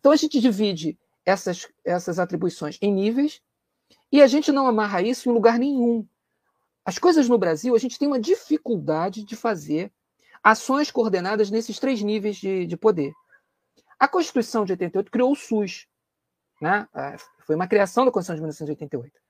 Então, 0.01 0.11
a 0.11 0.17
gente 0.17 0.41
divide 0.41 0.99
essas, 1.25 1.69
essas 1.85 2.19
atribuições 2.19 2.79
em 2.81 2.93
níveis 2.93 3.41
e 4.11 4.23
a 4.23 4.27
gente 4.27 4.51
não 4.51 4.67
amarra 4.67 5.03
isso 5.03 5.29
em 5.29 5.33
lugar 5.33 5.59
nenhum. 5.59 6.07
As 6.85 6.99
coisas 6.99 7.29
no 7.29 7.39
Brasil, 7.39 7.75
a 7.75 7.79
gente 7.79 7.99
tem 7.99 8.09
uma 8.09 8.21
dificuldade 8.21 9.25
de 9.25 9.37
fazer 9.37 9.93
ações 10.43 10.91
coordenadas 10.91 11.51
nesses 11.51 11.79
três 11.79 12.03
níveis 12.03 12.37
de, 12.37 12.67
de 12.67 12.77
poder. 12.77 13.13
A 13.99 14.07
Constituição 14.07 14.65
de 14.65 14.73
88 14.73 15.11
criou 15.11 15.33
o 15.33 15.37
SUS. 15.37 15.87
Né? 16.61 16.87
É, 16.95 17.17
foi 17.47 17.55
uma 17.55 17.67
criação 17.67 18.05
da 18.05 18.11
Constituição 18.11 18.37
de 18.37 18.43
1988. 18.43 19.21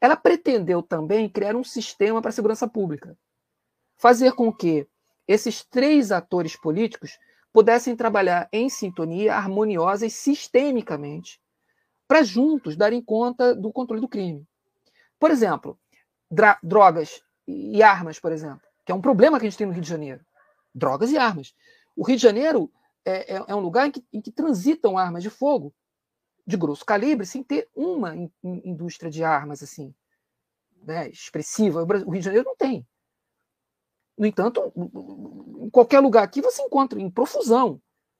Ela 0.00 0.16
pretendeu 0.16 0.82
também 0.82 1.28
criar 1.28 1.54
um 1.54 1.64
sistema 1.64 2.20
para 2.20 2.30
a 2.30 2.32
segurança 2.32 2.66
pública. 2.66 3.16
Fazer 3.96 4.32
com 4.32 4.52
que 4.52 4.86
esses 5.28 5.64
três 5.64 6.10
atores 6.10 6.56
políticos 6.56 7.18
pudessem 7.52 7.94
trabalhar 7.94 8.48
em 8.52 8.68
sintonia, 8.68 9.36
harmoniosa 9.36 10.06
e 10.06 10.10
sistemicamente, 10.10 11.40
para 12.08 12.22
juntos 12.22 12.76
darem 12.76 13.02
conta 13.02 13.54
do 13.54 13.72
controle 13.72 14.00
do 14.00 14.08
crime. 14.08 14.46
Por 15.18 15.30
exemplo, 15.30 15.78
drogas 16.62 17.22
e 17.46 17.82
armas, 17.82 18.18
por 18.18 18.32
exemplo. 18.32 18.62
que 18.84 18.90
é 18.90 18.94
um 18.94 19.00
problema 19.00 19.38
que 19.38 19.46
a 19.46 19.48
gente 19.48 19.58
tem 19.58 19.66
no 19.66 19.72
Rio 19.72 19.82
de 19.82 19.88
Janeiro. 19.88 20.20
Drogas 20.74 21.12
e 21.12 21.16
armas. 21.16 21.54
O 21.94 22.04
Rio 22.04 22.16
de 22.16 22.22
Janeiro 22.22 22.72
é, 23.04 23.36
é, 23.36 23.44
é 23.48 23.54
um 23.54 23.60
lugar 23.60 23.86
em 23.86 23.90
que, 23.90 24.04
em 24.12 24.20
que, 24.20 24.30
transitam 24.30 24.98
armas 24.98 25.22
de 25.22 25.30
fogo 25.30 25.74
de 26.46 26.56
grosso 26.56 26.84
calibre 26.84 27.26
sem 27.26 27.42
ter 27.42 27.68
uma 27.74 28.14
in, 28.16 28.30
in, 28.42 28.62
indústria 28.64 29.10
de 29.10 29.22
armas 29.22 29.62
assim 29.62 29.94
né, 30.82 31.08
expressiva. 31.08 31.82
O 31.82 32.10
Rio 32.10 32.20
de 32.20 32.24
Janeiro 32.24 32.46
não 32.46 32.56
tem. 32.56 32.86
No 34.18 34.26
entanto, 34.26 34.72
em 35.60 35.70
qualquer 35.70 36.00
lugar 36.00 36.22
aqui 36.22 36.40
você 36.42 36.62
encontra 36.62 37.00
em 37.00 37.10
profusão 37.10 37.80